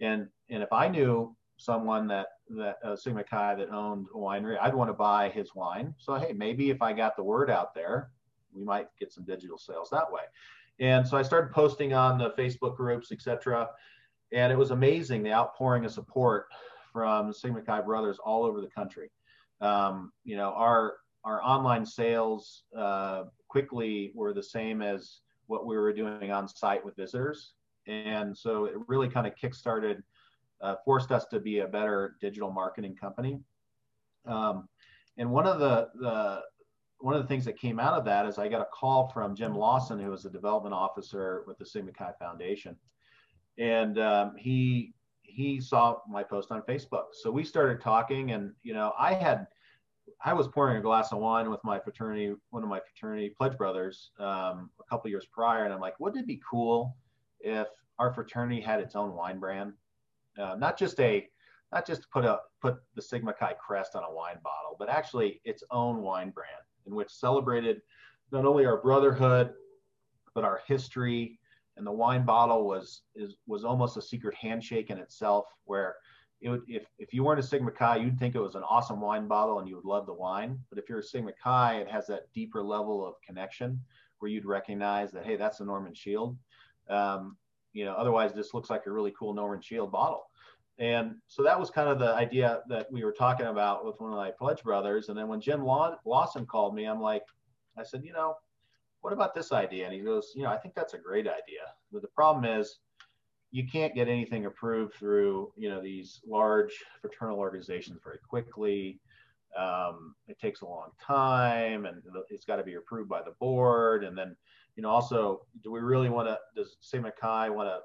And 0.00 0.28
and 0.50 0.62
if 0.62 0.72
i 0.72 0.88
knew 0.88 1.36
someone 1.62 2.08
that 2.08 2.26
that 2.50 2.76
uh, 2.84 2.96
Sigma 2.96 3.24
Chi 3.24 3.54
that 3.54 3.70
owned 3.70 4.06
a 4.14 4.18
winery, 4.18 4.58
I'd 4.60 4.74
want 4.74 4.90
to 4.90 4.94
buy 4.94 5.28
his 5.30 5.54
wine. 5.54 5.94
So 5.98 6.14
hey, 6.14 6.32
maybe 6.32 6.70
if 6.70 6.82
I 6.82 6.92
got 6.92 7.16
the 7.16 7.22
word 7.22 7.50
out 7.50 7.74
there, 7.74 8.10
we 8.54 8.64
might 8.64 8.86
get 8.98 9.12
some 9.12 9.24
digital 9.24 9.58
sales 9.58 9.88
that 9.90 10.10
way. 10.10 10.22
And 10.80 11.06
so 11.06 11.16
I 11.16 11.22
started 11.22 11.52
posting 11.52 11.92
on 11.92 12.18
the 12.18 12.30
Facebook 12.30 12.76
groups, 12.76 13.12
etc. 13.12 13.68
And 14.32 14.52
it 14.52 14.56
was 14.56 14.70
amazing 14.70 15.22
the 15.22 15.32
outpouring 15.32 15.84
of 15.84 15.92
support 15.92 16.46
from 16.92 17.32
Sigma 17.32 17.62
Chi 17.62 17.80
brothers 17.80 18.18
all 18.24 18.44
over 18.44 18.60
the 18.60 18.68
country. 18.68 19.10
Um, 19.60 20.12
you 20.24 20.36
know, 20.36 20.52
our 20.56 20.94
our 21.24 21.40
online 21.42 21.86
sales 21.86 22.64
uh, 22.76 23.24
quickly 23.48 24.10
were 24.14 24.32
the 24.32 24.42
same 24.42 24.82
as 24.82 25.20
what 25.46 25.66
we 25.66 25.76
were 25.76 25.92
doing 25.92 26.32
on 26.32 26.48
site 26.48 26.84
with 26.84 26.96
visitors, 26.96 27.52
and 27.86 28.36
so 28.36 28.64
it 28.64 28.74
really 28.88 29.08
kind 29.08 29.26
of 29.26 29.34
kickstarted 29.36 30.02
uh, 30.62 30.76
forced 30.84 31.12
us 31.12 31.26
to 31.26 31.40
be 31.40 31.60
a 31.60 31.66
better 31.66 32.16
digital 32.20 32.50
marketing 32.50 32.96
company. 32.96 33.38
Um, 34.26 34.68
and 35.18 35.30
one 35.30 35.46
of 35.46 35.58
the, 35.58 35.88
the 35.94 36.40
one 37.02 37.14
of 37.14 37.22
the 37.22 37.28
things 37.28 37.44
that 37.44 37.58
came 37.58 37.78
out 37.78 37.94
of 37.94 38.04
that 38.04 38.26
is 38.26 38.38
I 38.38 38.48
got 38.48 38.62
a 38.62 38.68
call 38.72 39.08
from 39.08 39.34
Jim 39.34 39.54
Lawson, 39.54 39.98
who 39.98 40.10
was 40.10 40.24
a 40.24 40.30
development 40.30 40.74
officer 40.74 41.44
with 41.46 41.58
the 41.58 41.66
Sigma 41.66 41.92
Chi 41.92 42.12
Foundation, 42.18 42.76
and 43.58 43.98
um, 43.98 44.34
he 44.36 44.94
he 45.22 45.60
saw 45.60 45.98
my 46.08 46.22
post 46.22 46.50
on 46.50 46.62
Facebook. 46.62 47.06
So 47.12 47.30
we 47.30 47.44
started 47.44 47.80
talking, 47.80 48.32
and 48.32 48.52
you 48.62 48.74
know, 48.74 48.92
I 48.98 49.14
had 49.14 49.46
I 50.24 50.32
was 50.32 50.48
pouring 50.48 50.76
a 50.76 50.80
glass 50.80 51.12
of 51.12 51.18
wine 51.18 51.50
with 51.50 51.60
my 51.64 51.78
fraternity, 51.78 52.34
one 52.50 52.62
of 52.62 52.68
my 52.68 52.80
fraternity 52.80 53.34
pledge 53.36 53.56
brothers, 53.58 54.10
um, 54.18 54.70
a 54.80 54.84
couple 54.88 55.10
years 55.10 55.26
prior, 55.32 55.64
and 55.64 55.72
I'm 55.74 55.80
like, 55.80 55.98
wouldn't 56.00 56.22
it 56.22 56.26
be 56.26 56.40
cool 56.48 56.96
if 57.40 57.68
our 57.98 58.12
fraternity 58.12 58.60
had 58.60 58.80
its 58.80 58.94
own 58.94 59.14
wine 59.14 59.38
brand? 59.38 59.74
uh, 60.38 60.54
not 60.58 60.78
just 60.78 60.98
a 61.00 61.28
not 61.72 61.86
just 61.86 62.10
put 62.10 62.24
a 62.24 62.38
put 62.60 62.76
the 62.94 63.02
Sigma 63.02 63.32
Chi 63.32 63.54
crest 63.54 63.94
on 63.94 64.04
a 64.04 64.12
wine 64.12 64.38
bottle, 64.42 64.76
but 64.78 64.88
actually 64.88 65.40
its 65.44 65.62
own 65.70 66.02
wine 66.02 66.30
brand 66.30 66.62
in 66.86 66.94
which 66.94 67.10
celebrated 67.10 67.82
not 68.30 68.44
only 68.44 68.64
our 68.66 68.80
brotherhood 68.80 69.52
but 70.34 70.44
our 70.44 70.60
history. 70.66 71.38
And 71.76 71.86
the 71.86 71.92
wine 71.92 72.24
bottle 72.24 72.66
was 72.66 73.02
is 73.14 73.36
was 73.46 73.64
almost 73.64 73.96
a 73.96 74.02
secret 74.02 74.34
handshake 74.34 74.90
in 74.90 74.98
itself, 74.98 75.46
where 75.64 75.96
it 76.42 76.50
would, 76.50 76.62
if 76.68 76.84
if 76.98 77.14
you 77.14 77.24
weren't 77.24 77.40
a 77.40 77.42
Sigma 77.42 77.70
Chi, 77.70 77.96
you'd 77.96 78.18
think 78.18 78.34
it 78.34 78.40
was 78.40 78.56
an 78.56 78.62
awesome 78.62 79.00
wine 79.00 79.26
bottle 79.26 79.58
and 79.58 79.68
you 79.68 79.76
would 79.76 79.84
love 79.86 80.06
the 80.06 80.12
wine. 80.12 80.58
But 80.68 80.78
if 80.78 80.88
you're 80.88 80.98
a 80.98 81.02
Sigma 81.02 81.32
Chi, 81.42 81.76
it 81.76 81.90
has 81.90 82.06
that 82.08 82.32
deeper 82.34 82.62
level 82.62 83.06
of 83.06 83.14
connection 83.22 83.80
where 84.18 84.30
you'd 84.30 84.44
recognize 84.44 85.12
that 85.12 85.24
hey, 85.24 85.36
that's 85.36 85.60
a 85.60 85.64
Norman 85.64 85.94
Shield. 85.94 86.36
Um, 86.90 87.36
you 87.72 87.86
know, 87.86 87.94
otherwise 87.94 88.34
this 88.34 88.52
looks 88.52 88.68
like 88.68 88.86
a 88.86 88.92
really 88.92 89.14
cool 89.18 89.32
Norman 89.32 89.62
Shield 89.62 89.90
bottle. 89.90 90.24
And 90.78 91.16
so 91.26 91.42
that 91.42 91.58
was 91.58 91.70
kind 91.70 91.88
of 91.88 91.98
the 91.98 92.14
idea 92.14 92.62
that 92.68 92.90
we 92.90 93.04
were 93.04 93.12
talking 93.12 93.46
about 93.46 93.84
with 93.84 94.00
one 94.00 94.12
of 94.12 94.16
my 94.16 94.30
pledge 94.30 94.62
brothers. 94.62 95.08
And 95.08 95.18
then 95.18 95.28
when 95.28 95.40
Jim 95.40 95.64
Lawson 95.64 96.46
called 96.46 96.74
me, 96.74 96.86
I'm 96.86 97.00
like, 97.00 97.24
I 97.78 97.82
said, 97.82 98.04
you 98.04 98.12
know, 98.12 98.34
what 99.02 99.12
about 99.12 99.34
this 99.34 99.52
idea? 99.52 99.84
And 99.84 99.94
he 99.94 100.00
goes, 100.00 100.32
you 100.34 100.42
know, 100.42 100.50
I 100.50 100.56
think 100.56 100.74
that's 100.74 100.94
a 100.94 100.98
great 100.98 101.26
idea. 101.26 101.66
But 101.92 102.02
the 102.02 102.08
problem 102.08 102.44
is 102.44 102.78
you 103.50 103.66
can't 103.66 103.94
get 103.94 104.08
anything 104.08 104.46
approved 104.46 104.94
through, 104.94 105.52
you 105.56 105.68
know, 105.68 105.82
these 105.82 106.20
large 106.26 106.72
fraternal 107.00 107.38
organizations 107.38 108.00
very 108.02 108.18
quickly. 108.26 108.98
Um, 109.58 110.14
it 110.28 110.38
takes 110.38 110.62
a 110.62 110.66
long 110.66 110.90
time 111.04 111.84
and 111.84 112.02
it's 112.30 112.46
got 112.46 112.56
to 112.56 112.62
be 112.62 112.74
approved 112.74 113.10
by 113.10 113.22
the 113.22 113.34
board. 113.38 114.04
And 114.04 114.16
then 114.16 114.34
you 114.76 114.82
know, 114.82 114.88
also, 114.88 115.42
do 115.62 115.70
we 115.70 115.80
really 115.80 116.08
want 116.08 116.28
to, 116.28 116.38
does 116.56 116.76
Sigma 116.80 117.12
Chi 117.12 117.50
want 117.50 117.68
to 117.68 117.80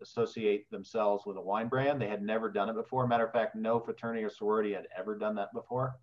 associate 0.00 0.70
themselves 0.70 1.24
with 1.26 1.36
a 1.36 1.40
wine 1.40 1.68
brand? 1.68 2.00
They 2.00 2.08
had 2.08 2.22
never 2.22 2.50
done 2.50 2.68
it 2.68 2.74
before. 2.74 3.06
Matter 3.06 3.26
of 3.26 3.32
fact, 3.32 3.54
no 3.54 3.80
fraternity 3.80 4.24
or 4.24 4.30
sorority 4.30 4.72
had 4.72 4.86
ever 4.96 5.16
done 5.16 5.34
that 5.36 5.52
before. 5.52 5.96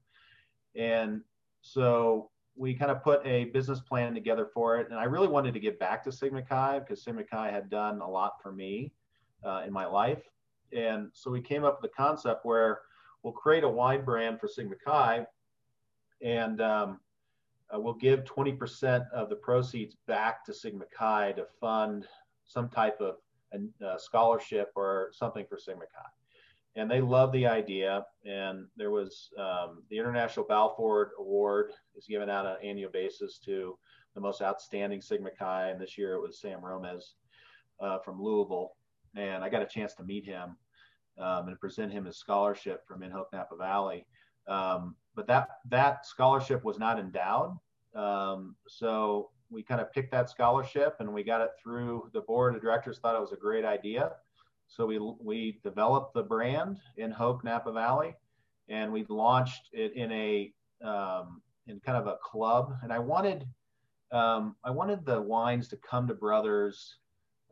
And 0.75 1.21
so 1.61 2.29
we 2.55 2.73
kind 2.73 2.91
of 2.91 3.03
put 3.03 3.25
a 3.25 3.45
business 3.45 3.79
plan 3.79 4.13
together 4.13 4.47
for 4.53 4.77
it. 4.77 4.87
And 4.89 4.99
I 4.99 5.03
really 5.03 5.27
wanted 5.27 5.53
to 5.53 5.59
give 5.59 5.79
back 5.79 6.03
to 6.03 6.11
Sigma 6.11 6.41
Chi 6.41 6.79
because 6.79 7.03
Sigma 7.03 7.23
Chi 7.23 7.51
had 7.51 7.69
done 7.69 8.01
a 8.01 8.09
lot 8.09 8.33
for 8.41 8.51
me 8.51 8.91
uh, 9.43 9.63
in 9.65 9.71
my 9.71 9.85
life. 9.85 10.23
And 10.73 11.09
so 11.13 11.31
we 11.31 11.41
came 11.41 11.63
up 11.63 11.81
with 11.81 11.91
a 11.91 11.95
concept 11.95 12.45
where 12.45 12.79
we'll 13.23 13.33
create 13.33 13.63
a 13.63 13.69
wine 13.69 14.03
brand 14.03 14.39
for 14.39 14.47
Sigma 14.47 14.75
Chi 14.83 15.25
and 16.21 16.61
um, 16.61 16.99
uh, 17.73 17.79
we'll 17.79 17.93
give 17.93 18.23
20% 18.23 19.09
of 19.11 19.29
the 19.29 19.35
proceeds 19.35 19.95
back 20.07 20.45
to 20.45 20.53
Sigma 20.53 20.85
Chi 20.95 21.33
to 21.33 21.45
fund 21.59 22.07
some 22.45 22.69
type 22.69 22.99
of 23.01 23.15
a, 23.53 23.85
a 23.85 23.99
scholarship 23.99 24.71
or 24.75 25.09
something 25.13 25.45
for 25.47 25.57
Sigma 25.57 25.85
Chi. 25.85 26.81
And 26.81 26.89
they 26.89 27.01
love 27.01 27.31
the 27.31 27.47
idea. 27.47 28.05
And 28.25 28.67
there 28.75 28.91
was 28.91 29.29
um, 29.39 29.83
the 29.89 29.97
International 29.97 30.45
Balfour 30.45 31.11
Award 31.19 31.71
is 31.95 32.05
given 32.07 32.29
out 32.29 32.45
on 32.45 32.53
an 32.53 32.63
annual 32.63 32.91
basis 32.91 33.39
to 33.45 33.77
the 34.13 34.21
most 34.21 34.41
outstanding 34.41 35.01
Sigma 35.01 35.29
Chi. 35.31 35.69
And 35.69 35.81
this 35.81 35.97
year 35.97 36.13
it 36.13 36.21
was 36.21 36.39
Sam 36.39 36.63
Romez 36.63 37.15
uh, 37.79 37.99
from 37.99 38.21
Louisville. 38.21 38.73
And 39.15 39.43
I 39.43 39.49
got 39.49 39.63
a 39.63 39.67
chance 39.67 39.95
to 39.95 40.03
meet 40.03 40.25
him 40.25 40.55
um, 41.17 41.47
and 41.47 41.59
present 41.59 41.91
him 41.91 42.05
his 42.05 42.17
scholarship 42.17 42.87
from 42.87 43.01
In 43.01 43.11
Hope 43.11 43.29
Napa 43.33 43.55
Valley. 43.55 44.05
Um, 44.47 44.95
but 45.15 45.27
that 45.27 45.47
that 45.69 46.05
scholarship 46.05 46.63
was 46.63 46.77
not 46.77 46.99
endowed. 46.99 47.57
Um, 47.95 48.55
so 48.67 49.31
we 49.49 49.63
kind 49.63 49.81
of 49.81 49.91
picked 49.91 50.11
that 50.11 50.29
scholarship 50.29 50.97
and 50.99 51.13
we 51.13 51.23
got 51.23 51.41
it 51.41 51.51
through 51.61 52.09
the 52.13 52.21
board 52.21 52.55
of 52.55 52.61
directors 52.61 52.99
thought 52.99 53.15
it 53.15 53.21
was 53.21 53.31
a 53.31 53.37
great 53.37 53.65
idea. 53.65 54.11
So 54.67 54.85
we 54.85 54.99
we 54.99 55.59
developed 55.63 56.13
the 56.13 56.23
brand 56.23 56.79
in 56.97 57.11
Hope 57.11 57.43
Napa 57.43 57.71
Valley, 57.71 58.15
and 58.67 58.91
we 58.91 59.05
launched 59.07 59.69
it 59.71 59.93
in 59.93 60.11
a 60.11 60.53
um, 60.83 61.41
in 61.67 61.79
kind 61.79 61.97
of 61.97 62.07
a 62.07 62.17
club. 62.21 62.73
And 62.83 62.91
I 62.91 62.99
wanted 62.99 63.47
um, 64.11 64.55
I 64.63 64.71
wanted 64.71 65.05
the 65.05 65.21
wines 65.21 65.67
to 65.69 65.77
come 65.77 66.07
to 66.07 66.13
Brothers. 66.13 66.97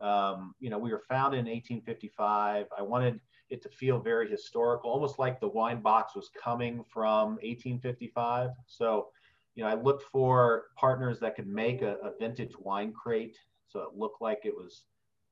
Um, 0.00 0.54
you 0.60 0.68
know, 0.68 0.78
we 0.78 0.92
were 0.92 1.02
founded 1.08 1.40
in 1.40 1.46
1855. 1.46 2.66
I 2.76 2.82
wanted 2.82 3.20
it 3.48 3.62
to 3.62 3.68
feel 3.68 3.98
very 3.98 4.28
historical, 4.28 4.90
almost 4.90 5.18
like 5.18 5.40
the 5.40 5.48
wine 5.48 5.80
box 5.80 6.14
was 6.14 6.30
coming 6.42 6.84
from 6.92 7.30
1855. 7.42 8.50
So, 8.66 9.08
you 9.56 9.64
know, 9.64 9.70
I 9.70 9.74
looked 9.74 10.04
for 10.12 10.66
partners 10.76 11.18
that 11.20 11.34
could 11.34 11.48
make 11.48 11.82
a, 11.82 11.96
a 12.02 12.12
vintage 12.20 12.52
wine 12.58 12.92
crate 12.92 13.36
so 13.68 13.80
it 13.80 13.96
looked 13.96 14.22
like 14.22 14.40
it 14.44 14.54
was, 14.54 14.84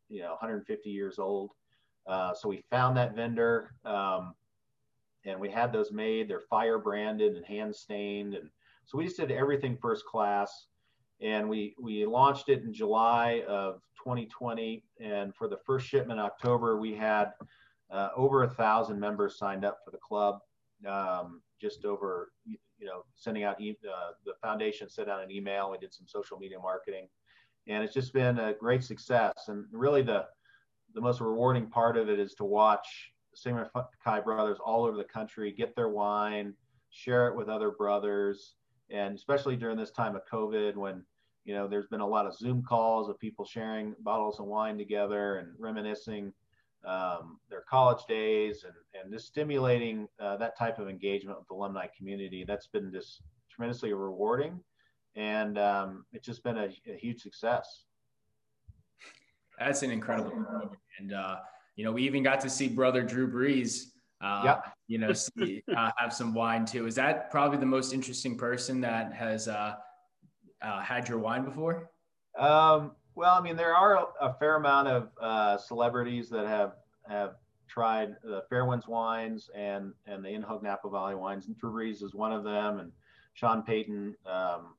you 0.09 0.23
know, 0.23 0.31
150 0.31 0.91
years 0.91 1.19
old. 1.19 1.53
Uh, 2.07 2.35
so 2.35 2.49
we 2.49 2.65
found 2.71 2.97
that 2.97 3.15
vendor 3.15 3.75
um, 3.85 4.35
and 5.25 5.39
we 5.41 5.51
had 5.51 5.73
those 5.73 5.93
made. 5.93 6.29
They're 6.29 6.41
fire 6.41 6.79
branded 6.79 7.37
and 7.37 7.47
hand 7.47 7.75
stained. 7.75 8.35
And 8.35 8.51
so 8.85 8.99
we 8.99 9.05
just 9.05 9.17
did 9.17 9.31
everything 9.31 9.79
first 9.81 10.05
class. 10.05 10.67
And 11.21 11.49
we, 11.49 11.75
we 11.81 12.05
launched 12.05 12.49
it 12.49 12.63
in 12.63 12.75
July 12.75 13.45
of 13.49 13.81
2020. 14.03 14.85
And 15.01 15.35
for 15.35 15.49
the 15.49 15.57
first 15.65 15.87
shipment 15.87 16.19
in 16.19 16.27
October, 16.27 16.79
we 16.79 16.95
had 16.95 17.33
uh, 17.91 18.09
over 18.17 18.43
a 18.43 18.51
thousand 18.51 18.99
members 18.99 19.39
signed 19.39 19.65
up 19.65 19.79
for 19.85 19.91
the 19.91 19.99
club. 19.99 20.41
Um, 20.87 21.41
just 21.61 21.87
over, 21.87 22.33
you 22.79 22.87
know, 22.87 23.05
sending 23.17 23.45
out 23.45 23.61
e- 23.61 23.77
uh, 23.89 24.13
the 24.25 24.35
foundation 24.43 24.89
sent 24.89 25.09
out 25.09 25.23
an 25.23 25.31
email. 25.31 25.71
We 25.71 25.79
did 25.79 25.93
some 25.93 26.07
social 26.07 26.39
media 26.39 26.59
marketing, 26.59 27.09
and 27.67 27.83
it's 27.83 27.95
just 27.95 28.13
been 28.13 28.39
a 28.39 28.53
great 28.55 28.85
success. 28.85 29.33
And 29.49 29.67
really, 29.73 30.03
the 30.03 30.27
the 30.95 31.01
most 31.01 31.21
rewarding 31.21 31.69
part 31.69 31.97
of 31.97 32.09
it 32.09 32.19
is 32.19 32.35
to 32.35 32.45
watch 32.45 33.13
Sigma 33.35 33.71
Chi 34.05 34.21
brothers 34.21 34.59
all 34.65 34.85
over 34.85 34.97
the 34.97 35.05
country 35.05 35.53
get 35.53 35.75
their 35.75 35.89
wine, 35.89 36.55
share 36.91 37.29
it 37.29 37.37
with 37.37 37.49
other 37.49 37.71
brothers, 37.71 38.55
and 38.91 39.15
especially 39.15 39.57
during 39.57 39.77
this 39.77 39.91
time 39.91 40.15
of 40.15 40.23
COVID 40.31 40.77
when 40.77 41.05
you 41.45 41.55
know 41.55 41.67
there's 41.67 41.87
been 41.87 42.01
a 42.01 42.07
lot 42.07 42.27
of 42.27 42.37
Zoom 42.37 42.63
calls 42.63 43.09
of 43.09 43.19
people 43.19 43.45
sharing 43.45 43.95
bottles 44.01 44.39
of 44.39 44.47
wine 44.47 44.79
together 44.79 45.37
and 45.37 45.49
reminiscing 45.59 46.33
um, 46.87 47.39
their 47.49 47.65
college 47.69 48.05
days 48.09 48.65
and, 48.65 48.75
and 49.01 49.13
just 49.13 49.27
stimulating 49.27 50.09
uh, 50.21 50.37
that 50.37 50.59
type 50.59 50.79
of 50.79 50.89
engagement 50.89 51.39
with 51.39 51.49
the 51.49 51.55
alumni 51.55 51.87
community. 51.97 52.45
That's 52.47 52.67
been 52.67 52.93
just 52.93 53.23
tremendously 53.51 53.93
rewarding. 53.93 54.61
And 55.17 55.59
um, 55.59 56.05
it's 56.13 56.27
just 56.27 56.43
been 56.43 56.59
a, 56.59 56.69
a, 56.87 56.97
huge 56.97 57.23
success. 57.23 57.85
That's 59.59 59.83
an 59.83 59.91
incredible 59.93 60.45
and 60.99 61.13
uh, 61.13 61.37
you 61.77 61.85
know, 61.85 61.93
we 61.93 62.03
even 62.05 62.23
got 62.23 62.41
to 62.41 62.51
see 62.51 62.69
brother 62.69 63.03
Drew 63.03 63.31
Brees, 63.31 63.87
uh, 64.21 64.43
yeah. 64.45 64.61
you 64.87 64.99
know, 64.99 65.13
see, 65.13 65.63
uh, 65.77 65.91
have 65.97 66.13
some 66.13 66.35
wine 66.35 66.65
too. 66.65 66.87
Is 66.87 66.95
that 66.95 67.31
probably 67.31 67.59
the 67.59 67.67
most 67.67 67.93
interesting 67.93 68.37
person 68.37 68.81
that 68.83 69.13
has 69.13 69.49
uh, 69.49 69.75
uh, 70.63 70.81
had 70.81 71.09
your 71.09 71.19
wine 71.19 71.45
before? 71.45 71.91
Um, 72.39 72.93
well, 73.15 73.35
I 73.35 73.41
mean, 73.41 73.57
there 73.57 73.75
are 73.75 74.09
a 74.21 74.35
fair 74.35 74.57
amount 74.57 74.89
of 74.89 75.09
uh, 75.21 75.57
celebrities 75.59 76.29
that 76.31 76.47
have 76.47 76.73
have 77.09 77.35
tried 77.69 78.17
the 78.23 78.43
Fairwinds 78.51 78.89
wines 78.89 79.51
and 79.55 79.93
and 80.07 80.25
the 80.25 80.29
In 80.29 80.43
Hope 80.43 80.63
Napa 80.63 80.89
Valley 80.91 81.15
wines. 81.15 81.47
And 81.47 81.57
Drew 81.57 81.89
is 81.89 82.15
one 82.15 82.33
of 82.33 82.45
them, 82.45 82.81
and 82.81 82.93
Sean 83.35 83.63
Payton 83.63 84.17
um, 84.27 84.75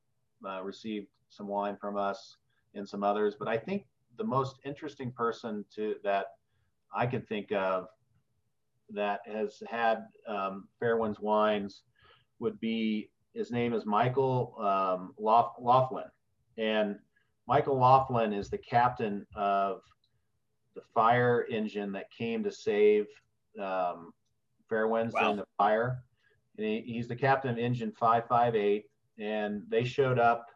uh, 0.46 0.62
received 0.64 1.08
some 1.30 1.48
wine 1.48 1.78
from 1.80 1.98
us 1.98 2.38
and 2.74 2.88
some 2.88 3.04
others. 3.04 3.36
But 3.38 3.48
I 3.48 3.58
think 3.58 3.86
the 4.18 4.24
most 4.24 4.58
interesting 4.66 5.12
person 5.12 5.66
to 5.76 5.96
that 6.04 6.28
I 6.94 7.06
can 7.06 7.22
think 7.22 7.52
of 7.52 7.88
that 8.90 9.22
has 9.26 9.64
had 9.68 10.06
um, 10.28 10.68
Fairwinds 10.82 11.20
wines 11.20 11.84
would 12.40 12.60
be 12.60 13.10
his 13.34 13.52
name 13.52 13.74
is 13.74 13.86
Michael 13.86 14.56
um, 14.60 15.14
Laughlin, 15.18 16.06
and 16.58 16.98
Michael 17.48 17.80
Laughlin 17.80 18.34
is 18.34 18.50
the 18.50 18.58
captain 18.58 19.26
of 19.36 19.82
the 20.76 20.82
fire 20.94 21.46
engine 21.50 21.92
that 21.94 22.12
came 22.12 22.44
to 22.44 22.52
save 22.52 23.06
um, 23.62 24.12
Fairwinds 24.70 25.14
wow. 25.14 25.22
during 25.22 25.38
the 25.38 25.46
fire. 25.58 26.04
And 26.58 26.66
he, 26.66 26.82
he's 26.86 27.08
the 27.08 27.16
captain 27.16 27.52
of 27.52 27.58
engine 27.58 27.92
558, 27.92 28.86
and 29.20 29.62
they 29.70 29.84
showed 29.84 30.20
up 30.20 30.48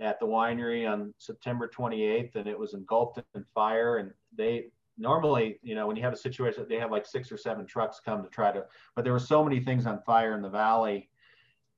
at 0.00 0.20
the 0.20 0.26
winery 0.26 0.90
on 0.90 1.12
September 1.18 1.68
28th, 1.68 2.36
and 2.36 2.46
it 2.46 2.58
was 2.58 2.74
engulfed 2.74 3.20
in 3.34 3.44
fire. 3.54 3.96
And 3.98 4.10
they 4.36 4.66
normally, 4.98 5.58
you 5.62 5.74
know, 5.74 5.86
when 5.86 5.96
you 5.96 6.02
have 6.02 6.12
a 6.12 6.16
situation, 6.16 6.66
they 6.68 6.78
have 6.78 6.90
like 6.90 7.06
six 7.06 7.30
or 7.30 7.36
seven 7.36 7.66
trucks 7.66 8.00
come 8.04 8.22
to 8.22 8.28
try 8.28 8.52
to, 8.52 8.64
but 8.94 9.04
there 9.04 9.12
were 9.12 9.18
so 9.18 9.44
many 9.44 9.60
things 9.60 9.86
on 9.86 10.00
fire 10.02 10.34
in 10.34 10.42
the 10.42 10.48
valley, 10.48 11.08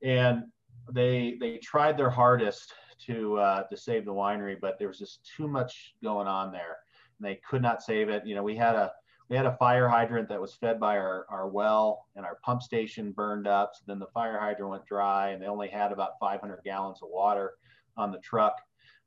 and 0.02 0.44
they 0.92 1.36
they 1.40 1.58
tried 1.58 1.96
their 1.96 2.10
hardest 2.10 2.72
to 3.06 3.36
uh, 3.38 3.62
to 3.64 3.76
save 3.76 4.04
the 4.04 4.12
winery, 4.12 4.56
but 4.60 4.78
there 4.78 4.88
was 4.88 4.98
just 4.98 5.28
too 5.36 5.48
much 5.48 5.94
going 6.02 6.26
on 6.26 6.52
there, 6.52 6.78
and 7.18 7.26
they 7.26 7.40
could 7.48 7.62
not 7.62 7.82
save 7.82 8.08
it. 8.08 8.26
You 8.26 8.34
know, 8.34 8.42
we 8.42 8.56
had 8.56 8.74
a 8.74 8.92
we 9.28 9.36
had 9.36 9.46
a 9.46 9.56
fire 9.56 9.88
hydrant 9.88 10.28
that 10.30 10.40
was 10.40 10.54
fed 10.54 10.80
by 10.80 10.96
our, 10.96 11.26
our 11.28 11.48
well 11.48 12.06
and 12.16 12.24
our 12.24 12.36
pump 12.42 12.62
station 12.62 13.12
burned 13.12 13.46
up. 13.46 13.72
So 13.74 13.82
then 13.86 13.98
the 13.98 14.06
fire 14.06 14.38
hydrant 14.38 14.70
went 14.70 14.86
dry 14.86 15.30
and 15.30 15.42
they 15.42 15.46
only 15.46 15.68
had 15.68 15.92
about 15.92 16.18
500 16.18 16.60
gallons 16.64 17.00
of 17.02 17.10
water 17.10 17.54
on 17.96 18.10
the 18.10 18.18
truck. 18.18 18.54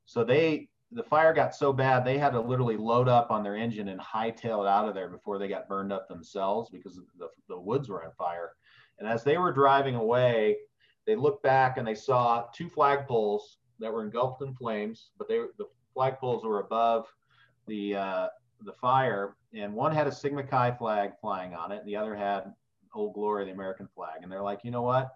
So 0.06 0.24
they, 0.24 0.70
the 0.92 1.04
fire 1.04 1.34
got 1.34 1.56
so 1.56 1.74
bad, 1.74 2.06
they 2.06 2.20
had 2.20 2.34
to 2.34 2.40
literally 2.40 2.78
load 2.78 3.08
up 3.08 3.32
on 3.32 3.44
their 3.44 3.56
engine 3.56 3.88
and 3.88 4.00
hightail 4.00 4.64
it 4.64 4.68
out 4.68 4.88
of 4.88 4.94
there 4.94 5.10
before 5.10 5.40
they 5.40 5.48
got 5.48 5.68
burned 5.68 5.92
up 5.92 6.08
themselves 6.08 6.70
because 6.70 7.00
the, 7.18 7.30
the 7.50 7.60
woods 7.60 7.90
were 7.90 8.04
on 8.04 8.12
fire. 8.18 8.52
And 9.00 9.08
as 9.08 9.24
they 9.24 9.38
were 9.38 9.52
driving 9.52 9.96
away, 9.96 10.58
they 11.08 11.16
looked 11.16 11.42
back 11.42 11.78
and 11.78 11.88
they 11.88 11.96
saw 11.96 12.46
two 12.54 12.70
flagpoles 12.70 13.42
that 13.82 13.92
were 13.92 14.04
engulfed 14.04 14.42
in 14.42 14.54
flames, 14.54 15.10
but 15.18 15.28
they, 15.28 15.40
the 15.58 15.66
flagpoles 15.96 16.44
were 16.46 16.60
above 16.60 17.08
the, 17.68 17.96
uh, 17.96 18.28
the 18.64 18.74
fire. 18.74 19.36
And 19.54 19.74
one 19.74 19.94
had 19.94 20.08
a 20.08 20.12
Sigma 20.12 20.44
Chi 20.44 20.72
flag 20.72 21.12
flying 21.20 21.54
on 21.54 21.72
it, 21.72 21.80
and 21.80 21.88
the 21.88 21.96
other 21.96 22.16
had 22.16 22.54
Old 22.94 23.14
Glory, 23.14 23.46
the 23.46 23.52
American 23.52 23.88
flag. 23.94 24.20
And 24.22 24.32
they're 24.32 24.42
like, 24.42 24.62
you 24.64 24.72
know 24.72 24.82
what? 24.82 25.10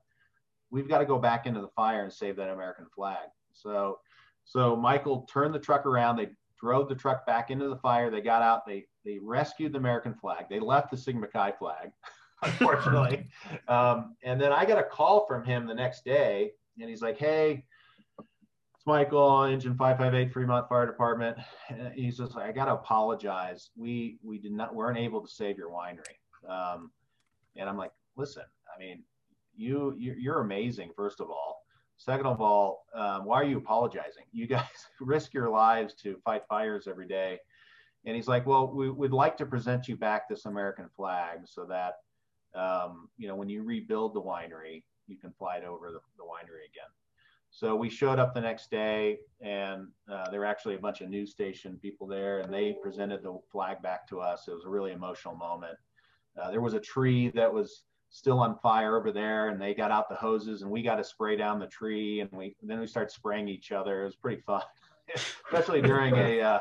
We've 0.71 0.89
got 0.89 0.99
to 0.99 1.05
go 1.05 1.19
back 1.19 1.45
into 1.45 1.61
the 1.61 1.69
fire 1.69 2.03
and 2.03 2.11
save 2.11 2.35
that 2.37 2.49
American 2.49 2.87
flag. 2.93 3.27
So, 3.53 3.99
so 4.43 4.75
Michael 4.75 5.27
turned 5.31 5.53
the 5.53 5.59
truck 5.59 5.85
around. 5.85 6.17
They 6.17 6.29
drove 6.59 6.89
the 6.89 6.95
truck 6.95 7.25
back 7.25 7.51
into 7.51 7.69
the 7.69 7.77
fire. 7.77 8.09
They 8.09 8.21
got 8.21 8.41
out. 8.41 8.65
They 8.65 8.85
they 9.03 9.19
rescued 9.21 9.73
the 9.73 9.77
American 9.77 10.15
flag. 10.15 10.45
They 10.49 10.59
left 10.59 10.91
the 10.91 10.97
Sigma 10.97 11.27
Chi 11.27 11.53
flag, 11.57 11.91
unfortunately. 12.43 13.27
um, 13.67 14.15
and 14.23 14.41
then 14.41 14.51
I 14.51 14.65
got 14.65 14.79
a 14.79 14.83
call 14.83 15.25
from 15.27 15.45
him 15.45 15.67
the 15.67 15.73
next 15.73 16.03
day, 16.03 16.51
and 16.79 16.89
he's 16.89 17.01
like, 17.01 17.17
"Hey, 17.17 17.65
Michael, 18.85 19.43
Engine 19.43 19.75
558 19.75 20.31
Fremont 20.31 20.69
Fire 20.69 20.85
Department." 20.85 21.37
And 21.69 21.93
he's 21.93 22.17
just 22.17 22.35
like, 22.35 22.45
"I 22.45 22.51
got 22.51 22.65
to 22.65 22.73
apologize. 22.73 23.69
We 23.75 24.17
we 24.23 24.37
did 24.37 24.51
not 24.51 24.75
weren't 24.75 24.97
able 24.97 25.21
to 25.21 25.27
save 25.27 25.57
your 25.57 25.69
winery." 25.69 26.17
Um, 26.47 26.91
and 27.55 27.69
I'm 27.69 27.77
like, 27.77 27.91
"Listen, 28.15 28.43
I 28.75 28.79
mean, 28.79 29.03
you 29.55 29.95
you're 29.97 30.41
amazing. 30.41 30.91
First 30.95 31.19
of 31.19 31.29
all." 31.29 31.65
Second 31.97 32.25
of 32.25 32.41
all, 32.41 32.85
um, 32.93 33.25
why 33.25 33.39
are 33.39 33.45
you 33.45 33.57
apologizing? 33.57 34.25
You 34.31 34.47
guys 34.47 34.65
risk 34.99 35.33
your 35.33 35.49
lives 35.49 35.93
to 35.95 36.17
fight 36.25 36.43
fires 36.49 36.87
every 36.87 37.07
day. 37.07 37.39
And 38.05 38.15
he's 38.15 38.27
like, 38.27 38.45
well, 38.45 38.67
we 38.67 38.89
would 38.89 39.13
like 39.13 39.37
to 39.37 39.45
present 39.45 39.87
you 39.87 39.95
back 39.95 40.29
this 40.29 40.45
American 40.45 40.89
flag 40.95 41.39
so 41.45 41.65
that, 41.65 41.95
um, 42.53 43.09
you 43.17 43.27
know, 43.27 43.35
when 43.35 43.49
you 43.49 43.63
rebuild 43.63 44.13
the 44.13 44.21
winery, 44.21 44.83
you 45.07 45.17
can 45.17 45.31
fly 45.31 45.57
it 45.57 45.63
over 45.63 45.91
the, 45.91 45.99
the 46.17 46.23
winery 46.23 46.65
again. 46.69 46.91
So 47.55 47.73
we 47.73 47.89
showed 47.89 48.19
up 48.19 48.33
the 48.33 48.41
next 48.41 48.69
day, 48.69 49.19
and 49.39 49.87
uh, 50.11 50.29
there 50.29 50.41
were 50.41 50.45
actually 50.45 50.75
a 50.75 50.79
bunch 50.79 50.99
of 50.99 51.07
news 51.09 51.31
station 51.31 51.79
people 51.81 52.05
there, 52.05 52.39
and 52.39 52.53
they 52.53 52.75
presented 52.83 53.23
the 53.23 53.39
flag 53.49 53.81
back 53.81 54.05
to 54.09 54.19
us. 54.19 54.49
It 54.49 54.53
was 54.53 54.65
a 54.65 54.69
really 54.69 54.91
emotional 54.91 55.37
moment. 55.37 55.77
Uh, 56.37 56.51
there 56.51 56.59
was 56.59 56.73
a 56.73 56.81
tree 56.81 57.29
that 57.29 57.53
was 57.53 57.83
still 58.09 58.39
on 58.39 58.59
fire 58.61 58.97
over 58.97 59.11
there 59.11 59.49
and 59.49 59.61
they 59.61 59.73
got 59.73 59.91
out 59.91 60.07
the 60.07 60.15
hoses 60.15 60.61
and 60.61 60.71
we 60.71 60.81
got 60.81 60.95
to 60.95 61.03
spray 61.03 61.35
down 61.35 61.59
the 61.59 61.67
tree 61.67 62.21
and 62.21 62.29
we 62.31 62.55
and 62.61 62.69
then 62.69 62.79
we 62.79 62.87
start 62.87 63.11
spraying 63.11 63.49
each 63.49 63.73
other 63.73 64.03
it 64.03 64.05
was 64.05 64.15
pretty 64.15 64.41
fun 64.41 64.61
especially 65.15 65.81
during 65.81 66.15
a, 66.15 66.39
uh, 66.39 66.59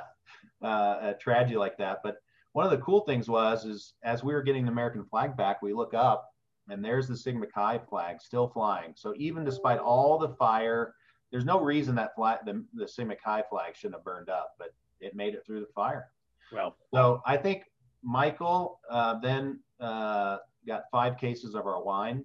uh, 0.63 0.99
a 1.03 1.15
tragedy 1.21 1.57
like 1.57 1.77
that 1.77 1.99
but 2.03 2.17
one 2.55 2.65
of 2.65 2.73
the 2.73 2.79
cool 2.79 3.03
things 3.03 3.29
was 3.29 3.65
is 3.65 3.95
as 4.03 4.25
we 4.25 4.33
were 4.33 4.43
getting 4.43 4.65
the 4.65 4.73
american 4.73 5.05
flag 5.05 5.37
back 5.37 5.63
we 5.63 5.73
look 5.73 5.95
up 5.95 6.34
and 6.69 6.85
there's 6.85 7.09
the 7.09 7.17
sigma 7.17 7.47
chi 7.47 7.79
flag 7.89 8.21
still 8.21 8.49
flying 8.49 8.93
so 8.97 9.15
even 9.17 9.45
despite 9.45 9.79
all 9.79 10.19
the 10.19 10.31
fire 10.31 10.95
there's 11.31 11.45
no 11.45 11.61
reason 11.61 11.95
that 11.95 12.15
flag 12.15 12.39
the, 12.45 12.65
the 12.75 12.87
sigma 12.89 13.15
chi 13.17 13.43
flag 13.51 13.77
shouldn't 13.77 13.97
have 13.97 14.05
burned 14.05 14.29
up 14.29 14.55
but 14.59 14.75
it 15.01 15.15
made 15.15 15.35
it 15.35 15.45
through 15.47 15.61
the 15.61 15.73
fire 15.75 16.11
well 16.53 16.77
so 16.93 17.23
i 17.27 17.37
think 17.37 17.65
michael 18.03 18.81
uh, 18.91 19.19
then 19.21 19.59
uh, 19.81 20.39
got 20.67 20.85
five 20.91 21.19
cases 21.19 21.55
of 21.55 21.67
our 21.67 21.83
wine. 21.83 22.25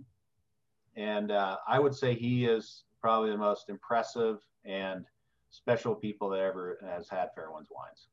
And 0.96 1.32
uh, 1.32 1.58
I 1.68 1.80
would 1.80 1.96
say 1.96 2.14
he 2.14 2.46
is 2.46 2.84
probably 3.02 3.32
the 3.32 3.38
most 3.38 3.70
impressive 3.70 4.40
and 4.66 5.06
special 5.52 5.96
people 5.96 6.30
that 6.30 6.40
ever 6.40 6.80
has 6.84 7.08
had 7.10 7.30
Fairwinds 7.38 7.68
wines. 7.72 8.08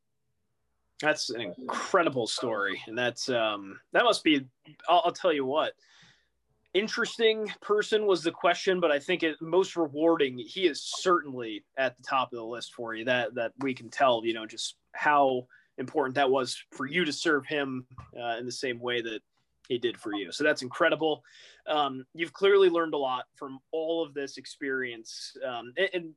That's 1.00 1.28
an 1.30 1.40
incredible 1.42 2.26
story, 2.26 2.80
and 2.86 2.96
that's 2.96 3.28
um, 3.28 3.78
that 3.92 4.04
must 4.04 4.24
be. 4.24 4.46
I'll, 4.88 5.02
I'll, 5.04 5.12
tell 5.12 5.32
you 5.32 5.44
what. 5.44 5.74
Interesting 6.76 7.50
person 7.62 8.04
was 8.04 8.22
the 8.22 8.30
question, 8.30 8.80
but 8.80 8.90
I 8.90 8.98
think 8.98 9.22
it 9.22 9.40
most 9.40 9.76
rewarding. 9.76 10.36
He 10.36 10.66
is 10.66 10.82
certainly 10.82 11.64
at 11.78 11.96
the 11.96 12.02
top 12.02 12.34
of 12.34 12.36
the 12.36 12.44
list 12.44 12.74
for 12.74 12.94
you. 12.94 13.02
That 13.06 13.34
that 13.34 13.52
we 13.60 13.72
can 13.72 13.88
tell. 13.88 14.22
You 14.22 14.34
know, 14.34 14.44
just 14.44 14.76
how 14.92 15.46
important 15.78 16.16
that 16.16 16.30
was 16.30 16.62
for 16.72 16.84
you 16.84 17.06
to 17.06 17.12
serve 17.14 17.46
him 17.46 17.86
uh, 18.14 18.36
in 18.38 18.44
the 18.44 18.52
same 18.52 18.78
way 18.78 19.00
that 19.00 19.20
he 19.70 19.78
did 19.78 19.96
for 19.96 20.12
you. 20.14 20.30
So 20.30 20.44
that's 20.44 20.60
incredible. 20.60 21.22
Um, 21.66 22.04
you've 22.12 22.34
clearly 22.34 22.68
learned 22.68 22.92
a 22.92 22.98
lot 22.98 23.24
from 23.36 23.58
all 23.72 24.04
of 24.04 24.12
this 24.12 24.36
experience, 24.36 25.34
um, 25.48 25.72
and, 25.78 25.88
and, 25.94 26.14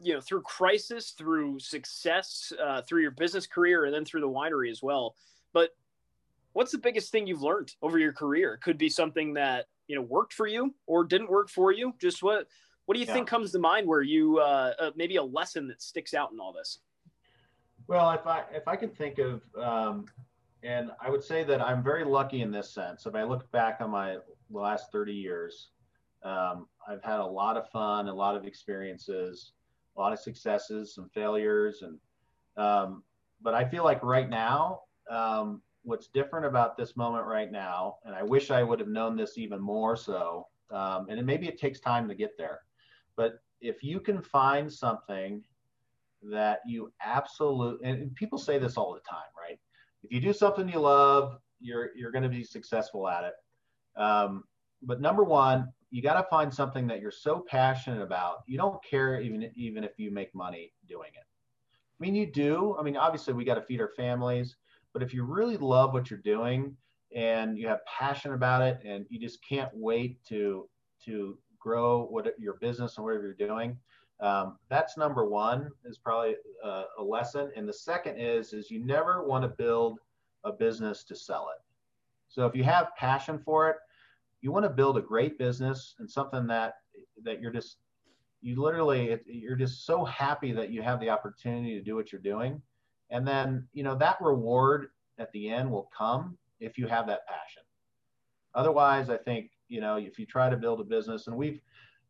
you 0.00 0.14
know 0.14 0.20
through 0.20 0.42
crisis, 0.42 1.14
through 1.18 1.58
success, 1.58 2.52
uh, 2.62 2.82
through 2.82 3.02
your 3.02 3.10
business 3.10 3.48
career, 3.48 3.86
and 3.86 3.92
then 3.92 4.04
through 4.04 4.20
the 4.20 4.28
winery 4.28 4.70
as 4.70 4.84
well. 4.84 5.16
But 5.52 5.70
what's 6.52 6.70
the 6.70 6.78
biggest 6.78 7.10
thing 7.10 7.26
you've 7.26 7.42
learned 7.42 7.74
over 7.82 7.98
your 7.98 8.12
career? 8.12 8.54
It 8.54 8.60
could 8.60 8.78
be 8.78 8.88
something 8.88 9.34
that 9.34 9.66
you 9.90 9.96
know 9.96 10.02
worked 10.02 10.32
for 10.32 10.46
you 10.46 10.72
or 10.86 11.02
didn't 11.02 11.28
work 11.28 11.50
for 11.50 11.72
you. 11.72 11.92
Just 12.00 12.22
what 12.22 12.46
what 12.86 12.94
do 12.94 13.00
you 13.00 13.06
yeah. 13.06 13.12
think 13.12 13.26
comes 13.26 13.50
to 13.50 13.58
mind 13.58 13.88
where 13.88 14.02
you 14.02 14.38
uh, 14.38 14.72
uh, 14.78 14.90
maybe 14.94 15.16
a 15.16 15.22
lesson 15.22 15.66
that 15.66 15.82
sticks 15.82 16.14
out 16.14 16.30
in 16.32 16.38
all 16.38 16.52
this? 16.52 16.78
Well, 17.88 18.12
if 18.12 18.24
I 18.24 18.44
if 18.52 18.68
I 18.68 18.76
can 18.76 18.90
think 18.90 19.18
of 19.18 19.42
um, 19.60 20.06
and 20.62 20.92
I 21.00 21.10
would 21.10 21.24
say 21.24 21.42
that 21.42 21.60
I'm 21.60 21.82
very 21.82 22.04
lucky 22.04 22.42
in 22.42 22.52
this 22.52 22.70
sense. 22.72 23.04
If 23.04 23.16
I 23.16 23.24
look 23.24 23.50
back 23.50 23.78
on 23.80 23.90
my 23.90 24.18
last 24.48 24.92
30 24.92 25.12
years, 25.12 25.70
um, 26.22 26.68
I've 26.86 27.02
had 27.02 27.18
a 27.18 27.26
lot 27.26 27.56
of 27.56 27.68
fun, 27.70 28.06
a 28.06 28.14
lot 28.14 28.36
of 28.36 28.44
experiences, 28.44 29.52
a 29.96 30.00
lot 30.00 30.12
of 30.12 30.20
successes, 30.20 30.94
some 30.94 31.10
failures, 31.12 31.82
and 31.82 31.98
um, 32.56 33.02
but 33.42 33.54
I 33.54 33.64
feel 33.64 33.82
like 33.82 34.04
right 34.04 34.28
now, 34.28 34.82
um, 35.10 35.62
what's 35.82 36.08
different 36.08 36.46
about 36.46 36.76
this 36.76 36.96
moment 36.96 37.26
right 37.26 37.50
now, 37.50 37.96
and 38.04 38.14
I 38.14 38.22
wish 38.22 38.50
I 38.50 38.62
would 38.62 38.80
have 38.80 38.88
known 38.88 39.16
this 39.16 39.38
even 39.38 39.60
more 39.60 39.96
so, 39.96 40.46
um, 40.70 41.06
and 41.08 41.18
it, 41.18 41.24
maybe 41.24 41.48
it 41.48 41.58
takes 41.58 41.80
time 41.80 42.08
to 42.08 42.14
get 42.14 42.36
there, 42.36 42.60
but 43.16 43.40
if 43.60 43.82
you 43.82 44.00
can 44.00 44.22
find 44.22 44.72
something 44.72 45.42
that 46.22 46.60
you 46.66 46.92
absolutely, 47.02 47.88
and 47.88 48.14
people 48.14 48.38
say 48.38 48.58
this 48.58 48.76
all 48.76 48.92
the 48.92 49.00
time, 49.00 49.30
right? 49.38 49.58
if 50.02 50.12
you 50.12 50.20
do 50.20 50.32
something 50.32 50.68
you 50.68 50.80
love, 50.80 51.38
you're 51.60 51.90
you're 51.94 52.10
going 52.10 52.22
to 52.22 52.28
be 52.28 52.44
successful 52.44 53.08
at 53.08 53.24
it. 53.24 54.00
Um, 54.00 54.44
but 54.82 55.00
number 55.00 55.24
one, 55.24 55.68
you 55.90 56.02
got 56.02 56.14
to 56.14 56.26
find 56.30 56.52
something 56.52 56.86
that 56.86 57.00
you're 57.00 57.10
so 57.10 57.44
passionate 57.46 58.02
about. 58.02 58.38
You 58.46 58.56
don't 58.56 58.82
care 58.82 59.20
even 59.20 59.50
even 59.54 59.84
if 59.84 59.92
you 59.98 60.10
make 60.10 60.34
money 60.34 60.72
doing 60.88 61.10
it. 61.14 61.24
I 61.24 61.98
mean, 62.00 62.14
you 62.14 62.26
do. 62.26 62.76
I 62.78 62.82
mean, 62.82 62.96
obviously 62.96 63.34
we 63.34 63.44
got 63.44 63.56
to 63.56 63.62
feed 63.62 63.80
our 63.80 63.90
families, 63.90 64.56
But 64.92 65.02
if 65.02 65.14
you 65.14 65.24
really 65.24 65.56
love 65.56 65.92
what 65.92 66.10
you're 66.10 66.20
doing 66.20 66.76
and 67.14 67.58
you 67.58 67.68
have 67.68 67.80
passion 67.86 68.32
about 68.32 68.62
it 68.62 68.80
and 68.84 69.06
you 69.08 69.18
just 69.18 69.38
can't 69.46 69.70
wait 69.72 70.22
to 70.28 70.68
to 71.04 71.38
grow 71.58 72.06
what 72.06 72.32
your 72.38 72.54
business 72.54 72.96
and 72.96 73.04
whatever 73.04 73.24
you're 73.24 73.48
doing, 73.48 73.76
um, 74.20 74.58
that's 74.68 74.96
number 74.96 75.24
one 75.26 75.70
is 75.84 75.98
probably 75.98 76.36
a, 76.64 76.84
a 76.98 77.02
lesson. 77.02 77.50
And 77.56 77.68
the 77.68 77.72
second 77.72 78.18
is 78.18 78.52
is 78.52 78.70
you 78.70 78.84
never 78.84 79.24
want 79.26 79.42
to 79.42 79.48
build 79.48 79.98
a 80.44 80.52
business 80.52 81.04
to 81.04 81.16
sell 81.16 81.48
it. 81.54 81.62
So 82.28 82.46
if 82.46 82.54
you 82.54 82.64
have 82.64 82.94
passion 82.96 83.40
for 83.44 83.68
it, 83.70 83.76
you 84.40 84.52
want 84.52 84.64
to 84.64 84.70
build 84.70 84.96
a 84.96 85.02
great 85.02 85.38
business 85.38 85.94
and 85.98 86.10
something 86.10 86.46
that 86.46 86.74
that 87.24 87.40
you're 87.40 87.52
just 87.52 87.76
you 88.42 88.60
literally 88.60 89.18
you're 89.26 89.56
just 89.56 89.84
so 89.84 90.04
happy 90.04 90.52
that 90.52 90.70
you 90.70 90.82
have 90.82 91.00
the 91.00 91.10
opportunity 91.10 91.74
to 91.74 91.82
do 91.82 91.94
what 91.94 92.12
you're 92.12 92.20
doing 92.20 92.60
and 93.10 93.26
then 93.26 93.66
you 93.72 93.82
know 93.82 93.94
that 93.94 94.16
reward 94.20 94.88
at 95.18 95.30
the 95.32 95.48
end 95.48 95.70
will 95.70 95.90
come 95.96 96.36
if 96.60 96.78
you 96.78 96.86
have 96.86 97.06
that 97.06 97.26
passion 97.26 97.62
otherwise 98.54 99.10
i 99.10 99.16
think 99.16 99.50
you 99.68 99.80
know 99.80 99.96
if 99.96 100.18
you 100.18 100.26
try 100.26 100.48
to 100.48 100.56
build 100.56 100.80
a 100.80 100.84
business 100.84 101.26
and 101.26 101.36
we've 101.36 101.60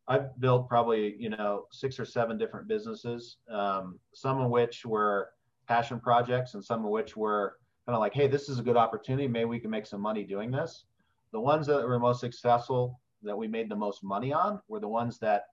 i've 0.09 0.39
built 0.41 0.69
probably 0.69 1.17
you 1.19 1.31
know 1.31 1.65
six 1.71 1.99
or 1.99 2.05
seven 2.05 2.39
different 2.39 2.67
businesses 2.69 3.37
um, 3.51 3.99
some 4.15 4.41
of 4.41 4.51
which 4.51 4.85
were 4.85 5.31
passion 5.67 6.01
projects 6.01 6.55
and 6.55 6.65
some 6.65 6.85
of 6.85 6.91
which 6.91 7.17
were 7.17 7.57
kind 7.87 7.95
of 7.95 8.01
like 8.01 8.15
hey 8.15 8.27
this 8.27 8.49
is 8.49 8.59
a 8.59 8.63
good 8.63 8.77
opportunity 8.77 9.29
maybe 9.29 9.47
we 9.47 9.61
can 9.61 9.71
make 9.71 9.87
some 9.87 10.01
money 10.01 10.25
doing 10.25 10.51
this 10.51 10.85
the 11.33 11.41
ones 11.41 11.67
that 11.67 11.87
were 11.87 11.99
most 11.99 12.21
successful 12.21 13.01
that 13.23 13.37
we 13.37 13.47
made 13.47 13.69
the 13.69 13.77
most 13.77 14.03
money 14.03 14.33
on 14.33 14.61
were 14.69 14.81
the 14.81 14.89
ones 14.89 15.19
that 15.19 15.45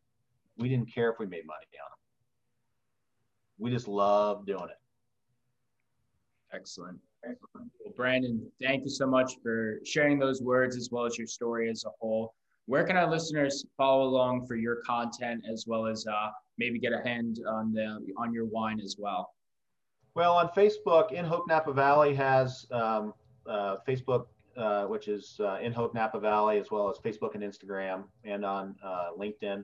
we 0.57 0.69
didn't 0.69 0.91
care 0.91 1.11
if 1.11 1.19
we 1.19 1.25
made 1.25 1.45
money 1.45 1.65
on 1.83 1.89
them. 1.91 1.99
We 3.59 3.71
just 3.71 3.87
love 3.87 4.45
doing 4.45 4.69
it. 4.69 4.79
Excellent. 6.58 6.99
Well, 7.24 7.93
Brandon, 7.95 8.49
thank 8.62 8.84
you 8.84 8.89
so 8.89 9.05
much 9.08 9.34
for 9.43 9.80
sharing 9.86 10.18
those 10.18 10.41
words 10.41 10.78
as 10.78 10.89
well 10.91 11.05
as 11.05 11.18
your 11.18 11.28
story 11.28 11.70
as 11.70 11.84
a 11.86 11.89
whole. 11.99 12.34
Where 12.66 12.84
can 12.84 12.97
our 12.97 13.10
listeners 13.10 13.66
follow 13.78 14.03
along 14.08 14.45
for 14.45 14.55
your 14.55 14.78
content 14.78 15.45
as 15.49 15.66
well 15.68 15.86
as 15.86 16.05
uh, 16.05 16.30
maybe 16.58 16.80
get 16.80 16.93
a 16.93 17.01
hand 17.01 17.39
on 17.47 17.74
the 17.74 17.99
on 18.18 18.34
your 18.34 18.45
wine 18.45 18.80
as 18.80 18.97
well? 18.97 19.34
Well, 20.16 20.34
on 20.34 20.49
Facebook, 20.49 21.12
In 21.12 21.26
Hope 21.26 21.47
Napa 21.47 21.72
Valley 21.72 22.14
has 22.16 22.66
um, 22.72 23.14
uh, 23.47 23.78
Facebook 23.88 24.26
uh, 24.58 24.86
which 24.86 25.08
is 25.08 25.39
uh, 25.39 25.60
in 25.62 25.72
Hope 25.72 25.93
Napa 25.93 26.20
Valley, 26.20 26.58
as 26.58 26.72
well 26.72 26.89
as 26.89 26.97
Facebook 26.97 27.36
and 27.36 27.43
Instagram, 27.43 28.05
and 28.24 28.43
on 28.43 28.76
uh, 28.84 29.10
LinkedIn. 29.18 29.64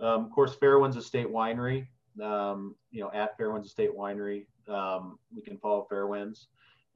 Um, 0.00 0.24
of 0.24 0.30
course, 0.30 0.56
Fairwinds 0.56 0.96
Estate 0.96 1.28
Winery, 1.28 1.86
um, 2.22 2.74
you 2.90 3.02
know, 3.02 3.10
at 3.12 3.38
Fairwinds 3.38 3.66
Estate 3.66 3.90
Winery, 3.94 4.46
um, 4.68 5.18
we 5.34 5.42
can 5.42 5.58
follow 5.58 5.86
Fairwinds. 5.90 6.46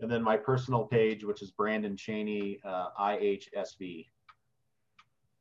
And 0.00 0.10
then 0.10 0.22
my 0.22 0.36
personal 0.36 0.84
page, 0.84 1.24
which 1.24 1.42
is 1.42 1.50
Brandon 1.50 1.96
Cheney, 1.96 2.60
uh, 2.64 2.90
IHSV. 3.00 4.06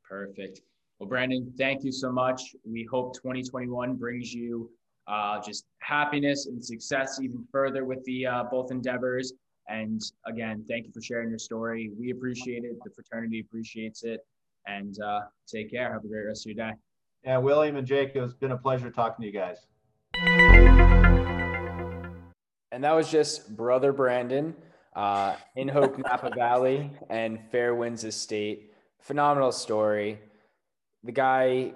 Perfect. 0.02 0.62
Well, 0.98 1.08
Brandon, 1.08 1.52
thank 1.56 1.84
you 1.84 1.92
so 1.92 2.10
much. 2.10 2.56
We 2.64 2.84
hope 2.90 3.14
2021 3.14 3.94
brings 3.94 4.34
you 4.34 4.70
uh, 5.06 5.40
just 5.40 5.66
happiness 5.78 6.46
and 6.46 6.64
success 6.64 7.20
even 7.20 7.46
further 7.50 7.84
with 7.84 8.04
the 8.04 8.26
uh, 8.26 8.44
both 8.44 8.70
endeavors. 8.70 9.32
And 9.68 10.00
again, 10.26 10.64
thank 10.68 10.86
you 10.86 10.92
for 10.92 11.00
sharing 11.00 11.28
your 11.28 11.38
story. 11.38 11.90
We 11.98 12.10
appreciate 12.10 12.64
it. 12.64 12.76
The 12.84 12.90
fraternity 12.90 13.40
appreciates 13.40 14.02
it. 14.04 14.20
And 14.66 15.00
uh, 15.00 15.20
take 15.46 15.70
care. 15.70 15.92
Have 15.92 16.04
a 16.04 16.08
great 16.08 16.26
rest 16.26 16.46
of 16.46 16.56
your 16.56 16.68
day. 16.68 16.76
Yeah, 17.24 17.38
William 17.38 17.76
and 17.76 17.86
Jake, 17.86 18.12
it's 18.14 18.34
been 18.34 18.52
a 18.52 18.58
pleasure 18.58 18.90
talking 18.90 19.22
to 19.22 19.26
you 19.26 19.32
guys. 19.32 20.57
And 22.78 22.84
that 22.84 22.94
was 22.94 23.10
just 23.10 23.56
brother 23.56 23.92
Brandon 23.92 24.54
uh, 24.94 25.34
in 25.56 25.66
Hope 25.66 25.98
Napa 25.98 26.30
Valley 26.32 26.92
and 27.10 27.40
Fairwinds 27.52 28.04
Estate. 28.04 28.70
Phenomenal 29.00 29.50
story. 29.50 30.20
The 31.02 31.10
guy 31.10 31.72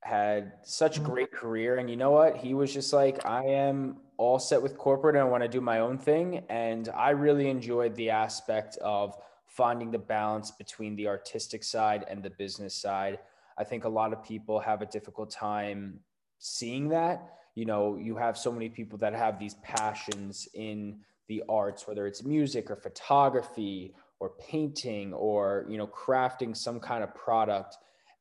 had 0.00 0.52
such 0.62 0.98
a 0.98 1.00
great 1.00 1.32
career, 1.32 1.78
and 1.78 1.90
you 1.90 1.96
know 1.96 2.12
what? 2.12 2.36
He 2.36 2.54
was 2.54 2.72
just 2.72 2.92
like, 2.92 3.26
I 3.26 3.42
am 3.46 3.96
all 4.16 4.38
set 4.38 4.62
with 4.62 4.78
corporate 4.78 5.16
and 5.16 5.24
I 5.24 5.28
want 5.28 5.42
to 5.42 5.48
do 5.48 5.60
my 5.60 5.80
own 5.80 5.98
thing. 5.98 6.44
And 6.48 6.88
I 6.90 7.10
really 7.10 7.48
enjoyed 7.48 7.96
the 7.96 8.10
aspect 8.10 8.76
of 8.76 9.16
finding 9.48 9.90
the 9.90 9.98
balance 9.98 10.52
between 10.52 10.94
the 10.94 11.08
artistic 11.08 11.64
side 11.64 12.04
and 12.08 12.22
the 12.22 12.30
business 12.30 12.76
side. 12.76 13.18
I 13.58 13.64
think 13.64 13.86
a 13.86 13.88
lot 13.88 14.12
of 14.12 14.22
people 14.22 14.60
have 14.60 14.82
a 14.82 14.86
difficult 14.86 15.32
time 15.32 15.98
seeing 16.38 16.90
that. 16.90 17.28
You 17.54 17.66
know, 17.66 17.96
you 17.96 18.16
have 18.16 18.36
so 18.36 18.50
many 18.50 18.68
people 18.68 18.98
that 18.98 19.14
have 19.14 19.38
these 19.38 19.54
passions 19.62 20.48
in 20.54 20.98
the 21.28 21.42
arts, 21.48 21.86
whether 21.86 22.06
it's 22.06 22.24
music 22.24 22.70
or 22.70 22.76
photography 22.76 23.94
or 24.20 24.30
painting 24.40 25.12
or, 25.12 25.66
you 25.68 25.78
know, 25.78 25.86
crafting 25.86 26.56
some 26.56 26.80
kind 26.80 27.02
of 27.04 27.14
product 27.14 27.76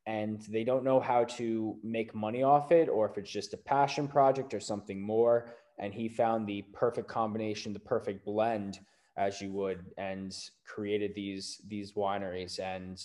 and 0.06 0.42
they 0.50 0.64
don't 0.64 0.84
know 0.84 1.00
how 1.00 1.24
to 1.24 1.78
make 1.84 2.14
money 2.14 2.44
off 2.44 2.72
it 2.72 2.90
or 2.90 3.10
if 3.10 3.18
it's 3.18 3.32
just 3.32 3.54
a 3.54 3.58
passion 3.58 4.08
project 4.08 4.54
or 4.54 4.60
something 4.60 5.02
more 5.02 5.54
and 5.80 5.94
he 5.94 6.08
found 6.08 6.48
the 6.48 6.62
perfect 6.74 7.08
combination, 7.08 7.74
the 7.74 7.80
perfect 7.80 8.26
blend, 8.26 8.80
as 9.18 9.42
you 9.42 9.52
would, 9.52 9.86
and 9.98 10.36
created 10.66 11.14
these 11.16 11.62
these 11.68 11.94
wineries. 11.94 12.60
And 12.60 13.04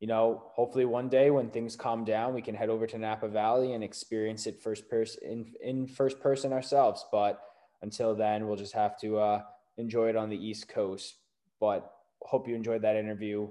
you 0.00 0.06
know, 0.06 0.42
hopefully 0.46 0.86
one 0.86 1.10
day 1.10 1.30
when 1.30 1.50
things 1.50 1.76
calm 1.76 2.04
down, 2.04 2.32
we 2.34 2.40
can 2.40 2.54
head 2.54 2.70
over 2.70 2.86
to 2.86 2.98
Napa 2.98 3.28
Valley 3.28 3.74
and 3.74 3.84
experience 3.84 4.46
it 4.46 4.60
first 4.60 4.88
person 4.88 5.22
in 5.22 5.54
in 5.62 5.86
first 5.86 6.20
person 6.20 6.54
ourselves. 6.54 7.04
But 7.12 7.40
until 7.82 8.14
then, 8.14 8.46
we'll 8.48 8.56
just 8.56 8.72
have 8.72 8.98
to 9.00 9.18
uh, 9.18 9.42
enjoy 9.76 10.08
it 10.08 10.16
on 10.16 10.30
the 10.30 10.36
East 10.36 10.68
Coast. 10.68 11.16
But 11.60 11.92
hope 12.22 12.48
you 12.48 12.54
enjoyed 12.54 12.80
that 12.82 12.96
interview. 12.96 13.48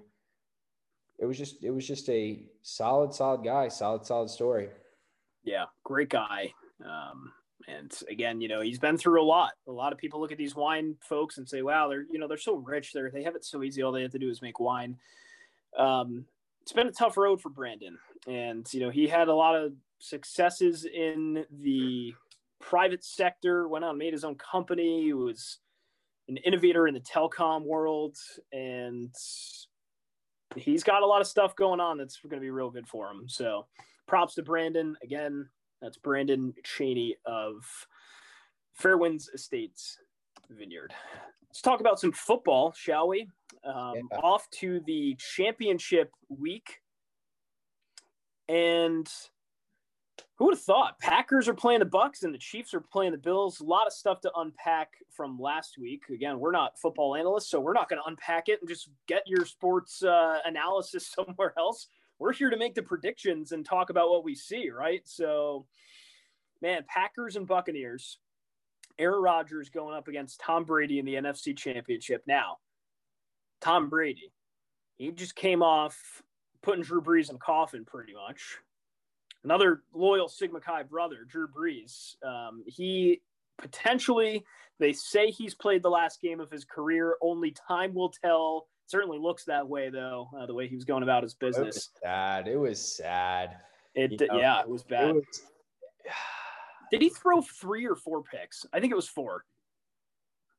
It 1.20 1.28
was 1.28 1.38
just 1.38 1.64
it 1.64 1.70
was 1.70 1.88
just 1.88 2.10
a 2.10 2.44
solid, 2.64 3.14
solid 3.14 3.44
guy, 3.44 3.68
solid, 3.68 4.04
solid 4.08 4.32
story. 4.32 4.70
Yeah, 5.44 5.66
great 5.84 6.10
guy. 6.10 6.52
Um, 6.84 7.32
and 7.68 7.96
again, 8.10 8.42
you 8.42 8.48
know, 8.48 8.62
he's 8.62 8.80
been 8.80 8.98
through 8.98 9.22
a 9.22 9.24
lot. 9.24 9.52
A 9.68 9.72
lot 9.72 9.94
of 9.94 10.00
people 10.00 10.20
look 10.20 10.32
at 10.32 10.40
these 10.40 10.56
wine 10.56 10.96
folks 11.00 11.38
and 11.38 11.48
say, 11.48 11.62
"Wow, 11.62 11.90
they're 11.90 12.08
you 12.10 12.18
know 12.18 12.28
they're 12.28 12.38
so 12.38 12.56
rich. 12.56 12.92
They 12.92 13.02
they 13.14 13.24
have 13.24 13.36
it 13.36 13.46
so 13.46 13.62
easy. 13.62 13.84
All 13.84 13.92
they 13.92 14.02
have 14.02 14.14
to 14.14 14.18
do 14.20 14.32
is 14.32 14.42
make 14.42 14.60
wine." 14.60 14.98
Um, 15.78 16.26
it's 16.62 16.74
been 16.74 16.88
a 16.88 16.92
tough 16.92 17.18
road 17.18 17.42
for 17.42 17.50
Brandon, 17.50 17.98
and 18.28 18.72
you 18.74 18.80
know 18.80 18.90
he 18.90 19.08
had 19.08 19.28
a 19.28 19.36
lot 19.36 19.56
of 19.56 19.74
successes 20.00 20.86
in 20.86 21.46
the 21.52 22.14
private 22.60 23.04
sector. 23.04 23.68
Went 23.68 23.86
out 23.86 23.92
and 23.92 24.00
made 24.00 24.14
his 24.14 24.24
own 24.24 24.36
company. 24.36 25.04
He 25.04 25.14
was 25.14 25.60
an 26.28 26.38
innovator 26.38 26.88
in 26.88 26.94
the 26.94 27.00
telecom 27.00 27.64
world, 27.64 28.18
and 28.54 29.14
he's 30.56 30.84
got 30.84 31.04
a 31.04 31.08
lot 31.08 31.22
of 31.22 31.28
stuff 31.28 31.56
going 31.56 31.80
on 31.80 31.98
that's 31.98 32.20
going 32.22 32.40
to 32.40 32.40
be 32.40 32.52
real 32.52 32.70
good 32.70 32.88
for 32.88 33.10
him. 33.10 33.24
So, 33.28 33.66
props 34.08 34.36
to 34.36 34.44
Brandon 34.44 34.96
again. 35.04 35.50
That's 35.82 35.98
Brandon 35.98 36.54
Cheney 36.64 37.16
of 37.26 37.64
Fairwinds 38.82 39.34
Estates 39.34 39.98
Vineyard. 40.50 40.94
Let's 41.50 41.62
talk 41.62 41.80
about 41.80 42.00
some 42.00 42.12
football, 42.12 42.74
shall 42.74 43.08
we? 43.08 43.28
Um, 43.64 43.94
yeah. 43.96 44.18
Off 44.20 44.50
to 44.52 44.82
the 44.86 45.16
championship 45.36 46.12
week. 46.30 46.82
And 48.48 49.08
who 50.36 50.46
would 50.46 50.56
have 50.56 50.64
thought? 50.64 51.00
Packers 51.00 51.48
are 51.48 51.54
playing 51.54 51.80
the 51.80 51.86
Bucks 51.86 52.24
and 52.24 52.34
the 52.34 52.40
Chiefs 52.40 52.74
are 52.74 52.80
playing 52.80 53.12
the 53.12 53.18
Bills. 53.18 53.60
A 53.60 53.64
lot 53.64 53.88
of 53.88 53.94
stuff 53.94 54.22
to 54.22 54.32
unpack 54.38 54.94
from 55.10 55.40
last 55.40 55.78
week. 55.78 56.04
Again, 56.10 56.40
we're 56.40 56.52
not 56.52 56.80
football 56.80 57.16
analysts, 57.16 57.50
so 57.50 57.60
we're 57.60 57.74
not 57.74 57.90
going 57.90 58.02
to 58.02 58.08
unpack 58.08 58.48
it 58.48 58.60
and 58.62 58.70
just 58.70 58.90
get 59.08 59.24
your 59.28 59.46
sports 59.46 60.04
uh, 60.04 60.40
analysis 60.46 61.08
somewhere 61.16 61.54
else 61.58 61.88
we're 62.20 62.34
here 62.34 62.50
to 62.50 62.58
make 62.58 62.76
the 62.76 62.84
predictions 62.84 63.54
and 63.54 63.66
talk 63.66 63.90
about 63.90 64.10
what 64.10 64.24
we 64.24 64.36
see, 64.36 64.70
right? 64.70 65.02
So, 65.06 65.66
man, 66.62 66.84
Packers 66.88 67.38
and 67.38 67.48
Buccaneers. 67.48 68.20
Aaron 69.00 69.22
Rodgers 69.22 69.70
going 69.70 69.96
up 69.96 70.08
against 70.08 70.40
Tom 70.42 70.66
Brady 70.66 71.00
in 71.00 71.06
the 71.06 71.16
NFC 71.16 71.58
Championship. 71.58 72.24
Now, 72.28 72.58
Tom 73.62 73.90
Brady, 73.90 74.32
he 74.98 75.12
just 75.12 75.36
came 75.36 75.64
off 75.64 76.22
putting 76.62 76.84
Drew 76.84 77.02
Brees 77.02 77.32
in 77.32 77.38
coffin 77.38 77.86
pretty 77.86 78.14
much. 78.14 78.58
Another 79.44 79.84
loyal 79.94 80.28
Sigma 80.28 80.60
Chi 80.60 80.84
brother, 80.84 81.26
Drew 81.28 81.48
Brees. 81.48 82.16
Um, 82.26 82.64
he 82.68 83.22
potentially, 83.58 84.44
they 84.80 84.92
say 84.92 85.32
he's 85.32 85.56
played 85.56 85.82
the 85.82 85.90
last 85.90 86.22
game 86.22 86.42
of 86.42 86.52
his 86.52 86.66
career. 86.66 87.16
Only 87.22 87.56
time 87.68 87.94
will 87.94 88.14
tell 88.24 88.68
certainly 88.90 89.20
looks 89.20 89.46
that 89.46 89.68
way 89.68 89.90
though 89.90 90.28
uh, 90.36 90.48
the 90.48 90.54
way 90.54 90.68
he 90.68 90.74
was 90.74 90.84
going 90.84 91.04
about 91.04 91.22
his 91.22 91.36
business 91.36 91.62
it 91.62 91.68
was 91.68 91.90
sad 92.02 92.48
it 92.48 92.58
was 92.58 92.96
sad 92.98 93.58
it 93.94 94.20
you 94.20 94.28
know, 94.28 94.40
yeah 94.40 94.62
it 94.62 94.68
was 94.68 94.82
bad 94.82 95.10
it 95.10 95.16
was... 95.16 95.42
did 96.92 97.02
he 97.02 97.10
throw 97.10 97.42
three 97.42 97.86
or 97.86 97.96
four 97.96 98.24
picks 98.24 98.66
i 98.74 98.80
think 98.80 98.92
it 98.92 98.96
was 98.96 99.08
four 99.08 99.46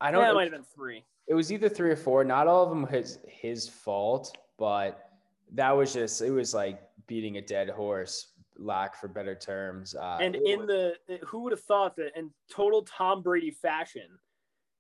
i 0.00 0.10
don't 0.10 0.22
yeah, 0.22 0.30
it 0.30 0.34
might 0.34 0.44
have 0.44 0.52
been 0.52 0.64
three 0.74 1.04
it 1.26 1.34
was 1.34 1.52
either 1.52 1.68
three 1.68 1.90
or 1.90 1.96
four 1.96 2.24
not 2.24 2.46
all 2.46 2.64
of 2.64 2.70
them 2.70 2.86
his 2.86 3.18
his 3.26 3.68
fault 3.68 4.36
but 4.58 5.10
that 5.52 5.70
was 5.70 5.92
just 5.92 6.20
it 6.22 6.30
was 6.30 6.54
like 6.54 6.80
beating 7.06 7.36
a 7.36 7.42
dead 7.42 7.68
horse 7.68 8.28
lack 8.58 8.94
for 9.00 9.08
better 9.08 9.34
terms 9.34 9.94
uh, 9.94 10.18
and 10.20 10.36
in 10.36 10.66
the 10.66 10.94
who 11.26 11.40
would 11.40 11.52
have 11.52 11.62
thought 11.62 11.96
that 11.96 12.16
in 12.16 12.30
total 12.50 12.82
tom 12.82 13.22
brady 13.22 13.50
fashion 13.50 14.18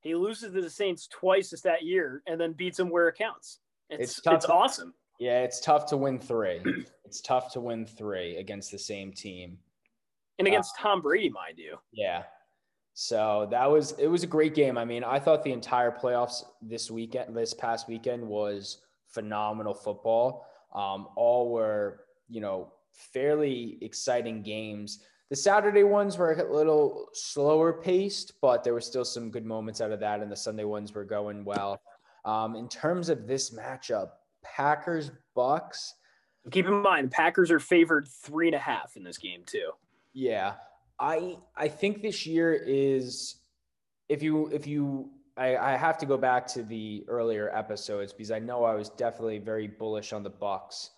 He 0.02 0.14
loses 0.14 0.52
to 0.54 0.62
the 0.62 0.70
Saints 0.70 1.06
twice 1.08 1.50
this 1.50 1.60
that 1.62 1.82
year 1.82 2.22
and 2.26 2.40
then 2.40 2.52
beats 2.54 2.78
them 2.78 2.88
where 2.88 3.08
it 3.08 3.18
counts. 3.18 3.60
It's 3.90 4.18
It's 4.18 4.26
it's, 4.26 4.46
to- 4.46 4.52
awesome. 4.52 4.94
Yeah, 5.18 5.42
it's 5.42 5.60
tough 5.60 5.84
to 5.90 5.98
win 5.98 6.18
three. 6.18 6.62
it's 7.04 7.20
tough 7.20 7.52
to 7.52 7.60
win 7.60 7.84
three 7.84 8.36
against 8.36 8.70
the 8.70 8.78
same 8.78 9.12
team. 9.12 9.58
And 10.40 10.48
against 10.48 10.76
Tom 10.76 11.02
Brady, 11.02 11.28
mind 11.28 11.58
you. 11.58 11.76
Yeah. 11.92 12.24
So 12.94 13.46
that 13.50 13.70
was 13.70 13.92
it 13.92 14.08
was 14.08 14.24
a 14.24 14.26
great 14.26 14.54
game. 14.54 14.76
I 14.76 14.84
mean, 14.84 15.04
I 15.04 15.18
thought 15.18 15.44
the 15.44 15.52
entire 15.52 15.90
playoffs 15.90 16.42
this 16.60 16.90
weekend, 16.90 17.36
this 17.36 17.54
past 17.54 17.88
weekend 17.88 18.26
was 18.26 18.78
phenomenal 19.06 19.74
football. 19.74 20.46
Um, 20.74 21.08
all 21.16 21.50
were, 21.50 22.04
you 22.28 22.40
know, 22.40 22.72
fairly 22.92 23.78
exciting 23.82 24.42
games. 24.42 25.04
The 25.28 25.36
Saturday 25.36 25.84
ones 25.84 26.18
were 26.18 26.32
a 26.32 26.52
little 26.52 27.08
slower 27.12 27.72
paced, 27.72 28.40
but 28.40 28.64
there 28.64 28.72
were 28.72 28.80
still 28.80 29.04
some 29.04 29.30
good 29.30 29.46
moments 29.46 29.80
out 29.80 29.92
of 29.92 30.00
that, 30.00 30.20
and 30.20 30.32
the 30.32 30.36
Sunday 30.36 30.64
ones 30.64 30.92
were 30.92 31.04
going 31.04 31.44
well. 31.44 31.80
Um, 32.24 32.56
in 32.56 32.68
terms 32.68 33.08
of 33.08 33.26
this 33.26 33.50
matchup, 33.50 34.10
Packers 34.42 35.10
Bucks. 35.34 35.94
Keep 36.50 36.66
in 36.66 36.82
mind, 36.82 37.10
Packers 37.10 37.50
are 37.50 37.60
favored 37.60 38.08
three 38.08 38.48
and 38.48 38.56
a 38.56 38.58
half 38.58 38.96
in 38.96 39.04
this 39.04 39.18
game 39.18 39.42
too. 39.46 39.70
Yeah, 40.12 40.54
I 40.98 41.36
I 41.56 41.68
think 41.68 42.02
this 42.02 42.26
year 42.26 42.52
is 42.54 43.36
if 44.08 44.22
you 44.22 44.48
if 44.48 44.66
you 44.66 45.10
I, 45.36 45.56
I 45.56 45.76
have 45.76 45.96
to 45.98 46.06
go 46.06 46.16
back 46.18 46.46
to 46.48 46.62
the 46.62 47.04
earlier 47.08 47.54
episodes 47.56 48.12
because 48.12 48.30
I 48.30 48.38
know 48.40 48.64
I 48.64 48.74
was 48.74 48.90
definitely 48.90 49.38
very 49.38 49.68
bullish 49.68 50.12
on 50.12 50.22
the 50.22 50.30
Bucks, 50.30 50.90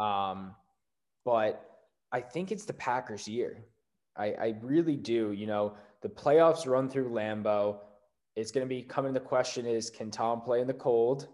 um, 0.00 0.54
but 1.24 1.66
I 2.12 2.20
think 2.20 2.52
it's 2.52 2.64
the 2.64 2.72
Packers' 2.74 3.26
year. 3.26 3.64
I, 4.16 4.26
I 4.32 4.54
really 4.62 4.96
do. 4.96 5.32
You 5.32 5.46
know, 5.46 5.74
the 6.02 6.08
playoffs 6.08 6.66
run 6.66 6.88
through 6.88 7.10
Lambeau. 7.10 7.78
It's 8.36 8.52
going 8.52 8.64
to 8.64 8.68
be 8.68 8.82
coming. 8.82 9.12
The 9.12 9.20
question 9.20 9.66
is, 9.66 9.90
can 9.90 10.10
Tom 10.10 10.42
play 10.42 10.60
in 10.60 10.66
the 10.66 10.74
cold 10.74 11.28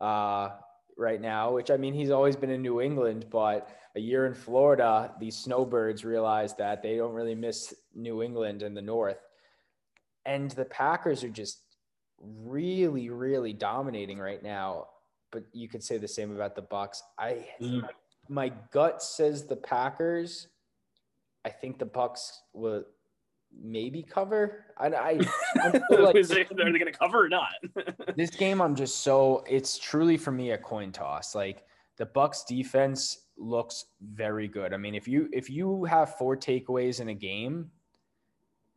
uh, 0.00 0.50
right 0.98 1.20
now? 1.20 1.54
Which 1.54 1.70
I 1.70 1.76
mean, 1.76 1.94
he's 1.94 2.10
always 2.10 2.36
been 2.36 2.50
in 2.50 2.62
New 2.62 2.80
England, 2.80 3.26
but 3.30 3.68
a 3.94 4.00
year 4.00 4.26
in 4.26 4.34
Florida, 4.34 5.12
these 5.20 5.36
snowbirds 5.36 6.04
realize 6.04 6.54
that 6.56 6.82
they 6.82 6.96
don't 6.96 7.12
really 7.12 7.34
miss 7.34 7.74
New 7.94 8.22
England 8.22 8.62
and 8.62 8.76
the 8.76 8.82
north. 8.82 9.18
And 10.24 10.50
the 10.52 10.64
Packers 10.64 11.22
are 11.24 11.28
just 11.28 11.60
really, 12.20 13.10
really 13.10 13.52
dominating 13.52 14.18
right 14.18 14.42
now. 14.42 14.86
But 15.30 15.44
you 15.52 15.68
could 15.68 15.82
say 15.82 15.98
the 15.98 16.08
same 16.08 16.34
about 16.34 16.54
the 16.54 16.62
Bucks. 16.62 17.02
I 17.18 17.46
Mm. 17.60 17.88
my 18.28 18.50
gut 18.70 19.02
says 19.02 19.46
the 19.46 19.56
Packers. 19.56 20.48
I 21.44 21.50
think 21.50 21.78
the 21.78 21.86
Bucks 21.86 22.42
will 22.52 22.84
maybe 23.54 24.02
cover. 24.02 24.64
I, 24.78 24.86
I, 24.88 25.20
I 25.56 25.82
like 25.90 26.16
Is 26.16 26.30
it- 26.30 26.50
are 26.50 26.54
they 26.54 26.64
going 26.64 26.78
to 26.86 26.92
cover 26.92 27.24
or 27.24 27.28
not? 27.28 27.50
this 28.16 28.30
game 28.30 28.62
I'm 28.62 28.74
just 28.74 29.00
so 29.00 29.44
it's 29.48 29.76
truly 29.78 30.16
for 30.16 30.30
me 30.32 30.52
a 30.52 30.58
coin 30.58 30.92
toss. 30.92 31.34
Like 31.34 31.64
the 32.02 32.06
Bucks 32.06 32.42
defense 32.42 33.26
looks 33.36 33.84
very 34.00 34.48
good. 34.48 34.74
I 34.74 34.76
mean, 34.76 34.96
if 34.96 35.06
you 35.06 35.28
if 35.32 35.48
you 35.48 35.84
have 35.84 36.16
four 36.16 36.36
takeaways 36.36 36.98
in 36.98 37.10
a 37.10 37.14
game, 37.14 37.70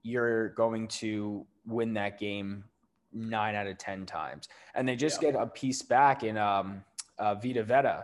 you're 0.04 0.50
going 0.50 0.88
to 0.90 1.44
win 1.66 1.96
that 1.96 2.20
game 2.20 2.66
nine 3.12 3.56
out 3.56 3.66
of 3.66 3.80
ten 3.80 4.06
times. 4.06 4.48
And 4.76 4.88
they 4.88 4.96
just 4.96 5.24
Yeah. 5.24 5.32
get 5.32 5.42
a 5.42 5.48
piece 5.48 5.82
back 5.82 6.24
in 6.24 6.38
um, 6.38 6.84
uh, 7.18 7.34
Vita 7.34 7.64
Vea. 7.64 8.04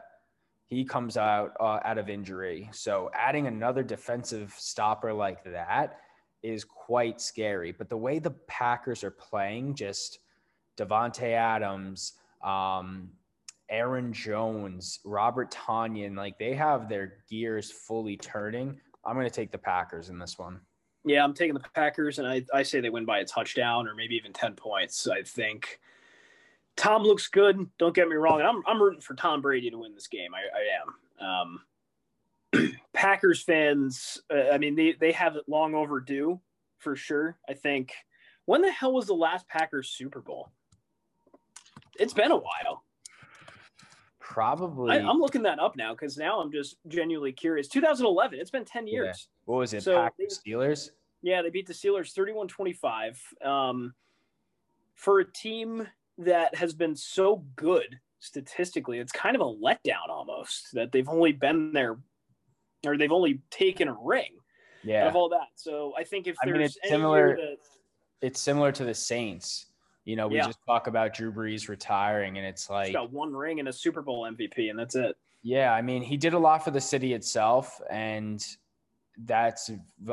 He 0.65 0.83
comes 0.85 1.17
out 1.17 1.55
uh, 1.59 1.81
out 1.85 1.99
of 1.99 2.09
injury, 2.09 2.67
so 2.73 3.11
adding 3.13 3.45
another 3.45 3.83
defensive 3.83 4.55
stopper 4.57 5.13
like 5.13 5.43
that 5.43 5.99
is 6.41 6.63
quite 6.63 7.21
scary. 7.21 7.71
But 7.71 7.89
the 7.89 7.97
way 7.97 8.17
the 8.17 8.31
Packers 8.47 9.03
are 9.03 9.11
playing, 9.11 9.75
just 9.75 10.17
Davante 10.77 11.33
Adams, 11.33 12.13
um, 12.43 13.11
Aaron 13.71 14.11
Jones, 14.13 14.99
Robert 15.05 15.49
Tonyan, 15.49 16.15
like 16.15 16.37
they 16.37 16.53
have 16.53 16.89
their 16.89 17.13
gears 17.29 17.71
fully 17.71 18.17
turning. 18.17 18.79
I'm 19.05 19.15
going 19.15 19.25
to 19.25 19.33
take 19.33 19.51
the 19.51 19.57
Packers 19.57 20.09
in 20.09 20.19
this 20.19 20.37
one. 20.37 20.59
yeah, 21.05 21.23
I'm 21.23 21.33
taking 21.33 21.55
the 21.55 21.63
Packers, 21.73 22.19
and 22.19 22.27
I, 22.27 22.45
I 22.53 22.63
say 22.63 22.81
they 22.81 22.89
win 22.89 23.05
by 23.05 23.19
a 23.19 23.25
touchdown 23.25 23.87
or 23.87 23.95
maybe 23.95 24.15
even 24.15 24.33
10 24.33 24.55
points. 24.55 25.07
I 25.07 25.23
think 25.23 25.79
Tom 26.75 27.03
looks 27.03 27.27
good. 27.27 27.65
Don't 27.79 27.95
get 27.95 28.07
me 28.07 28.15
wrong. 28.15 28.41
I'm, 28.41 28.61
I'm 28.67 28.81
rooting 28.81 29.01
for 29.01 29.15
Tom 29.15 29.41
Brady 29.41 29.71
to 29.71 29.77
win 29.77 29.95
this 29.95 30.07
game. 30.07 30.31
I, 30.35 31.23
I 31.23 31.31
am. 31.31 31.59
Um, 32.53 32.71
Packers 32.93 33.41
fans, 33.41 34.21
uh, 34.31 34.49
I 34.51 34.57
mean, 34.57 34.75
they, 34.75 34.93
they 34.99 35.13
have 35.13 35.35
it 35.37 35.45
long 35.47 35.73
overdue 35.73 36.39
for 36.77 36.95
sure. 36.95 37.37
I 37.49 37.53
think. 37.53 37.93
When 38.45 38.61
the 38.61 38.71
hell 38.71 38.91
was 38.91 39.05
the 39.05 39.13
last 39.13 39.47
Packers 39.47 39.89
Super 39.89 40.19
Bowl? 40.19 40.51
It's 41.97 42.13
been 42.13 42.31
a 42.31 42.37
while. 42.37 42.83
Probably. 44.31 44.91
I, 44.97 44.99
I'm 44.99 45.19
looking 45.19 45.43
that 45.43 45.59
up 45.59 45.75
now 45.75 45.91
because 45.93 46.17
now 46.17 46.39
I'm 46.39 46.53
just 46.53 46.77
genuinely 46.87 47.33
curious. 47.33 47.67
2011. 47.67 48.39
It's 48.39 48.49
been 48.49 48.63
10 48.63 48.87
years. 48.87 49.27
what 49.43 49.57
was 49.57 49.73
it? 49.73 49.83
so 49.83 49.95
Packers 49.95 50.39
Steelers. 50.39 50.91
Yeah, 51.21 51.41
they 51.41 51.49
beat 51.49 51.67
the 51.67 51.73
Steelers 51.73 52.13
31 52.13 52.47
25. 52.47 53.21
Um, 53.43 53.93
for 54.95 55.19
a 55.19 55.25
team 55.29 55.85
that 56.17 56.55
has 56.55 56.73
been 56.73 56.95
so 56.95 57.43
good 57.57 57.99
statistically, 58.19 58.99
it's 58.99 59.11
kind 59.11 59.35
of 59.35 59.41
a 59.41 59.45
letdown 59.53 60.07
almost 60.09 60.69
that 60.75 60.93
they've 60.93 61.09
only 61.09 61.33
been 61.33 61.73
there 61.73 61.97
or 62.85 62.97
they've 62.97 63.11
only 63.11 63.41
taken 63.49 63.89
a 63.89 63.95
ring 64.01 64.31
Yeah, 64.81 65.09
of 65.09 65.15
all 65.17 65.27
that. 65.27 65.47
So 65.55 65.91
I 65.97 66.05
think 66.05 66.27
if 66.27 66.37
I 66.41 66.45
there's 66.45 66.53
mean, 66.57 66.65
it's 66.67 66.77
any 66.83 66.91
similar- 66.91 67.35
that 67.35 67.57
it's 68.21 68.39
similar 68.39 68.71
to 68.71 68.85
the 68.85 68.93
Saints. 68.93 69.65
You 70.05 70.15
know, 70.15 70.27
we 70.27 70.37
Yeah. 70.37 70.47
just 70.47 70.59
talk 70.65 70.87
about 70.87 71.13
Drew 71.13 71.31
Brees 71.31 71.69
retiring, 71.69 72.37
and 72.37 72.45
it's 72.45 72.63
he's 72.63 72.69
like, 72.69 72.93
got 72.93 73.11
one 73.11 73.33
ring 73.33 73.59
and 73.59 73.69
a 73.69 73.73
Super 73.73 74.01
Bowl 74.01 74.25
MVP, 74.25 74.69
and 74.69 74.77
that's 74.77 74.95
it. 74.95 75.15
Yeah, 75.43 75.73
I 75.73 75.81
mean, 75.81 76.01
he 76.01 76.17
did 76.17 76.33
a 76.33 76.39
lot 76.39 76.63
for 76.63 76.71
the 76.71 76.81
city 76.81 77.13
itself, 77.13 77.81
and 77.89 78.45
that's 79.25 79.71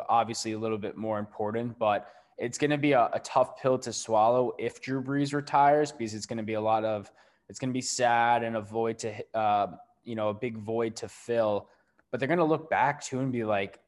obviously 0.09 0.53
a 0.53 0.59
little 0.59 0.79
bit 0.79 0.97
more 0.97 1.19
important. 1.19 1.79
But 1.79 2.11
it's 2.39 2.59
going 2.59 2.71
to 2.71 2.79
be 2.79 2.93
a, 2.93 3.11
a 3.13 3.21
tough 3.21 3.59
pill 3.61 3.79
to 3.81 3.93
swallow 3.93 4.53
if 4.59 4.81
Drew 4.81 5.03
Brees 5.03 5.33
retires, 5.35 5.93
because 5.93 6.15
it's 6.15 6.27
going 6.27 6.37
to 6.39 6.43
be 6.43 6.55
a 6.55 6.61
lot 6.61 6.85
of, 6.85 7.11
it's 7.49 7.59
going 7.59 7.71
to 7.71 7.75
be 7.75 7.81
sad 7.83 8.43
and 8.43 8.57
a 8.57 8.61
void 8.61 8.99
to, 9.01 9.15
uh, 9.35 9.69
you 10.05 10.15
know, 10.15 10.29
a 10.29 10.35
big 10.35 10.59
void 10.59 10.97
to 10.97 11.09
fill. 11.09 11.69
But 12.11 12.21
they're 12.21 12.27
going 12.29 12.39
to 12.39 12.45
look 12.45 12.71
back 12.71 13.03
to 13.07 13.21
and 13.21 13.33
be 13.33 13.45
like, 13.45 13.81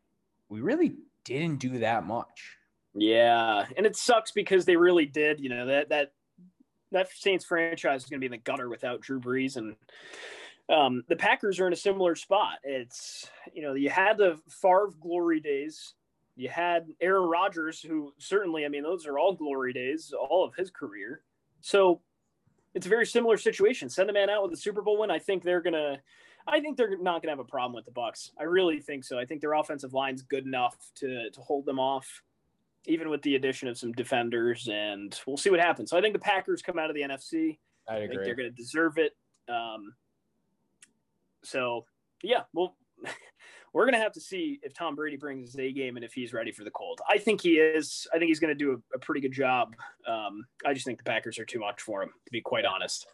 we 0.48 0.60
really 0.60 0.96
didn't 1.24 1.58
do 1.58 1.78
that 1.78 2.06
much. 2.06 2.56
Yeah, 2.94 3.66
and 3.76 3.86
it 3.86 3.96
sucks 3.96 4.32
because 4.32 4.64
they 4.64 4.76
really 4.76 5.06
did. 5.06 5.40
You 5.40 5.48
know 5.50 5.66
that 5.66 5.88
that 5.90 6.12
that 6.92 7.08
Saints 7.12 7.44
franchise 7.44 8.02
is 8.02 8.10
going 8.10 8.18
to 8.18 8.28
be 8.28 8.34
in 8.34 8.38
the 8.38 8.38
gutter 8.38 8.68
without 8.68 9.00
Drew 9.00 9.20
Brees, 9.20 9.56
and 9.56 9.76
um, 10.68 11.04
the 11.08 11.16
Packers 11.16 11.60
are 11.60 11.66
in 11.66 11.72
a 11.72 11.76
similar 11.76 12.14
spot. 12.14 12.58
It's 12.64 13.28
you 13.52 13.62
know 13.62 13.74
you 13.74 13.90
had 13.90 14.18
the 14.18 14.38
Favre 14.48 14.90
glory 15.00 15.40
days, 15.40 15.94
you 16.40 16.48
had 16.48 16.86
Aaron 17.02 17.28
Rodgers, 17.28 17.82
who 17.82 18.14
certainly, 18.16 18.64
I 18.64 18.68
mean, 18.68 18.82
those 18.82 19.06
are 19.06 19.18
all 19.18 19.34
glory 19.34 19.74
days, 19.74 20.14
all 20.18 20.42
of 20.42 20.54
his 20.54 20.70
career. 20.70 21.20
So 21.60 22.00
it's 22.74 22.86
a 22.86 22.88
very 22.88 23.04
similar 23.04 23.36
situation. 23.36 23.90
Send 23.90 24.08
a 24.08 24.12
man 24.14 24.30
out 24.30 24.44
with 24.44 24.52
a 24.52 24.56
Super 24.56 24.80
Bowl 24.80 24.98
win. 24.98 25.10
I 25.10 25.18
think 25.18 25.42
they're 25.42 25.60
gonna. 25.60 26.00
I 26.46 26.60
think 26.60 26.78
they're 26.78 26.96
not 26.96 27.20
gonna 27.20 27.32
have 27.32 27.40
a 27.40 27.44
problem 27.44 27.74
with 27.74 27.84
the 27.84 27.90
Bucks. 27.90 28.32
I 28.40 28.44
really 28.44 28.80
think 28.80 29.04
so. 29.04 29.18
I 29.18 29.26
think 29.26 29.42
their 29.42 29.52
offensive 29.52 29.92
line's 29.92 30.22
good 30.22 30.46
enough 30.46 30.76
to 30.96 31.28
to 31.30 31.40
hold 31.42 31.66
them 31.66 31.78
off 31.78 32.22
even 32.86 33.10
with 33.10 33.22
the 33.22 33.34
addition 33.34 33.68
of 33.68 33.78
some 33.78 33.92
defenders, 33.92 34.68
and 34.70 35.18
we'll 35.26 35.36
see 35.36 35.50
what 35.50 35.60
happens. 35.60 35.90
So 35.90 35.98
I 35.98 36.00
think 36.00 36.14
the 36.14 36.20
Packers 36.20 36.62
come 36.62 36.78
out 36.78 36.90
of 36.90 36.96
the 36.96 37.02
NFC. 37.02 37.58
I 37.88 37.96
I 37.96 38.08
think 38.08 38.22
they're 38.22 38.34
going 38.34 38.50
to 38.50 38.56
deserve 38.56 38.98
it. 38.98 39.12
Um, 39.48 39.94
so 41.42 41.86
yeah, 42.22 42.42
well, 42.52 42.76
we're 43.72 43.84
going 43.84 43.94
to 43.94 44.00
have 44.00 44.12
to 44.12 44.20
see 44.20 44.60
if 44.62 44.74
Tom 44.74 44.94
Brady 44.94 45.16
brings 45.16 45.52
his 45.52 45.60
A 45.60 45.72
game 45.72 45.96
and 45.96 46.04
if 46.04 46.12
he's 46.12 46.32
ready 46.32 46.52
for 46.52 46.64
the 46.64 46.70
cold. 46.70 47.00
I 47.08 47.18
think 47.18 47.40
he 47.40 47.54
is. 47.54 48.06
I 48.14 48.18
think 48.18 48.28
he's 48.28 48.40
going 48.40 48.56
to 48.56 48.58
do 48.58 48.72
a, 48.72 48.96
a 48.96 48.98
pretty 48.98 49.20
good 49.20 49.32
job. 49.32 49.74
Um, 50.06 50.44
I 50.64 50.72
just 50.72 50.86
think 50.86 50.98
the 50.98 51.04
Packers 51.04 51.38
are 51.38 51.44
too 51.44 51.60
much 51.60 51.82
for 51.82 52.02
him, 52.02 52.10
to 52.26 52.32
be 52.32 52.40
quite 52.40 52.64
honest. 52.64 53.06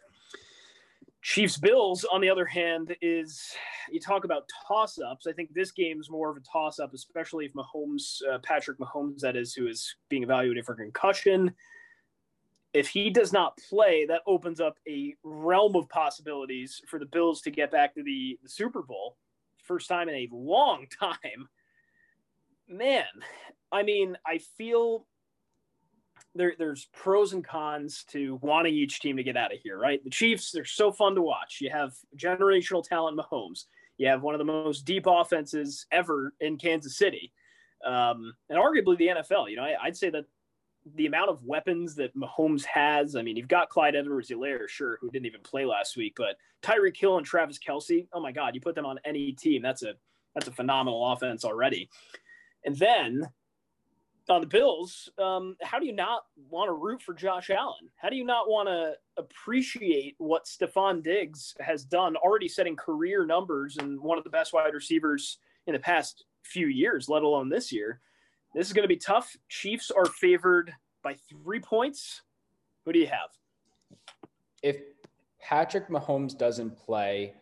Chiefs 1.27 1.57
Bills, 1.57 2.05
on 2.05 2.21
the 2.21 2.29
other 2.29 2.45
hand, 2.45 2.95
is 3.01 3.51
you 3.91 3.99
talk 3.99 4.23
about 4.23 4.49
toss 4.65 4.97
ups. 4.97 5.27
I 5.27 5.33
think 5.33 5.53
this 5.53 5.71
game 5.73 5.99
is 5.99 6.09
more 6.09 6.29
of 6.29 6.37
a 6.37 6.39
toss 6.39 6.79
up, 6.79 6.93
especially 6.93 7.45
if 7.45 7.51
Mahomes, 7.51 8.21
uh, 8.31 8.37
Patrick 8.43 8.79
Mahomes, 8.79 9.19
that 9.19 9.35
is, 9.35 9.53
who 9.53 9.67
is 9.67 9.93
being 10.07 10.23
evaluated 10.23 10.65
for 10.65 10.73
concussion. 10.73 11.53
If 12.71 12.87
he 12.87 13.09
does 13.09 13.33
not 13.33 13.59
play, 13.69 14.05
that 14.05 14.21
opens 14.25 14.61
up 14.61 14.77
a 14.87 15.15
realm 15.21 15.75
of 15.75 15.89
possibilities 15.89 16.81
for 16.87 16.97
the 16.97 17.05
Bills 17.05 17.41
to 17.41 17.51
get 17.51 17.71
back 17.71 17.93
to 17.95 18.03
the, 18.03 18.39
the 18.41 18.47
Super 18.47 18.81
Bowl. 18.81 19.17
First 19.65 19.89
time 19.89 20.07
in 20.07 20.15
a 20.15 20.29
long 20.31 20.87
time. 20.97 21.49
Man, 22.69 23.03
I 23.69 23.83
mean, 23.83 24.17
I 24.25 24.37
feel 24.37 25.05
there, 26.35 26.53
there's 26.57 26.87
pros 26.93 27.33
and 27.33 27.43
cons 27.43 28.05
to 28.09 28.39
wanting 28.41 28.73
each 28.73 28.99
team 28.99 29.17
to 29.17 29.23
get 29.23 29.37
out 29.37 29.53
of 29.53 29.59
here, 29.59 29.77
right? 29.77 30.03
The 30.03 30.09
Chiefs, 30.09 30.51
they're 30.51 30.65
so 30.65 30.91
fun 30.91 31.15
to 31.15 31.21
watch. 31.21 31.59
You 31.61 31.69
have 31.71 31.93
generational 32.15 32.83
talent, 32.83 33.19
Mahomes. 33.19 33.65
You 33.97 34.07
have 34.07 34.21
one 34.21 34.35
of 34.35 34.39
the 34.39 34.45
most 34.45 34.85
deep 34.85 35.05
offenses 35.07 35.85
ever 35.91 36.33
in 36.39 36.57
Kansas 36.57 36.97
City, 36.97 37.33
um, 37.83 38.33
and 38.49 38.59
arguably 38.59 38.97
the 38.97 39.07
NFL. 39.07 39.49
You 39.49 39.55
know, 39.55 39.63
I, 39.63 39.75
I'd 39.81 39.97
say 39.97 40.11
that 40.11 40.25
the 40.95 41.07
amount 41.07 41.29
of 41.29 41.43
weapons 41.43 41.95
that 41.95 42.15
Mahomes 42.15 42.63
has. 42.65 43.15
I 43.15 43.21
mean, 43.21 43.35
you've 43.35 43.47
got 43.47 43.69
Clyde 43.69 43.95
Edwards-Helaire, 43.95 44.69
sure, 44.69 44.97
who 45.01 45.09
didn't 45.09 45.25
even 45.25 45.41
play 45.41 45.65
last 45.65 45.97
week, 45.97 46.13
but 46.15 46.37
Tyreek 46.61 46.95
Hill 46.95 47.17
and 47.17 47.25
Travis 47.25 47.59
Kelce. 47.59 48.07
Oh 48.13 48.21
my 48.21 48.31
God, 48.31 48.55
you 48.55 48.61
put 48.61 48.75
them 48.75 48.85
on 48.85 48.99
any 49.03 49.31
team, 49.33 49.61
that's 49.61 49.83
a 49.83 49.93
that's 50.35 50.47
a 50.47 50.51
phenomenal 50.51 51.11
offense 51.11 51.43
already. 51.43 51.89
And 52.63 52.75
then 52.75 53.27
on 54.29 54.41
the 54.41 54.47
Bills, 54.47 55.09
um, 55.17 55.55
how 55.61 55.79
do 55.79 55.85
you 55.85 55.93
not 55.93 56.23
want 56.49 56.67
to 56.67 56.73
root 56.73 57.01
for 57.01 57.13
Josh 57.13 57.49
Allen? 57.49 57.89
How 57.95 58.09
do 58.09 58.15
you 58.15 58.25
not 58.25 58.49
want 58.49 58.67
to 58.67 58.93
appreciate 59.17 60.15
what 60.17 60.45
Stefon 60.45 61.01
Diggs 61.03 61.55
has 61.59 61.83
done, 61.83 62.15
already 62.17 62.47
setting 62.47 62.75
career 62.75 63.25
numbers 63.25 63.77
and 63.77 63.99
one 63.99 64.17
of 64.17 64.23
the 64.23 64.29
best 64.29 64.53
wide 64.53 64.73
receivers 64.73 65.39
in 65.65 65.73
the 65.73 65.79
past 65.79 66.25
few 66.43 66.67
years, 66.67 67.07
let 67.09 67.23
alone 67.23 67.49
this 67.49 67.71
year? 67.71 68.01
This 68.53 68.67
is 68.67 68.73
going 68.73 68.83
to 68.83 68.87
be 68.87 68.97
tough. 68.97 69.35
Chiefs 69.49 69.91
are 69.91 70.05
favored 70.05 70.73
by 71.03 71.15
three 71.29 71.59
points. 71.59 72.21
Who 72.85 72.93
do 72.93 72.99
you 72.99 73.07
have? 73.07 73.29
If 74.63 74.77
Patrick 75.41 75.87
Mahomes 75.89 76.37
doesn't 76.37 76.77
play, 76.77 77.33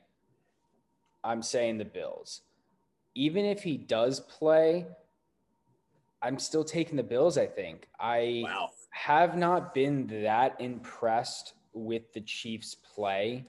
I'm 1.24 1.42
saying 1.42 1.78
the 1.78 1.86
Bills. 1.86 2.42
Even 3.16 3.46
if 3.46 3.64
he 3.64 3.78
does 3.78 4.20
play, 4.20 4.86
I'm 6.26 6.40
still 6.40 6.64
taking 6.64 6.98
the 6.98 7.04
Bills, 7.04 7.38
I 7.38 7.46
think. 7.46 7.88
I 8.00 8.42
wow. 8.44 8.72
have 8.90 9.38
not 9.38 9.76
been 9.76 10.08
that 10.24 10.56
impressed 10.60 11.54
with 11.72 12.12
the 12.14 12.22
Chiefs' 12.22 12.74
play 12.74 13.46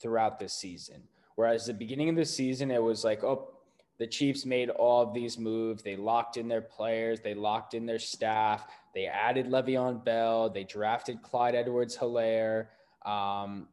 throughout 0.00 0.38
this 0.38 0.54
season. 0.54 1.02
Whereas 1.34 1.66
the 1.66 1.74
beginning 1.74 2.08
of 2.08 2.16
the 2.16 2.24
season, 2.24 2.70
it 2.70 2.82
was 2.82 3.04
like, 3.04 3.22
oh, 3.24 3.50
the 3.98 4.06
Chiefs 4.06 4.46
made 4.46 4.70
all 4.70 5.02
of 5.02 5.12
these 5.12 5.38
moves. 5.38 5.82
They 5.82 5.96
locked 5.96 6.38
in 6.38 6.48
their 6.48 6.62
players, 6.62 7.20
they 7.20 7.34
locked 7.34 7.74
in 7.74 7.84
their 7.84 7.98
staff, 7.98 8.66
they 8.94 9.04
added 9.04 9.50
Le'Veon 9.50 10.02
Bell, 10.02 10.48
they 10.48 10.64
drafted 10.64 11.22
Clyde 11.22 11.54
Edwards 11.54 11.94
Helaire. 11.94 12.68
Um, 13.04 13.68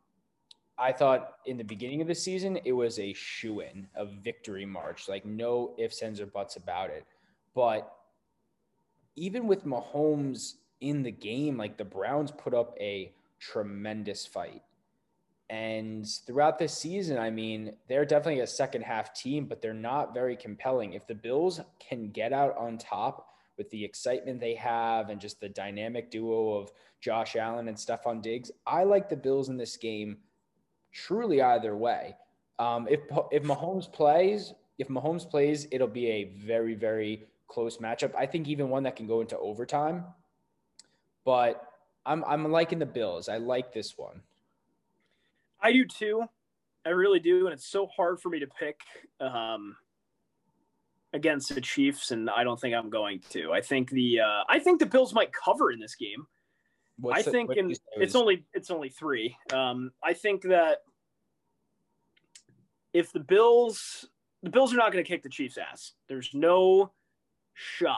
I 0.77 0.91
thought 0.91 1.35
in 1.45 1.57
the 1.57 1.63
beginning 1.63 2.01
of 2.01 2.07
the 2.07 2.15
season, 2.15 2.59
it 2.65 2.73
was 2.73 2.99
a 2.99 3.13
shoe 3.13 3.61
in, 3.61 3.87
a 3.95 4.05
victory 4.05 4.65
march, 4.65 5.07
like 5.07 5.25
no 5.25 5.73
ifs, 5.77 6.01
ands, 6.01 6.19
or 6.19 6.25
buts 6.25 6.57
about 6.57 6.89
it. 6.89 7.05
But 7.55 7.91
even 9.15 9.47
with 9.47 9.65
Mahomes 9.65 10.55
in 10.79 11.03
the 11.03 11.11
game, 11.11 11.57
like 11.57 11.77
the 11.77 11.85
Browns 11.85 12.31
put 12.31 12.53
up 12.53 12.75
a 12.79 13.13
tremendous 13.39 14.25
fight. 14.25 14.63
And 15.49 16.07
throughout 16.25 16.57
this 16.57 16.77
season, 16.77 17.17
I 17.17 17.29
mean, 17.29 17.73
they're 17.89 18.05
definitely 18.05 18.39
a 18.39 18.47
second 18.47 18.83
half 18.83 19.13
team, 19.13 19.45
but 19.45 19.61
they're 19.61 19.73
not 19.73 20.13
very 20.13 20.37
compelling. 20.37 20.93
If 20.93 21.07
the 21.07 21.15
Bills 21.15 21.59
can 21.77 22.09
get 22.09 22.31
out 22.31 22.57
on 22.57 22.77
top 22.77 23.27
with 23.57 23.69
the 23.69 23.83
excitement 23.83 24.39
they 24.39 24.55
have 24.55 25.09
and 25.09 25.19
just 25.19 25.41
the 25.41 25.49
dynamic 25.49 26.09
duo 26.09 26.53
of 26.53 26.71
Josh 27.01 27.35
Allen 27.35 27.67
and 27.67 27.77
Stefon 27.77 28.21
Diggs, 28.21 28.49
I 28.65 28.85
like 28.85 29.09
the 29.09 29.17
Bills 29.17 29.49
in 29.49 29.57
this 29.57 29.75
game 29.75 30.19
truly 30.93 31.41
either 31.41 31.75
way. 31.75 32.15
Um, 32.57 32.87
if 32.89 33.01
if 33.31 33.43
Mahomes 33.43 33.91
plays, 33.91 34.53
if 34.77 34.87
Mahomes 34.87 35.29
plays, 35.29 35.67
it'll 35.71 35.87
be 35.87 36.07
a 36.07 36.23
very 36.23 36.75
very 36.75 37.25
close 37.51 37.77
matchup. 37.77 38.15
I 38.15 38.25
think 38.25 38.47
even 38.47 38.69
one 38.69 38.83
that 38.83 38.95
can 38.95 39.07
go 39.07 39.21
into 39.21 39.37
overtime. 39.37 40.05
But 41.25 41.61
I'm 42.05 42.23
I'm 42.25 42.51
liking 42.51 42.79
the 42.79 42.85
Bills. 42.85 43.29
I 43.29 43.37
like 43.37 43.73
this 43.73 43.97
one. 43.97 44.21
I 45.61 45.71
do 45.71 45.85
too. 45.85 46.23
I 46.85 46.89
really 46.89 47.19
do, 47.19 47.45
and 47.45 47.53
it's 47.53 47.67
so 47.67 47.85
hard 47.85 48.19
for 48.19 48.29
me 48.29 48.39
to 48.39 48.47
pick 48.47 48.79
um, 49.19 49.75
against 51.13 51.53
the 51.53 51.61
Chiefs, 51.61 52.09
and 52.09 52.27
I 52.27 52.43
don't 52.43 52.59
think 52.59 52.73
I'm 52.73 52.89
going 52.89 53.21
to. 53.29 53.51
I 53.51 53.61
think 53.61 53.91
the 53.91 54.21
uh, 54.21 54.43
I 54.49 54.57
think 54.57 54.79
the 54.79 54.87
Bills 54.87 55.13
might 55.13 55.31
cover 55.31 55.71
in 55.71 55.79
this 55.79 55.95
game. 55.95 56.25
What's 56.99 57.27
I 57.27 57.31
think 57.31 57.51
in, 57.55 57.75
it's 57.97 58.15
only 58.15 58.45
it's 58.53 58.71
only 58.71 58.89
three. 58.89 59.37
Um, 59.53 59.91
I 60.03 60.13
think 60.13 60.41
that 60.43 60.79
if 62.93 63.11
the 63.11 63.19
Bills 63.19 64.07
the 64.43 64.49
Bills 64.49 64.73
are 64.73 64.77
not 64.77 64.91
going 64.91 65.03
to 65.03 65.07
kick 65.07 65.21
the 65.21 65.29
Chiefs' 65.29 65.57
ass. 65.57 65.93
There's 66.07 66.31
no 66.33 66.91
shot. 67.53 67.97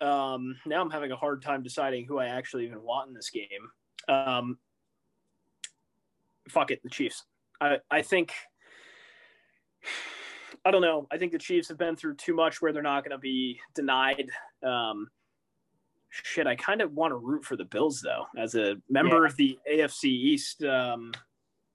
Um, 0.00 0.56
now 0.66 0.80
I'm 0.80 0.90
having 0.90 1.12
a 1.12 1.16
hard 1.16 1.42
time 1.42 1.62
deciding 1.62 2.06
who 2.06 2.18
I 2.18 2.26
actually 2.26 2.66
even 2.66 2.82
want 2.82 3.08
in 3.08 3.14
this 3.14 3.30
game. 3.30 3.46
Um, 4.08 4.58
fuck 6.48 6.70
it, 6.70 6.82
the 6.82 6.90
Chiefs. 6.90 7.24
I, 7.60 7.78
I 7.90 8.02
think 8.02 8.32
I 10.64 10.70
don't 10.70 10.82
know. 10.82 11.06
I 11.10 11.18
think 11.18 11.32
the 11.32 11.38
Chiefs 11.38 11.68
have 11.68 11.78
been 11.78 11.96
through 11.96 12.14
too 12.16 12.34
much 12.34 12.62
where 12.62 12.72
they're 12.72 12.82
not 12.82 13.04
going 13.04 13.12
to 13.12 13.18
be 13.18 13.60
denied. 13.74 14.30
Um, 14.62 15.08
shit, 16.08 16.46
I 16.46 16.56
kind 16.56 16.80
of 16.80 16.92
want 16.92 17.10
to 17.10 17.16
root 17.16 17.44
for 17.44 17.56
the 17.56 17.64
Bills 17.64 18.00
though, 18.00 18.26
as 18.36 18.54
a 18.54 18.76
member 18.88 19.20
yeah. 19.20 19.26
of 19.26 19.36
the 19.36 19.58
AFC 19.70 20.04
East. 20.04 20.64
Um, 20.64 21.12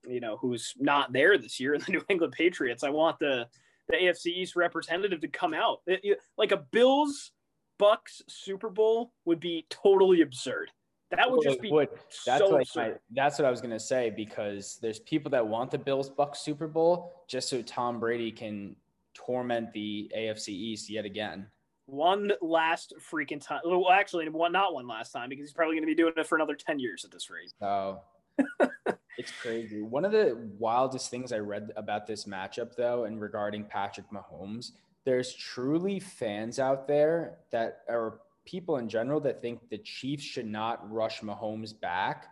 you 0.08 0.20
know, 0.20 0.38
who's 0.38 0.74
not 0.78 1.12
there 1.12 1.38
this 1.38 1.60
year 1.60 1.74
in 1.74 1.82
the 1.82 1.92
New 1.92 2.02
England 2.08 2.32
Patriots. 2.36 2.82
I 2.82 2.90
want 2.90 3.18
the 3.18 3.46
the 3.90 3.96
AFC 3.96 4.26
East 4.26 4.56
representative 4.56 5.20
to 5.20 5.28
come 5.28 5.54
out. 5.54 5.80
It, 5.86 6.00
it, 6.02 6.18
like 6.36 6.52
a 6.52 6.58
Bills 6.58 7.32
Bucks 7.78 8.22
Super 8.28 8.68
Bowl 8.68 9.12
would 9.24 9.40
be 9.40 9.66
totally 9.70 10.20
absurd. 10.22 10.70
That 11.10 11.28
would 11.28 11.42
just 11.42 11.60
be 11.60 11.72
would. 11.72 11.88
That's 12.24 12.38
so 12.38 12.50
like 12.50 12.68
my, 12.76 12.92
that's 13.10 13.38
what 13.38 13.44
I 13.44 13.50
was 13.50 13.60
gonna 13.60 13.80
say 13.80 14.10
because 14.10 14.78
there's 14.80 15.00
people 15.00 15.30
that 15.32 15.44
want 15.44 15.72
the 15.72 15.78
Bills 15.78 16.08
Bucks 16.08 16.38
Super 16.38 16.68
Bowl 16.68 17.24
just 17.26 17.48
so 17.48 17.62
Tom 17.62 17.98
Brady 17.98 18.30
can 18.30 18.76
torment 19.14 19.72
the 19.72 20.10
AFC 20.16 20.50
East 20.50 20.88
yet 20.88 21.04
again. 21.04 21.48
One 21.86 22.30
last 22.40 22.92
freaking 23.10 23.44
time. 23.44 23.60
Well, 23.64 23.90
actually, 23.90 24.28
one 24.28 24.52
not 24.52 24.72
one 24.72 24.86
last 24.86 25.10
time 25.10 25.28
because 25.28 25.46
he's 25.46 25.52
probably 25.52 25.74
going 25.74 25.82
to 25.82 25.86
be 25.86 25.96
doing 25.96 26.12
it 26.16 26.26
for 26.26 26.36
another 26.36 26.54
ten 26.54 26.78
years 26.78 27.04
at 27.04 27.10
this 27.10 27.28
rate. 27.28 27.52
Oh, 27.60 28.00
it's 29.20 29.32
crazy. 29.32 29.82
One 29.82 30.06
of 30.06 30.12
the 30.12 30.48
wildest 30.58 31.10
things 31.10 31.30
I 31.30 31.38
read 31.38 31.72
about 31.76 32.06
this 32.06 32.24
matchup, 32.24 32.74
though, 32.74 33.04
and 33.04 33.20
regarding 33.20 33.64
Patrick 33.64 34.06
Mahomes, 34.10 34.72
there's 35.04 35.34
truly 35.34 36.00
fans 36.00 36.58
out 36.58 36.88
there 36.88 37.38
that 37.50 37.82
are 37.88 38.20
people 38.46 38.78
in 38.78 38.88
general 38.88 39.20
that 39.20 39.42
think 39.42 39.68
the 39.68 39.76
Chiefs 39.78 40.24
should 40.24 40.46
not 40.46 40.90
rush 40.90 41.20
Mahomes 41.20 41.78
back 41.78 42.28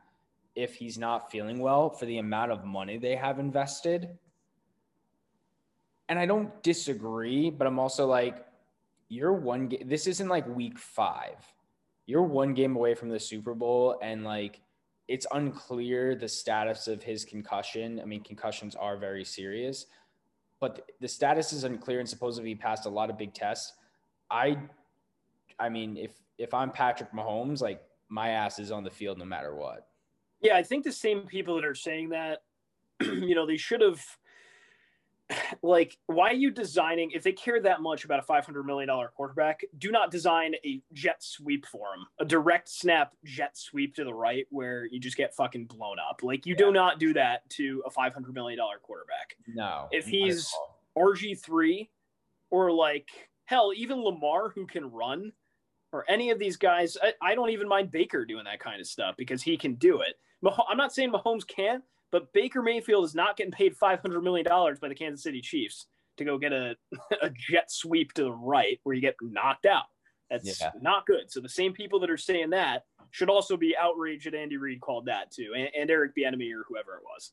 if 0.57 0.75
he's 0.75 0.97
not 0.97 1.31
feeling 1.31 1.59
well 1.59 1.91
for 1.91 2.07
the 2.07 2.19
amount 2.19 2.53
of 2.53 2.65
money 2.65 2.97
they 2.97 3.15
have 3.15 3.39
invested. 3.39 4.09
And 6.09 6.19
I 6.19 6.25
don't 6.25 6.63
disagree, 6.63 7.51
but 7.51 7.67
I'm 7.67 7.79
also 7.79 8.07
like, 8.07 8.47
you're 9.11 9.35
one 9.35 9.69
game. 9.69 9.87
This 9.87 10.07
isn't 10.07 10.29
like 10.29 10.49
week 10.49 10.79
five. 10.79 11.37
You're 12.07 12.23
one 12.23 12.55
game 12.55 12.77
away 12.77 12.95
from 12.95 13.11
the 13.11 13.21
Super 13.21 13.55
Bowl, 13.55 13.99
and 14.01 14.25
like, 14.25 14.63
it's 15.09 15.27
unclear 15.33 16.15
the 16.15 16.29
status 16.29 16.87
of 16.87 17.03
his 17.03 17.25
concussion. 17.25 17.99
I 18.01 18.05
mean, 18.05 18.23
concussions 18.23 18.77
are 18.77 18.97
very 18.99 19.25
serious, 19.25 19.87
but 20.61 20.91
the 21.01 21.09
status 21.09 21.53
is 21.53 21.65
unclear, 21.65 22.01
and 22.01 22.09
supposedly 22.09 22.51
he 22.51 22.55
passed 22.55 22.85
a 22.87 22.91
lot 22.91 23.11
of 23.11 23.17
big 23.17 23.33
tests. 23.33 23.73
I 24.31 24.59
I 25.59 25.71
mean, 25.71 25.97
if 25.97 26.13
if 26.37 26.53
I'm 26.55 26.71
Patrick 26.71 27.13
Mahomes, 27.13 27.63
like 27.63 27.83
my 28.09 28.31
ass 28.31 28.59
is 28.59 28.71
on 28.71 28.85
the 28.85 28.91
field 28.91 29.19
no 29.19 29.25
matter 29.25 29.55
what. 29.55 29.89
Yeah, 30.41 30.57
I 30.57 30.63
think 30.63 30.85
the 30.85 30.93
same 30.93 31.23
people 31.23 31.57
that 31.57 31.65
are 31.65 31.75
saying 31.75 32.11
that, 32.11 32.43
you 33.01 33.35
know, 33.35 33.47
they 33.47 33.57
should 33.57 33.81
have 33.81 34.05
like 35.63 35.97
why 36.07 36.31
are 36.31 36.35
you 36.35 36.51
designing 36.51 37.11
if 37.13 37.23
they 37.23 37.33
care 37.33 37.61
that 37.61 37.81
much 37.81 38.05
about 38.05 38.19
a 38.19 38.23
500 38.23 38.65
million 38.65 38.89
dollar 38.89 39.11
quarterback 39.15 39.61
do 39.79 39.91
not 39.91 40.11
design 40.11 40.55
a 40.65 40.81
jet 40.93 41.23
sweep 41.23 41.67
for 41.67 41.95
him 41.95 42.07
a 42.19 42.25
direct 42.25 42.69
snap 42.69 43.13
jet 43.25 43.57
sweep 43.57 43.95
to 43.95 44.05
the 44.05 44.15
right 44.15 44.47
where 44.51 44.87
you 44.87 44.99
just 44.99 45.17
get 45.17 45.35
fucking 45.35 45.67
blown 45.67 45.97
up 45.99 46.21
like 46.23 46.47
you 46.47 46.55
yeah. 46.59 46.67
do 46.67 46.73
not 46.73 46.99
do 46.99 47.13
that 47.13 47.49
to 47.51 47.83
a 47.87 47.91
500 47.91 48.35
million 48.35 48.59
dollar 48.59 48.79
quarterback 48.83 49.37
no 49.47 49.89
if 49.91 50.07
he's 50.07 50.51
rg3 50.97 51.89
or 52.51 52.73
like 52.73 53.09
hell 53.45 53.73
even 53.77 54.03
lamar 54.03 54.51
who 54.51 54.67
can 54.67 54.91
run 54.91 55.33
or 55.93 56.05
any 56.09 56.31
of 56.31 56.39
these 56.39 56.57
guys. 56.57 56.97
I, 57.03 57.13
I, 57.23 57.35
don't 57.35 57.51
even 57.51 57.69
mind 57.69 57.91
Baker 57.91 58.25
doing 58.25 58.45
that 58.45 58.61
kind 58.61 58.81
of 58.81 58.87
stuff 58.87 59.15
because 59.17 59.43
he 59.43 59.57
can 59.57 59.75
do 59.75 60.01
it. 60.01 60.15
I'm 60.69 60.77
not 60.77 60.93
saying 60.93 61.13
Mahomes 61.13 61.47
can't, 61.47 61.83
but 62.11 62.33
Baker 62.33 62.63
Mayfield 62.63 63.05
is 63.05 63.15
not 63.15 63.37
getting 63.37 63.53
paid 63.53 63.77
$500 63.77 64.23
million 64.23 64.47
by 64.81 64.89
the 64.89 64.95
Kansas 64.95 65.23
City 65.23 65.41
Chiefs 65.41 65.87
to 66.17 66.25
go 66.25 66.39
get 66.39 66.53
a, 66.53 66.77
a 67.23 67.31
jet 67.31 67.71
sweep 67.71 68.13
to 68.15 68.25
the 68.25 68.33
right 68.33 68.81
where 68.83 68.95
you 68.95 69.01
get 69.01 69.17
knocked 69.21 69.67
out. 69.67 69.85
That's 70.31 70.61
yeah. 70.61 70.73
not 70.81 71.07
good. 71.07 71.31
So 71.31 71.41
the 71.41 71.49
same 71.49 71.73
people 71.73 72.01
that 72.01 72.11
are 72.11 72.19
saying 72.19 72.51
that 72.51 72.85
should 73.11 73.31
also 73.31 73.57
be 73.57 73.75
outraged 73.77 74.27
that 74.27 74.35
Andy 74.35 74.57
Reid 74.57 74.81
called 74.81 75.07
that 75.07 75.31
too, 75.31 75.53
and, 75.57 75.69
and 75.79 75.91
Eric 75.91 76.13
Bieniemy 76.17 76.53
or 76.53 76.65
whoever 76.69 76.97
it 76.97 77.03
was. 77.03 77.33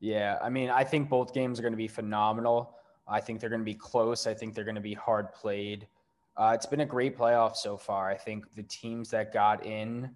Yeah, 0.00 0.38
I 0.42 0.50
mean, 0.50 0.68
I 0.68 0.84
think 0.84 1.08
both 1.08 1.32
games 1.32 1.58
are 1.58 1.62
going 1.62 1.72
to 1.72 1.78
be 1.78 1.88
phenomenal. 1.88 2.76
I 3.08 3.20
think 3.20 3.40
they're 3.40 3.48
going 3.48 3.62
to 3.62 3.64
be 3.64 3.74
close. 3.74 4.26
I 4.26 4.34
think 4.34 4.54
they're 4.54 4.64
going 4.64 4.74
to 4.74 4.80
be 4.80 4.94
hard 4.94 5.32
played. 5.32 5.86
Uh, 6.36 6.52
it's 6.54 6.66
been 6.66 6.80
a 6.80 6.86
great 6.86 7.16
playoff 7.16 7.56
so 7.56 7.76
far. 7.76 8.10
I 8.10 8.16
think 8.16 8.52
the 8.54 8.64
teams 8.64 9.10
that 9.10 9.32
got 9.32 9.64
in 9.64 10.10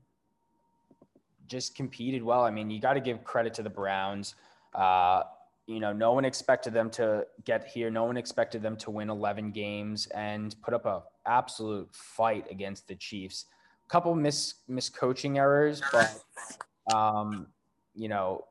just 1.49 1.75
competed 1.75 2.23
well. 2.23 2.45
I 2.45 2.51
mean, 2.51 2.71
you 2.71 2.81
got 2.81 2.95
to 2.95 3.01
give 3.01 3.25
credit 3.25 3.55
to 3.55 3.63
the 3.63 3.71
Browns. 3.71 4.35
Uh, 4.75 5.23
you 5.67 5.81
know, 5.81 5.93
no 5.93 6.13
one 6.13 6.25
expected 6.25 6.73
them 6.73 6.91
to 6.91 7.27
get 7.45 7.67
here. 7.67 7.91
No 7.91 8.05
one 8.05 8.17
expected 8.17 8.63
them 8.63 8.77
to 8.79 8.91
win 8.91 9.11
11 9.11 9.51
games 9.51 10.07
and 10.09 10.57
put 10.63 10.73
up 10.73 10.87
a 10.87 11.03
absolute 11.27 11.89
fight 11.93 12.47
against 12.51 12.89
the 12.89 12.95
Chiefs. 12.95 13.45
A 13.87 13.91
couple 13.91 14.15
miss 14.15 14.55
miss 14.67 14.89
coaching 14.89 15.39
errors, 15.39 15.83
but 15.93 16.23
um, 16.95 17.47
you 17.95 18.09
know, 18.09 18.45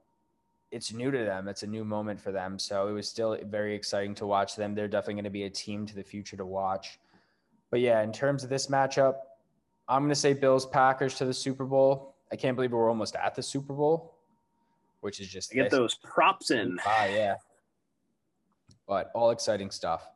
it's 0.71 0.93
new 0.93 1.09
to 1.09 1.17
them. 1.17 1.47
It's 1.47 1.63
a 1.63 1.67
new 1.67 1.83
moment 1.83 2.19
for 2.19 2.31
them. 2.31 2.59
So 2.59 2.87
it 2.87 2.91
was 2.91 3.07
still 3.07 3.37
very 3.45 3.73
exciting 3.73 4.13
to 4.15 4.27
watch 4.27 4.55
them. 4.55 4.75
They're 4.75 4.87
definitely 4.87 5.15
going 5.15 5.23
to 5.23 5.29
be 5.29 5.43
a 5.43 5.49
team 5.49 5.85
to 5.85 5.95
the 5.95 6.03
future 6.03 6.37
to 6.37 6.45
watch. 6.45 6.99
But 7.71 7.79
yeah, 7.79 8.01
in 8.01 8.11
terms 8.11 8.43
of 8.43 8.49
this 8.49 8.67
matchup, 8.67 9.15
I'm 9.87 10.01
going 10.01 10.09
to 10.09 10.15
say 10.15 10.33
Bills 10.33 10.65
Packers 10.65 11.15
to 11.15 11.25
the 11.25 11.33
Super 11.33 11.65
Bowl. 11.65 12.15
I 12.32 12.36
can't 12.36 12.55
believe 12.55 12.71
we're 12.71 12.89
almost 12.89 13.15
at 13.15 13.36
the 13.36 13.43
Super 13.43 13.73
Bowl, 13.73 14.15
which 15.01 15.19
is 15.19 15.28
just 15.28 15.51
get 15.51 15.69
this. 15.69 15.71
those 15.71 15.95
props 15.95 16.51
in. 16.51 16.78
Ah, 16.86 17.05
yeah. 17.05 17.36
But 18.88 19.11
all 19.13 19.32
exciting 19.32 19.71
stuff. 19.71 20.09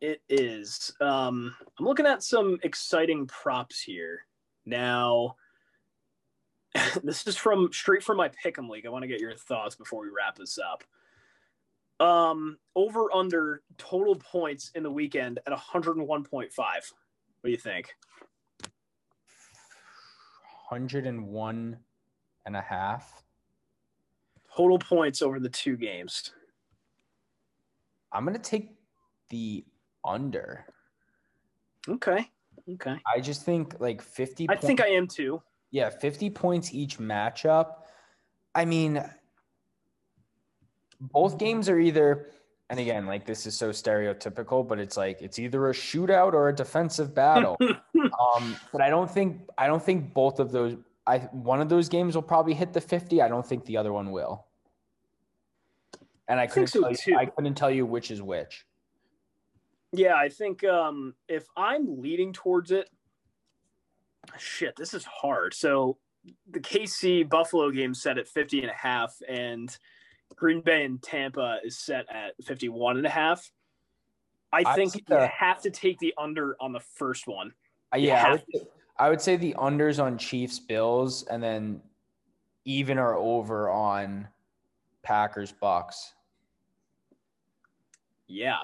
It 0.00 0.22
is. 0.28 0.92
Um, 1.00 1.54
I'm 1.78 1.84
looking 1.84 2.06
at 2.06 2.22
some 2.22 2.58
exciting 2.62 3.26
props 3.26 3.80
here. 3.80 4.20
Now, 4.64 5.36
this 7.04 7.26
is 7.26 7.36
from 7.36 7.70
straight 7.72 8.02
from 8.02 8.16
my 8.16 8.30
pick'em 8.30 8.68
league. 8.68 8.86
I 8.86 8.90
want 8.90 9.02
to 9.02 9.08
get 9.08 9.20
your 9.20 9.34
thoughts 9.34 9.74
before 9.74 10.02
we 10.02 10.08
wrap 10.08 10.36
this 10.36 10.58
up. 10.58 10.84
Um, 12.04 12.56
over 12.74 13.14
under 13.14 13.62
total 13.76 14.16
points 14.16 14.70
in 14.74 14.82
the 14.82 14.90
weekend 14.90 15.38
at 15.46 15.52
101.5. 15.52 16.06
What 16.56 16.84
do 17.44 17.50
you 17.50 17.58
think? 17.58 17.94
101 20.70 21.76
and 22.46 22.56
a 22.56 22.60
half. 22.60 23.22
Total 24.56 24.78
points 24.78 25.22
over 25.22 25.40
the 25.40 25.48
two 25.48 25.76
games. 25.76 26.32
I'm 28.12 28.24
going 28.24 28.36
to 28.36 28.42
take 28.42 28.74
the 29.30 29.64
under. 30.04 30.64
Okay. 31.88 32.30
Okay. 32.74 32.96
I 33.12 33.20
just 33.20 33.44
think 33.44 33.80
like 33.80 34.02
50 34.02 34.48
I 34.48 34.56
think 34.56 34.80
I 34.80 34.88
am 34.88 35.08
too. 35.08 35.42
Yeah, 35.70 35.90
50 35.90 36.30
points 36.30 36.72
each 36.72 36.98
matchup. 36.98 37.74
I 38.54 38.64
mean, 38.64 39.02
both 41.00 41.38
games 41.38 41.68
are 41.68 41.78
either, 41.78 42.30
and 42.68 42.78
again, 42.80 43.06
like 43.06 43.24
this 43.24 43.46
is 43.46 43.56
so 43.56 43.70
stereotypical, 43.70 44.66
but 44.66 44.78
it's 44.78 44.96
like 44.96 45.22
it's 45.22 45.38
either 45.38 45.68
a 45.68 45.72
shootout 45.72 46.32
or 46.32 46.48
a 46.48 46.54
defensive 46.54 47.14
battle. 47.14 47.56
um, 48.20 48.56
but 48.72 48.80
I 48.80 48.90
don't 48.90 49.10
think 49.10 49.40
I 49.56 49.66
don't 49.66 49.82
think 49.82 50.12
both 50.12 50.40
of 50.40 50.52
those. 50.52 50.76
I 51.06 51.18
one 51.32 51.60
of 51.60 51.68
those 51.68 51.88
games 51.88 52.14
will 52.14 52.22
probably 52.22 52.54
hit 52.54 52.72
the 52.72 52.80
50. 52.80 53.22
I 53.22 53.28
don't 53.28 53.46
think 53.46 53.64
the 53.64 53.76
other 53.76 53.92
one 53.92 54.10
will. 54.10 54.44
And 56.28 56.38
I, 56.38 56.44
I 56.44 56.46
couldn't 56.46 56.68
so 56.68 56.82
tell 56.82 56.90
you, 56.90 56.96
too. 56.96 57.16
I 57.16 57.26
couldn't 57.26 57.54
tell 57.54 57.70
you 57.70 57.86
which 57.86 58.10
is 58.10 58.22
which. 58.22 58.64
Yeah, 59.92 60.14
I 60.14 60.28
think 60.28 60.62
um, 60.62 61.14
if 61.28 61.46
I'm 61.56 62.00
leading 62.00 62.32
towards 62.32 62.70
it, 62.70 62.88
shit, 64.38 64.76
this 64.76 64.94
is 64.94 65.04
hard. 65.04 65.54
So 65.54 65.98
the 66.48 66.60
KC 66.60 67.28
Buffalo 67.28 67.70
game 67.70 67.94
set 67.94 68.18
at 68.18 68.28
50 68.28 68.60
and 68.60 68.70
a 68.70 68.74
half, 68.74 69.16
and 69.28 69.76
Green 70.36 70.60
Bay 70.60 70.84
and 70.84 71.02
Tampa 71.02 71.58
is 71.64 71.78
set 71.78 72.06
at 72.08 72.34
51 72.44 72.98
and 72.98 73.06
a 73.06 73.10
half. 73.10 73.50
I 74.52 74.62
I 74.66 74.74
think 74.74 74.92
think 74.92 75.08
you 75.08 75.16
have 75.16 75.62
to 75.62 75.70
take 75.70 75.98
the 75.98 76.14
under 76.18 76.56
on 76.60 76.72
the 76.72 76.80
first 76.80 77.26
one. 77.26 77.52
Uh, 77.92 77.98
yeah, 77.98 78.24
I 78.26 78.30
would, 78.32 78.42
I 78.98 79.08
would 79.08 79.20
say 79.20 79.36
the 79.36 79.54
unders 79.58 80.02
on 80.02 80.18
Chiefs 80.18 80.58
Bills 80.58 81.24
and 81.24 81.42
then 81.42 81.80
even 82.64 82.98
or 82.98 83.14
over 83.14 83.68
on 83.70 84.28
Packers 85.02 85.52
Bucks. 85.52 86.14
Yeah. 88.28 88.58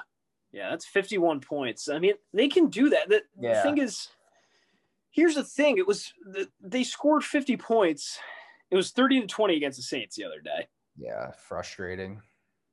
Yeah, 0.53 0.71
that's 0.71 0.87
51 0.87 1.41
points. 1.41 1.89
I 1.89 1.99
mean, 1.99 2.15
they 2.33 2.49
can 2.49 2.69
do 2.69 2.89
that. 2.91 3.09
The, 3.09 3.23
the 3.41 3.61
thing 3.63 3.79
is, 3.79 4.09
here's 5.11 5.35
the 5.35 5.45
thing 5.45 5.77
it 5.77 5.87
was, 5.87 6.13
the, 6.25 6.49
they 6.63 6.85
scored 6.85 7.25
50 7.25 7.57
points. 7.57 8.19
It 8.71 8.77
was 8.77 8.91
30 8.93 9.23
to 9.23 9.27
20 9.27 9.57
against 9.57 9.77
the 9.79 9.83
Saints 9.83 10.17
the 10.17 10.25
other 10.25 10.41
day. 10.41 10.69
Yeah, 10.99 11.31
frustrating. 11.33 12.23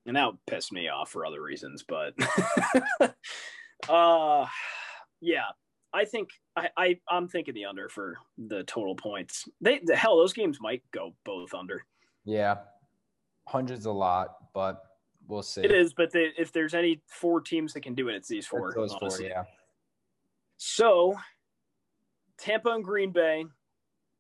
and 0.06 0.16
that 0.16 0.32
pissed 0.48 0.72
me 0.72 0.88
off 0.90 1.10
for 1.10 1.26
other 1.26 1.42
reasons 1.42 1.84
but 1.88 2.14
uh 3.90 4.46
yeah 5.22 5.46
i 5.94 6.04
think 6.06 6.30
I, 6.56 6.70
I 6.78 7.00
i'm 7.10 7.28
thinking 7.28 7.54
the 7.54 7.66
under 7.66 7.90
for 7.90 8.18
the 8.48 8.64
total 8.64 8.96
points 8.96 9.48
they 9.62 9.80
the 9.84 9.96
hell 9.96 10.18
those 10.18 10.34
games 10.34 10.60
might 10.62 10.84
go 10.92 11.14
both 11.24 11.54
under 11.54 11.86
Yeah, 12.26 12.58
hundreds 13.48 13.86
a 13.86 13.92
lot, 13.92 14.38
but 14.54 14.82
we'll 15.28 15.42
see. 15.44 15.62
it 15.62 15.72
is 15.72 15.94
but 15.94 16.12
they, 16.12 16.30
if 16.38 16.52
there's 16.52 16.74
any 16.74 17.02
four 17.08 17.42
teams 17.42 17.74
that 17.74 17.82
can 17.82 17.96
do 17.96 18.10
it 18.10 18.16
it's 18.16 18.28
these 18.28 18.46
four 18.48 18.70
It's 18.70 18.76
those 18.76 18.94
four, 19.18 19.22
yeah. 19.22 19.44
so 20.58 21.16
tampa 22.38 22.70
and 22.70 22.84
green 22.84 23.12
bay 23.12 23.46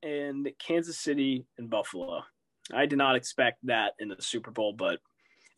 and 0.03 0.49
kansas 0.59 0.97
city 0.99 1.45
and 1.57 1.69
buffalo 1.69 2.21
i 2.74 2.86
did 2.86 2.97
not 2.97 3.15
expect 3.15 3.57
that 3.63 3.93
in 3.99 4.07
the 4.09 4.15
super 4.19 4.51
bowl 4.51 4.74
but 4.74 4.99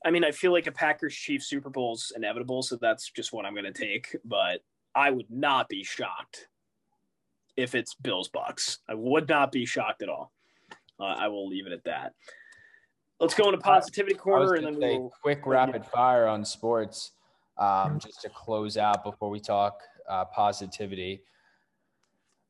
I 0.05 0.11
mean, 0.11 0.23
I 0.23 0.29
feel 0.29 0.51
like 0.51 0.67
a 0.67 0.71
Packers 0.71 1.15
Chiefs 1.15 1.47
Super 1.47 1.71
Bowl 1.71 1.95
is 1.95 2.11
inevitable, 2.15 2.61
so 2.61 2.75
that's 2.79 3.09
just 3.09 3.33
what 3.33 3.43
I'm 3.43 3.55
going 3.55 3.65
to 3.65 3.71
take. 3.73 4.15
But 4.23 4.59
I 4.95 5.11
would 5.11 5.29
not 5.29 5.67
be 5.67 5.83
shocked 5.83 6.47
if 7.57 7.75
it's 7.75 7.93
Bills 7.95 8.29
Bucks. 8.29 8.79
I 8.87 8.93
would 8.93 9.27
not 9.27 9.51
be 9.51 9.65
shocked 9.65 10.01
at 10.01 10.09
all. 10.09 10.31
Uh, 10.99 11.03
I 11.03 11.27
will 11.27 11.47
leave 11.47 11.67
it 11.67 11.73
at 11.73 11.83
that. 11.83 12.13
Let's 13.19 13.33
go 13.33 13.45
into 13.45 13.57
positivity 13.57 14.15
corner, 14.15 14.55
and 14.55 14.65
then 14.65 14.77
we'll. 14.77 15.11
quick 15.21 15.45
rapid 15.45 15.85
fire 15.85 16.27
on 16.27 16.43
sports, 16.43 17.11
um, 17.57 17.99
just 17.99 18.21
to 18.21 18.29
close 18.29 18.77
out 18.77 19.03
before 19.03 19.29
we 19.29 19.39
talk 19.39 19.81
uh, 20.09 20.25
positivity. 20.25 21.21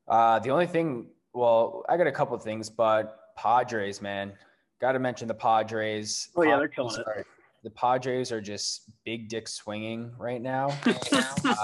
Uh, 0.08 0.40
the 0.40 0.50
only 0.50 0.68
thing, 0.68 1.08
well, 1.34 1.84
I 1.90 1.98
got 1.98 2.08
a 2.08 2.12
couple 2.12 2.36
of 2.36 2.44
things, 2.44 2.70
but 2.70 3.36
Padres, 3.36 4.02
man, 4.02 4.34
got 4.80 4.94
to 4.94 5.00
mention 5.00 5.28
the 5.28 5.34
Padres. 5.34 6.30
Oh, 6.36 6.44
yeah, 6.44 6.58
they're 6.58 6.68
killing 6.68 7.00
it. 7.00 7.26
The 7.66 7.72
Padres 7.72 8.32
are 8.32 8.40
just 8.40 8.92
big 9.06 9.28
dick 9.28 9.48
swinging 9.48 10.14
right 10.20 10.40
now. 10.40 10.78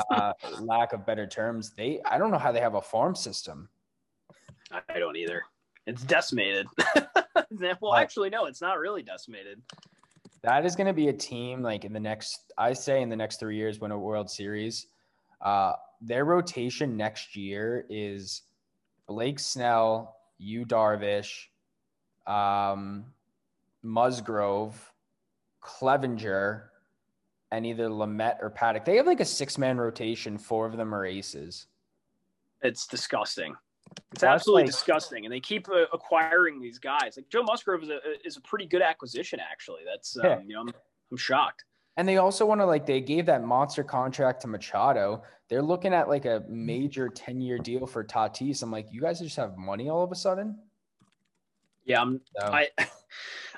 uh, 0.10 0.34
lack 0.60 0.94
of 0.94 1.06
better 1.06 1.28
terms, 1.28 1.74
they 1.78 2.02
I 2.04 2.18
don't 2.18 2.32
know 2.32 2.40
how 2.40 2.52
they 2.52 2.60
have 2.60 2.74
a 2.74 2.82
farm 2.82 3.14
system. 3.14 3.70
I 4.72 4.98
don't 4.98 5.16
either. 5.16 5.44
It's 5.86 6.02
decimated. 6.02 6.66
well, 7.82 7.94
actually, 7.94 8.32
no, 8.32 8.46
it's 8.46 8.62
not 8.62 8.80
really 8.80 9.04
decimated. 9.04 9.62
That 10.42 10.66
is 10.66 10.76
going 10.76 10.88
to 10.88 10.94
be 10.94 11.10
a 11.10 11.14
team 11.14 11.62
like 11.62 11.86
in 11.86 11.94
the 11.94 12.00
next, 12.00 12.52
I 12.58 12.74
say 12.74 13.04
in 13.04 13.10
the 13.10 13.16
next 13.16 13.40
three 13.40 13.56
years, 13.56 13.80
win 13.80 13.92
a 13.92 14.00
World 14.00 14.28
Series. 14.28 14.88
Uh, 15.40 15.74
their 16.02 16.26
rotation 16.26 16.98
next 16.98 17.36
year 17.36 17.86
is 17.90 18.42
Blake 19.08 19.38
Snell, 19.38 20.16
Yu 20.40 20.66
Darvish, 20.66 21.46
um, 22.26 23.06
Musgrove, 23.84 24.92
Clevinger, 25.62 26.64
and 27.52 27.66
either 27.66 27.90
Lamet 27.90 28.38
or 28.42 28.50
Paddock. 28.50 28.86
They 28.86 28.96
have 28.98 29.08
like 29.08 29.20
a 29.20 29.26
six 29.26 29.58
man 29.58 29.78
rotation. 29.78 30.38
Four 30.38 30.66
of 30.66 30.78
them 30.78 30.94
are 30.96 31.06
aces. 31.06 31.68
It's 32.62 32.88
disgusting. 32.88 33.56
It's 34.14 34.22
That's 34.22 34.24
absolutely 34.24 34.64
like- 34.64 34.72
disgusting, 34.72 35.26
and 35.26 35.34
they 35.34 35.40
keep 35.40 35.68
uh, 35.70 35.86
acquiring 35.94 36.62
these 36.62 36.80
guys. 36.80 37.14
Like 37.18 37.28
Joe 37.30 37.44
Musgrove 37.44 37.84
is 37.84 37.90
a 37.90 38.00
is 38.26 38.38
a 38.38 38.42
pretty 38.42 38.66
good 38.66 38.82
acquisition, 38.82 39.40
actually. 39.40 39.82
That's 39.86 40.16
um, 40.18 40.24
Yeah. 40.26 40.40
you 40.42 40.54
know 40.56 40.62
I'm, 40.62 40.70
I'm 41.12 41.18
shocked. 41.18 41.66
And 41.98 42.08
they 42.08 42.18
also 42.18 42.46
want 42.46 42.62
to 42.62 42.66
like 42.66 42.86
they 42.86 43.02
gave 43.02 43.26
that 43.26 43.44
monster 43.44 43.84
contract 43.84 44.42
to 44.44 44.48
Machado. 44.48 45.24
They're 45.50 45.62
looking 45.62 45.94
at 45.94 46.08
like 46.08 46.24
a 46.24 46.42
major 46.48 47.10
10 47.10 47.42
year 47.42 47.58
deal 47.58 47.86
for 47.86 48.02
Tatis. 48.02 48.64
I'm 48.64 48.72
like, 48.72 48.88
you 48.92 49.02
guys 49.02 49.20
just 49.20 49.36
have 49.36 49.58
money 49.58 49.90
all 49.90 50.02
of 50.02 50.12
a 50.12 50.16
sudden? 50.16 50.58
Yeah, 51.84 52.02
I'm 52.02 52.22
So, 52.40 52.46
I 52.48 52.70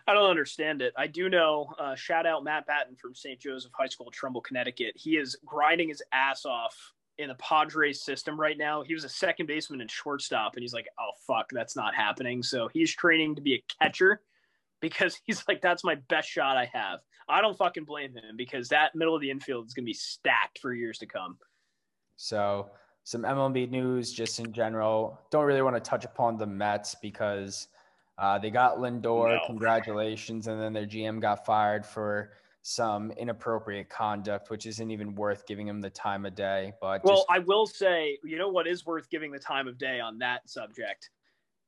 I 0.07 0.13
don't 0.13 0.29
understand 0.29 0.81
it. 0.81 0.93
I 0.97 1.07
do 1.07 1.29
know. 1.29 1.73
Uh, 1.79 1.95
shout 1.95 2.25
out 2.25 2.43
Matt 2.43 2.65
Batten 2.67 2.95
from 2.95 3.15
St. 3.15 3.39
Joseph 3.39 3.71
High 3.73 3.87
School, 3.87 4.11
Trumbull, 4.11 4.41
Connecticut. 4.41 4.93
He 4.95 5.17
is 5.17 5.37
grinding 5.45 5.89
his 5.89 6.01
ass 6.11 6.45
off 6.45 6.75
in 7.17 7.29
the 7.29 7.35
Padres 7.35 8.01
system 8.03 8.39
right 8.39 8.57
now. 8.57 8.83
He 8.83 8.93
was 8.93 9.03
a 9.03 9.09
second 9.09 9.45
baseman 9.45 9.81
and 9.81 9.89
shortstop, 9.89 10.55
and 10.55 10.61
he's 10.61 10.73
like, 10.73 10.87
"Oh 10.99 11.11
fuck, 11.25 11.49
that's 11.51 11.75
not 11.75 11.95
happening." 11.95 12.43
So 12.43 12.67
he's 12.67 12.93
training 12.93 13.35
to 13.35 13.41
be 13.41 13.55
a 13.55 13.63
catcher 13.81 14.21
because 14.81 15.19
he's 15.23 15.43
like, 15.47 15.61
"That's 15.61 15.83
my 15.83 15.95
best 15.95 16.27
shot 16.27 16.57
I 16.57 16.69
have." 16.73 16.99
I 17.29 17.39
don't 17.39 17.57
fucking 17.57 17.85
blame 17.85 18.13
him 18.13 18.35
because 18.35 18.67
that 18.69 18.95
middle 18.95 19.15
of 19.15 19.21
the 19.21 19.31
infield 19.31 19.67
is 19.67 19.73
going 19.73 19.85
to 19.85 19.89
be 19.89 19.93
stacked 19.93 20.59
for 20.59 20.73
years 20.73 20.97
to 20.99 21.05
come. 21.05 21.37
so 22.17 22.69
some 23.05 23.23
MLB 23.23 23.69
news 23.69 24.13
just 24.13 24.39
in 24.39 24.53
general. 24.53 25.19
Don't 25.29 25.45
really 25.45 25.61
want 25.61 25.75
to 25.75 25.81
touch 25.81 26.05
upon 26.05 26.37
the 26.37 26.45
Mets 26.45 26.95
because 27.01 27.67
uh, 28.17 28.37
they 28.39 28.49
got 28.49 28.77
Lindor. 28.77 29.29
No. 29.29 29.39
Congratulations. 29.45 30.47
And 30.47 30.61
then 30.61 30.73
their 30.73 30.85
GM 30.85 31.19
got 31.19 31.45
fired 31.45 31.85
for 31.85 32.31
some 32.61 33.11
inappropriate 33.11 33.89
conduct, 33.89 34.49
which 34.49 34.65
isn't 34.65 34.91
even 34.91 35.15
worth 35.15 35.45
giving 35.45 35.67
him 35.67 35.81
the 35.81 35.89
time 35.89 36.25
of 36.25 36.35
day. 36.35 36.73
But 36.79 37.03
Well, 37.03 37.17
just, 37.17 37.27
I 37.29 37.39
will 37.39 37.65
say, 37.65 38.17
you 38.23 38.37
know 38.37 38.49
what 38.49 38.67
is 38.67 38.85
worth 38.85 39.09
giving 39.09 39.31
the 39.31 39.39
time 39.39 39.67
of 39.67 39.77
day 39.77 39.99
on 39.99 40.17
that 40.19 40.49
subject? 40.49 41.09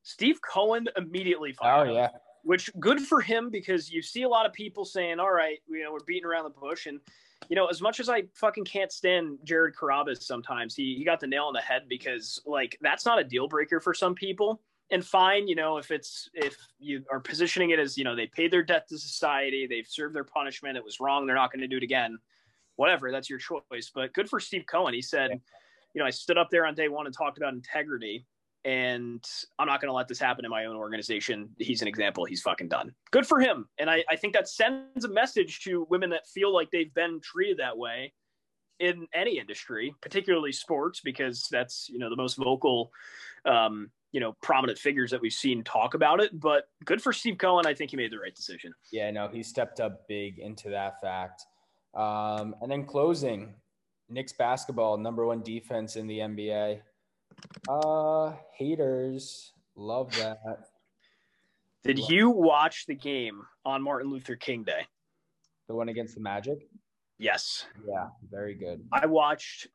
Steve 0.02 0.40
Cohen 0.40 0.88
immediately 0.96 1.54
oh, 1.60 1.62
fired. 1.62 1.88
him. 1.88 1.94
yeah. 1.94 2.08
which 2.44 2.70
good 2.78 3.00
for 3.00 3.20
him 3.20 3.50
because 3.50 3.90
you 3.90 4.00
see 4.00 4.22
a 4.22 4.28
lot 4.28 4.46
of 4.46 4.52
people 4.52 4.84
saying, 4.84 5.18
"All 5.18 5.32
right, 5.32 5.58
you 5.68 5.82
know, 5.82 5.92
we're 5.92 6.04
beating 6.06 6.24
around 6.24 6.44
the 6.44 6.60
bush," 6.60 6.86
and 6.86 7.00
you 7.48 7.56
know, 7.56 7.66
as 7.66 7.82
much 7.82 8.00
as 8.00 8.08
I 8.08 8.22
fucking 8.34 8.64
can't 8.64 8.90
stand 8.90 9.38
Jared 9.44 9.74
Carrabis, 9.74 10.22
sometimes, 10.22 10.74
he, 10.74 10.94
he 10.96 11.04
got 11.04 11.20
the 11.20 11.26
nail 11.26 11.44
on 11.44 11.52
the 11.52 11.60
head 11.60 11.82
because 11.88 12.40
like 12.46 12.78
that's 12.80 13.04
not 13.04 13.18
a 13.18 13.24
deal 13.24 13.48
breaker 13.48 13.80
for 13.80 13.92
some 13.92 14.14
people. 14.14 14.62
And 14.90 15.04
fine, 15.04 15.48
you 15.48 15.56
know, 15.56 15.78
if 15.78 15.90
it's 15.90 16.28
if 16.32 16.56
you 16.78 17.04
are 17.10 17.18
positioning 17.18 17.70
it 17.70 17.78
as, 17.78 17.98
you 17.98 18.04
know, 18.04 18.14
they 18.14 18.26
paid 18.26 18.52
their 18.52 18.62
debt 18.62 18.86
to 18.88 18.98
society, 18.98 19.66
they've 19.66 19.86
served 19.86 20.14
their 20.14 20.24
punishment, 20.24 20.76
it 20.76 20.84
was 20.84 21.00
wrong, 21.00 21.26
they're 21.26 21.34
not 21.34 21.52
going 21.52 21.62
to 21.62 21.68
do 21.68 21.78
it 21.78 21.82
again. 21.82 22.18
Whatever, 22.76 23.10
that's 23.10 23.28
your 23.28 23.38
choice. 23.38 23.90
But 23.92 24.12
good 24.12 24.28
for 24.28 24.38
Steve 24.38 24.64
Cohen. 24.70 24.94
He 24.94 25.02
said, 25.02 25.30
you 25.94 26.00
know, 26.00 26.06
I 26.06 26.10
stood 26.10 26.38
up 26.38 26.50
there 26.50 26.66
on 26.66 26.74
day 26.74 26.88
one 26.88 27.06
and 27.06 27.14
talked 27.14 27.38
about 27.38 27.54
integrity 27.54 28.26
and 28.66 29.24
I'm 29.60 29.68
not 29.68 29.80
going 29.80 29.90
to 29.90 29.94
let 29.94 30.08
this 30.08 30.18
happen 30.18 30.44
in 30.44 30.50
my 30.50 30.64
own 30.64 30.74
organization. 30.74 31.48
He's 31.56 31.82
an 31.82 31.88
example. 31.88 32.24
He's 32.24 32.42
fucking 32.42 32.66
done. 32.66 32.92
Good 33.12 33.24
for 33.24 33.38
him. 33.38 33.68
And 33.78 33.88
I, 33.88 34.02
I 34.10 34.16
think 34.16 34.34
that 34.34 34.48
sends 34.48 35.04
a 35.04 35.08
message 35.08 35.60
to 35.60 35.86
women 35.88 36.10
that 36.10 36.26
feel 36.26 36.52
like 36.52 36.72
they've 36.72 36.92
been 36.92 37.20
treated 37.22 37.58
that 37.58 37.78
way 37.78 38.12
in 38.80 39.06
any 39.14 39.38
industry, 39.38 39.94
particularly 40.02 40.50
sports, 40.50 41.00
because 41.00 41.46
that's, 41.48 41.88
you 41.88 42.00
know, 42.00 42.10
the 42.10 42.16
most 42.16 42.34
vocal, 42.34 42.90
um, 43.44 43.88
you 44.16 44.20
know, 44.20 44.34
prominent 44.40 44.78
figures 44.78 45.10
that 45.10 45.20
we've 45.20 45.30
seen 45.30 45.62
talk 45.62 45.92
about 45.92 46.20
it. 46.22 46.40
But 46.40 46.70
good 46.86 47.02
for 47.02 47.12
Steve 47.12 47.36
Cohen. 47.36 47.66
I 47.66 47.74
think 47.74 47.90
he 47.90 47.98
made 47.98 48.10
the 48.10 48.18
right 48.18 48.34
decision. 48.34 48.72
Yeah, 48.90 49.10
no, 49.10 49.28
he 49.28 49.42
stepped 49.42 49.78
up 49.78 50.08
big 50.08 50.38
into 50.38 50.70
that 50.70 51.02
fact. 51.02 51.42
Um, 51.94 52.54
and 52.62 52.70
then 52.70 52.86
closing, 52.86 53.52
Knicks 54.08 54.32
basketball, 54.32 54.96
number 54.96 55.26
one 55.26 55.42
defense 55.42 55.96
in 55.96 56.06
the 56.06 56.20
NBA. 56.20 56.80
Uh, 57.68 58.32
haters 58.56 59.52
love 59.74 60.10
that. 60.12 60.38
Did 61.84 61.98
you 62.08 62.30
watch 62.30 62.86
the 62.86 62.94
game 62.94 63.42
on 63.66 63.82
Martin 63.82 64.10
Luther 64.10 64.34
King 64.34 64.64
Day? 64.64 64.86
The 65.68 65.74
one 65.74 65.90
against 65.90 66.14
the 66.14 66.22
Magic? 66.22 66.66
Yes. 67.18 67.66
Yeah, 67.86 68.06
very 68.30 68.54
good. 68.54 68.82
I 68.94 69.04
watched 69.04 69.66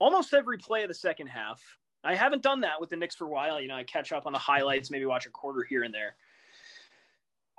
almost 0.00 0.34
every 0.34 0.58
play 0.58 0.82
of 0.82 0.88
the 0.88 0.94
second 0.94 1.28
half. 1.28 1.62
I 2.04 2.14
haven't 2.14 2.42
done 2.42 2.60
that 2.60 2.80
with 2.80 2.90
the 2.90 2.96
Knicks 2.96 3.14
for 3.14 3.24
a 3.24 3.30
while. 3.30 3.60
You 3.60 3.68
know, 3.68 3.76
I 3.76 3.84
catch 3.84 4.12
up 4.12 4.26
on 4.26 4.32
the 4.32 4.38
highlights, 4.38 4.90
maybe 4.90 5.06
watch 5.06 5.26
a 5.26 5.30
quarter 5.30 5.62
here 5.62 5.82
and 5.82 5.94
there. 5.94 6.16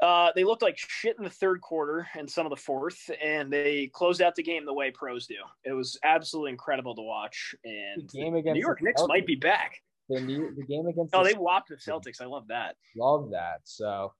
Uh, 0.03 0.29
they 0.35 0.43
looked 0.43 0.61
like 0.61 0.77
shit 0.77 1.17
in 1.17 1.23
the 1.23 1.29
third 1.29 1.61
quarter 1.61 2.07
and 2.17 2.29
some 2.29 2.45
of 2.45 2.49
the 2.49 2.55
fourth, 2.57 3.09
and 3.23 3.51
they 3.51 3.87
closed 3.93 4.21
out 4.21 4.35
the 4.35 4.43
game 4.43 4.65
the 4.65 4.73
way 4.73 4.91
pros 4.91 5.25
do. 5.25 5.35
It 5.63 5.71
was 5.71 5.97
absolutely 6.03 6.51
incredible 6.51 6.95
to 6.95 7.01
watch. 7.01 7.55
And 7.63 8.09
the 8.09 8.19
game 8.19 8.35
against 8.35 8.55
New 8.55 8.61
York 8.61 8.81
Knicks 8.81 9.01
Celtics. 9.01 9.07
might 9.07 9.25
be 9.25 9.35
back. 9.35 9.81
The, 10.09 10.19
new, 10.19 10.53
the 10.53 10.63
game 10.63 10.85
against 10.85 11.15
oh, 11.15 11.23
the 11.23 11.29
they 11.29 11.35
whopped 11.35 11.69
the 11.69 11.75
Celtics. 11.75 12.21
I 12.21 12.25
love 12.25 12.47
that. 12.49 12.75
Love 12.95 13.31
that. 13.31 13.61
So 13.63 14.13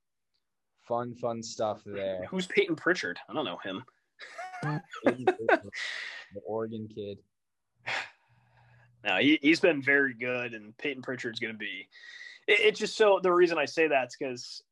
fun, 0.88 1.14
fun 1.16 1.44
stuff 1.44 1.82
there. 1.86 2.26
Who's 2.30 2.48
Payton 2.48 2.78
Pritchard? 2.78 3.20
I 3.30 3.34
don't 3.34 3.46
know 3.46 3.60
him. 3.64 3.84
the 4.64 6.42
Oregon 6.46 6.88
kid. 6.88 7.20
No, 9.06 9.18
he, 9.18 9.38
he's 9.42 9.60
been 9.60 9.82
very 9.82 10.14
good, 10.14 10.54
and 10.54 10.76
Payton 10.78 11.04
Pritchard's 11.04 11.40
going 11.40 11.54
to 11.54 11.58
be. 11.58 11.88
It, 12.48 12.60
it's 12.62 12.80
just 12.80 12.98
so 12.98 13.20
the 13.22 13.32
reason 13.32 13.58
I 13.58 13.66
say 13.66 13.88
that's 13.88 14.16
because 14.18 14.64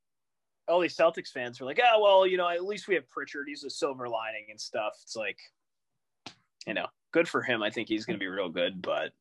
all 0.67 0.79
these 0.79 0.95
Celtics 0.95 1.29
fans 1.29 1.61
are 1.61 1.65
like, 1.65 1.79
oh, 1.83 2.01
well, 2.01 2.27
you 2.27 2.37
know, 2.37 2.49
at 2.49 2.65
least 2.65 2.87
we 2.87 2.95
have 2.95 3.09
Pritchard. 3.09 3.45
He's 3.47 3.63
a 3.63 3.69
silver 3.69 4.09
lining 4.09 4.47
and 4.49 4.59
stuff. 4.59 4.93
It's 5.03 5.15
like, 5.15 5.37
you 6.65 6.73
know, 6.73 6.87
good 7.11 7.27
for 7.27 7.41
him. 7.41 7.61
I 7.61 7.69
think 7.69 7.89
he's 7.89 8.05
going 8.05 8.17
to 8.17 8.23
be 8.23 8.27
real 8.27 8.49
good, 8.49 8.81
but 8.81 9.11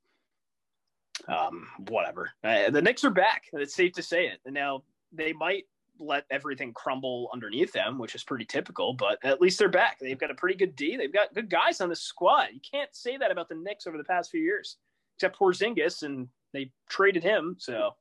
um, 1.28 1.66
whatever. 1.88 2.30
Uh, 2.42 2.70
the 2.70 2.82
Knicks 2.82 3.04
are 3.04 3.10
back. 3.10 3.44
It's 3.52 3.74
safe 3.74 3.92
to 3.94 4.02
say 4.02 4.26
it. 4.26 4.40
And 4.44 4.54
now 4.54 4.84
they 5.12 5.32
might 5.32 5.64
let 5.98 6.24
everything 6.30 6.72
crumble 6.72 7.28
underneath 7.32 7.72
them, 7.72 7.98
which 7.98 8.14
is 8.14 8.24
pretty 8.24 8.44
typical, 8.44 8.94
but 8.94 9.18
at 9.24 9.40
least 9.40 9.58
they're 9.58 9.68
back. 9.68 9.98
They've 10.00 10.18
got 10.18 10.30
a 10.30 10.34
pretty 10.34 10.56
good 10.56 10.74
D. 10.74 10.96
They've 10.96 11.12
got 11.12 11.34
good 11.34 11.50
guys 11.50 11.80
on 11.80 11.88
the 11.88 11.96
squad. 11.96 12.48
You 12.52 12.60
can't 12.68 12.94
say 12.94 13.16
that 13.16 13.30
about 13.30 13.48
the 13.48 13.54
Knicks 13.54 13.86
over 13.86 13.98
the 13.98 14.04
past 14.04 14.30
few 14.30 14.40
years, 14.40 14.78
except 15.22 15.38
Porzingis, 15.38 16.02
and 16.02 16.28
they 16.52 16.72
traded 16.88 17.22
him. 17.22 17.56
So 17.58 17.92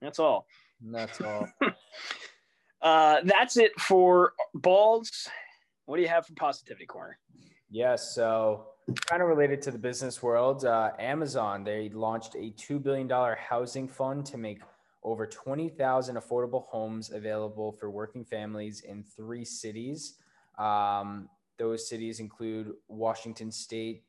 that's 0.00 0.18
all. 0.18 0.46
That's 0.80 1.20
all. 1.20 1.48
uh, 2.82 3.18
that's 3.24 3.56
it 3.56 3.78
for 3.80 4.32
balls. 4.54 5.28
What 5.86 5.96
do 5.96 6.02
you 6.02 6.08
have 6.08 6.26
for 6.26 6.34
positivity 6.34 6.86
corner? 6.86 7.18
Yes, 7.70 8.14
so 8.14 8.66
kind 9.06 9.22
of 9.22 9.28
related 9.28 9.62
to 9.62 9.70
the 9.70 9.78
business 9.78 10.22
world, 10.22 10.64
uh, 10.64 10.90
Amazon 10.98 11.62
they 11.62 11.88
launched 11.90 12.34
a 12.34 12.50
two 12.50 12.80
billion 12.80 13.06
dollar 13.06 13.36
housing 13.36 13.86
fund 13.86 14.26
to 14.26 14.36
make 14.36 14.60
over 15.04 15.24
twenty 15.26 15.68
thousand 15.68 16.16
affordable 16.16 16.66
homes 16.66 17.12
available 17.12 17.72
for 17.72 17.90
working 17.90 18.24
families 18.24 18.80
in 18.80 19.04
three 19.04 19.44
cities. 19.44 20.14
Um, 20.58 21.28
those 21.58 21.88
cities 21.88 22.18
include 22.18 22.72
Washington 22.88 23.52
State, 23.52 24.02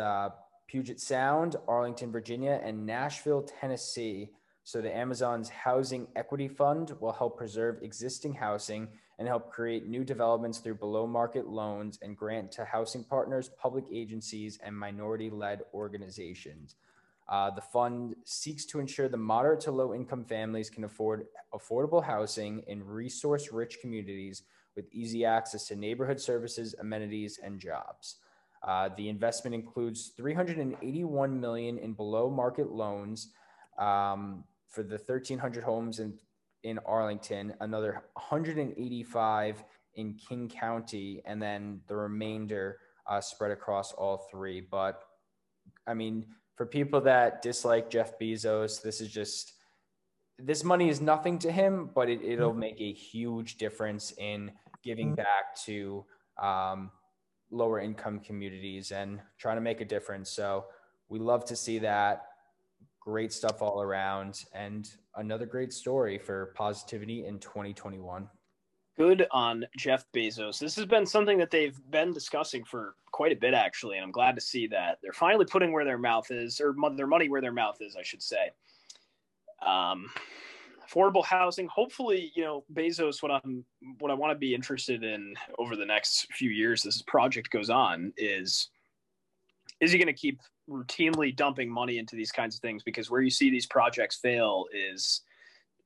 uh, 0.00 0.30
Puget 0.66 1.00
Sound, 1.00 1.56
Arlington, 1.68 2.10
Virginia, 2.10 2.60
and 2.62 2.84
Nashville, 2.84 3.42
Tennessee. 3.42 4.30
So 4.64 4.80
the 4.80 4.94
Amazon's 4.94 5.48
Housing 5.48 6.08
Equity 6.16 6.48
Fund 6.48 6.92
will 7.00 7.12
help 7.12 7.38
preserve 7.38 7.82
existing 7.82 8.34
housing 8.34 8.88
and 9.18 9.28
help 9.28 9.50
create 9.50 9.86
new 9.86 10.04
developments 10.04 10.58
through 10.58 10.74
below 10.74 11.06
market 11.06 11.46
loans 11.46 11.98
and 12.02 12.16
grant 12.16 12.50
to 12.52 12.64
housing 12.64 13.04
partners, 13.04 13.48
public 13.48 13.84
agencies, 13.92 14.58
and 14.62 14.76
minority 14.76 15.30
led 15.30 15.62
organizations. 15.72 16.74
Uh, 17.28 17.50
the 17.50 17.60
fund 17.60 18.14
seeks 18.24 18.64
to 18.66 18.78
ensure 18.78 19.08
the 19.08 19.16
moderate 19.16 19.60
to 19.60 19.72
low 19.72 19.94
income 19.94 20.24
families 20.24 20.70
can 20.70 20.84
afford 20.84 21.26
affordable 21.54 22.04
housing 22.04 22.62
in 22.66 22.86
resource 22.86 23.50
rich 23.50 23.78
communities 23.80 24.42
with 24.76 24.84
easy 24.92 25.24
access 25.24 25.66
to 25.66 25.74
neighborhood 25.74 26.20
services, 26.20 26.74
amenities, 26.80 27.40
and 27.42 27.58
jobs. 27.58 28.16
Uh, 28.66 28.90
the 28.96 29.08
investment 29.08 29.54
includes 29.54 30.12
381 30.16 31.40
million 31.40 31.78
in 31.78 31.92
below 31.92 32.28
market 32.28 32.72
loans 32.72 33.28
um, 33.78 34.42
for 34.68 34.82
the 34.82 34.96
1,300 34.96 35.62
homes 35.62 36.00
in, 36.00 36.12
in 36.64 36.78
Arlington, 36.80 37.54
another 37.60 38.02
185 38.14 39.64
in 39.94 40.14
King 40.14 40.48
County, 40.48 41.22
and 41.24 41.40
then 41.40 41.80
the 41.86 41.94
remainder 41.94 42.78
uh, 43.08 43.20
spread 43.20 43.52
across 43.52 43.92
all 43.92 44.26
three. 44.30 44.60
But 44.60 45.00
I 45.86 45.94
mean, 45.94 46.26
for 46.56 46.66
people 46.66 47.00
that 47.02 47.42
dislike 47.42 47.88
Jeff 47.88 48.18
Bezos, 48.18 48.82
this 48.82 49.00
is 49.00 49.10
just 49.10 49.52
this 50.38 50.64
money 50.64 50.88
is 50.88 51.00
nothing 51.00 51.38
to 51.38 51.52
him, 51.52 51.90
but 51.94 52.10
it, 52.10 52.20
it'll 52.22 52.50
mm-hmm. 52.50 52.60
make 52.60 52.80
a 52.80 52.92
huge 52.92 53.56
difference 53.56 54.12
in 54.18 54.50
giving 54.82 55.14
back 55.14 55.56
to 55.64 56.04
um, 56.42 56.90
lower 57.50 57.80
income 57.80 58.20
communities 58.20 58.92
and 58.92 59.20
trying 59.38 59.56
to 59.56 59.60
make 59.60 59.80
a 59.80 59.84
difference. 59.84 60.30
So 60.30 60.66
we 61.08 61.18
love 61.18 61.44
to 61.46 61.56
see 61.56 61.78
that. 61.80 62.26
Great 63.00 63.32
stuff 63.32 63.62
all 63.62 63.80
around. 63.80 64.44
And 64.52 64.90
another 65.14 65.46
great 65.46 65.72
story 65.72 66.18
for 66.18 66.52
positivity 66.56 67.26
in 67.26 67.38
2021 67.38 68.28
good 68.96 69.26
on 69.30 69.66
jeff 69.76 70.06
bezos. 70.14 70.58
This 70.58 70.74
has 70.76 70.86
been 70.86 71.06
something 71.06 71.38
that 71.38 71.50
they've 71.50 71.78
been 71.90 72.12
discussing 72.12 72.64
for 72.64 72.94
quite 73.12 73.32
a 73.32 73.36
bit 73.36 73.54
actually 73.54 73.96
and 73.96 74.04
i'm 74.04 74.10
glad 74.10 74.34
to 74.34 74.40
see 74.40 74.66
that. 74.68 74.98
They're 75.02 75.12
finally 75.12 75.44
putting 75.44 75.72
where 75.72 75.84
their 75.84 75.98
mouth 75.98 76.30
is 76.30 76.60
or 76.60 76.74
their 76.96 77.06
money 77.06 77.28
where 77.28 77.40
their 77.40 77.52
mouth 77.52 77.76
is 77.80 77.96
i 77.96 78.02
should 78.02 78.22
say. 78.22 78.50
Um, 79.64 80.06
affordable 80.86 81.24
housing. 81.24 81.68
Hopefully 81.68 82.32
you 82.34 82.44
know 82.44 82.64
bezos 82.72 83.22
what 83.22 83.30
i'm 83.30 83.64
what 83.98 84.10
i 84.10 84.14
want 84.14 84.30
to 84.30 84.38
be 84.38 84.54
interested 84.54 85.02
in 85.02 85.34
over 85.58 85.76
the 85.76 85.84
next 85.84 86.26
few 86.32 86.50
years 86.50 86.86
as 86.86 86.94
this 86.94 87.02
project 87.02 87.50
goes 87.50 87.70
on 87.70 88.12
is 88.16 88.70
is 89.80 89.92
he 89.92 89.98
going 89.98 90.06
to 90.06 90.12
keep 90.12 90.40
routinely 90.68 91.34
dumping 91.34 91.70
money 91.70 91.98
into 91.98 92.16
these 92.16 92.32
kinds 92.32 92.54
of 92.54 92.60
things? 92.60 92.82
Because 92.82 93.10
where 93.10 93.20
you 93.20 93.30
see 93.30 93.50
these 93.50 93.66
projects 93.66 94.16
fail 94.16 94.66
is 94.72 95.22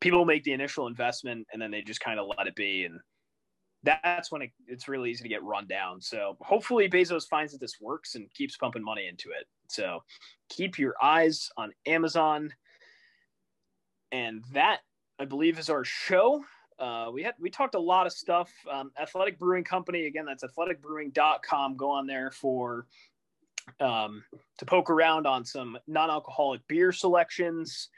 people 0.00 0.24
make 0.24 0.44
the 0.44 0.52
initial 0.52 0.86
investment 0.86 1.46
and 1.52 1.60
then 1.60 1.70
they 1.70 1.82
just 1.82 2.00
kind 2.00 2.18
of 2.18 2.26
let 2.36 2.46
it 2.46 2.54
be. 2.54 2.84
And 2.84 3.00
that's 3.82 4.30
when 4.30 4.42
it, 4.42 4.50
it's 4.66 4.88
really 4.88 5.10
easy 5.10 5.22
to 5.22 5.28
get 5.28 5.42
run 5.42 5.66
down. 5.66 6.00
So 6.00 6.36
hopefully 6.40 6.88
bezos 6.88 7.28
finds 7.28 7.52
that 7.52 7.60
this 7.60 7.80
works 7.80 8.14
and 8.14 8.32
keeps 8.34 8.56
pumping 8.56 8.84
money 8.84 9.08
into 9.08 9.30
it. 9.30 9.46
So 9.68 10.02
keep 10.48 10.78
your 10.78 10.94
eyes 11.02 11.48
on 11.56 11.72
amazon. 11.86 12.52
And 14.12 14.44
that 14.52 14.80
i 15.20 15.24
believe 15.24 15.58
is 15.58 15.70
our 15.70 15.84
show 15.84 16.42
uh, 16.80 17.10
we 17.12 17.22
had 17.22 17.34
we 17.38 17.50
talked 17.50 17.74
a 17.74 17.78
lot 17.78 18.06
of 18.06 18.12
stuff 18.12 18.50
um, 18.70 18.90
athletic 19.00 19.38
brewing 19.38 19.62
company 19.62 20.06
again 20.06 20.24
that's 20.24 20.42
athleticbrewing.com 20.42 21.76
go 21.76 21.90
on 21.90 22.06
there 22.06 22.30
for 22.30 22.86
um, 23.78 24.24
to 24.58 24.64
poke 24.64 24.90
around 24.90 25.26
on 25.26 25.44
some 25.44 25.78
non-alcoholic 25.86 26.66
beer 26.68 26.92
selections. 26.92 27.88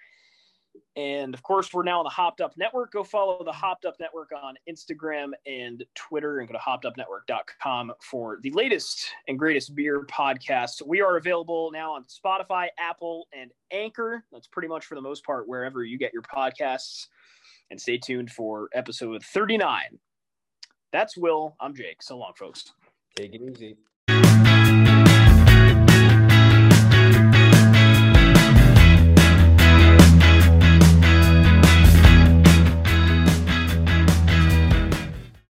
And 0.97 1.33
of 1.33 1.43
course, 1.43 1.73
we're 1.73 1.85
now 1.85 2.01
on 2.01 2.05
the 2.05 2.11
Hopped 2.11 2.41
Up 2.41 2.53
Network. 2.57 2.93
Go 2.93 3.03
follow 3.03 3.39
the 3.39 3.51
mm-hmm. 3.51 3.61
Hopped 3.61 3.85
Up 3.87 3.97
Network 3.99 4.31
on 4.33 4.55
Instagram 4.69 5.31
and 5.47 5.85
Twitter 5.95 6.41
and 6.41 6.49
go 6.49 6.53
to 6.53 6.59
hoppedupnetwork.com 6.59 7.93
for 8.03 8.39
the 8.43 8.51
latest 8.51 9.09
and 9.27 9.39
greatest 9.39 9.75
beer 9.75 10.05
podcast. 10.05 10.87
We 10.87 11.01
are 11.01 11.17
available 11.17 11.71
now 11.73 11.93
on 11.93 12.05
Spotify, 12.05 12.69
Apple, 12.79 13.27
and 13.33 13.51
Anchor. 13.71 14.25
That's 14.33 14.47
pretty 14.47 14.69
much 14.69 14.85
for 14.85 14.95
the 14.95 15.01
most 15.01 15.25
part 15.25 15.49
wherever 15.49 15.83
you 15.83 15.99
get 15.99 16.13
your 16.13 16.23
podcasts. 16.23 17.07
And 17.71 17.81
stay 17.81 17.97
tuned 17.97 18.31
for 18.31 18.69
episode 18.75 19.23
39. 19.23 19.99
That's 20.93 21.17
Will. 21.17 21.57
I'm 21.59 21.75
Jake. 21.75 22.03
So 22.03 22.19
long, 22.19 22.33
folks. 22.37 22.71
Take 23.17 23.35
it 23.35 23.41
easy. 23.41 23.77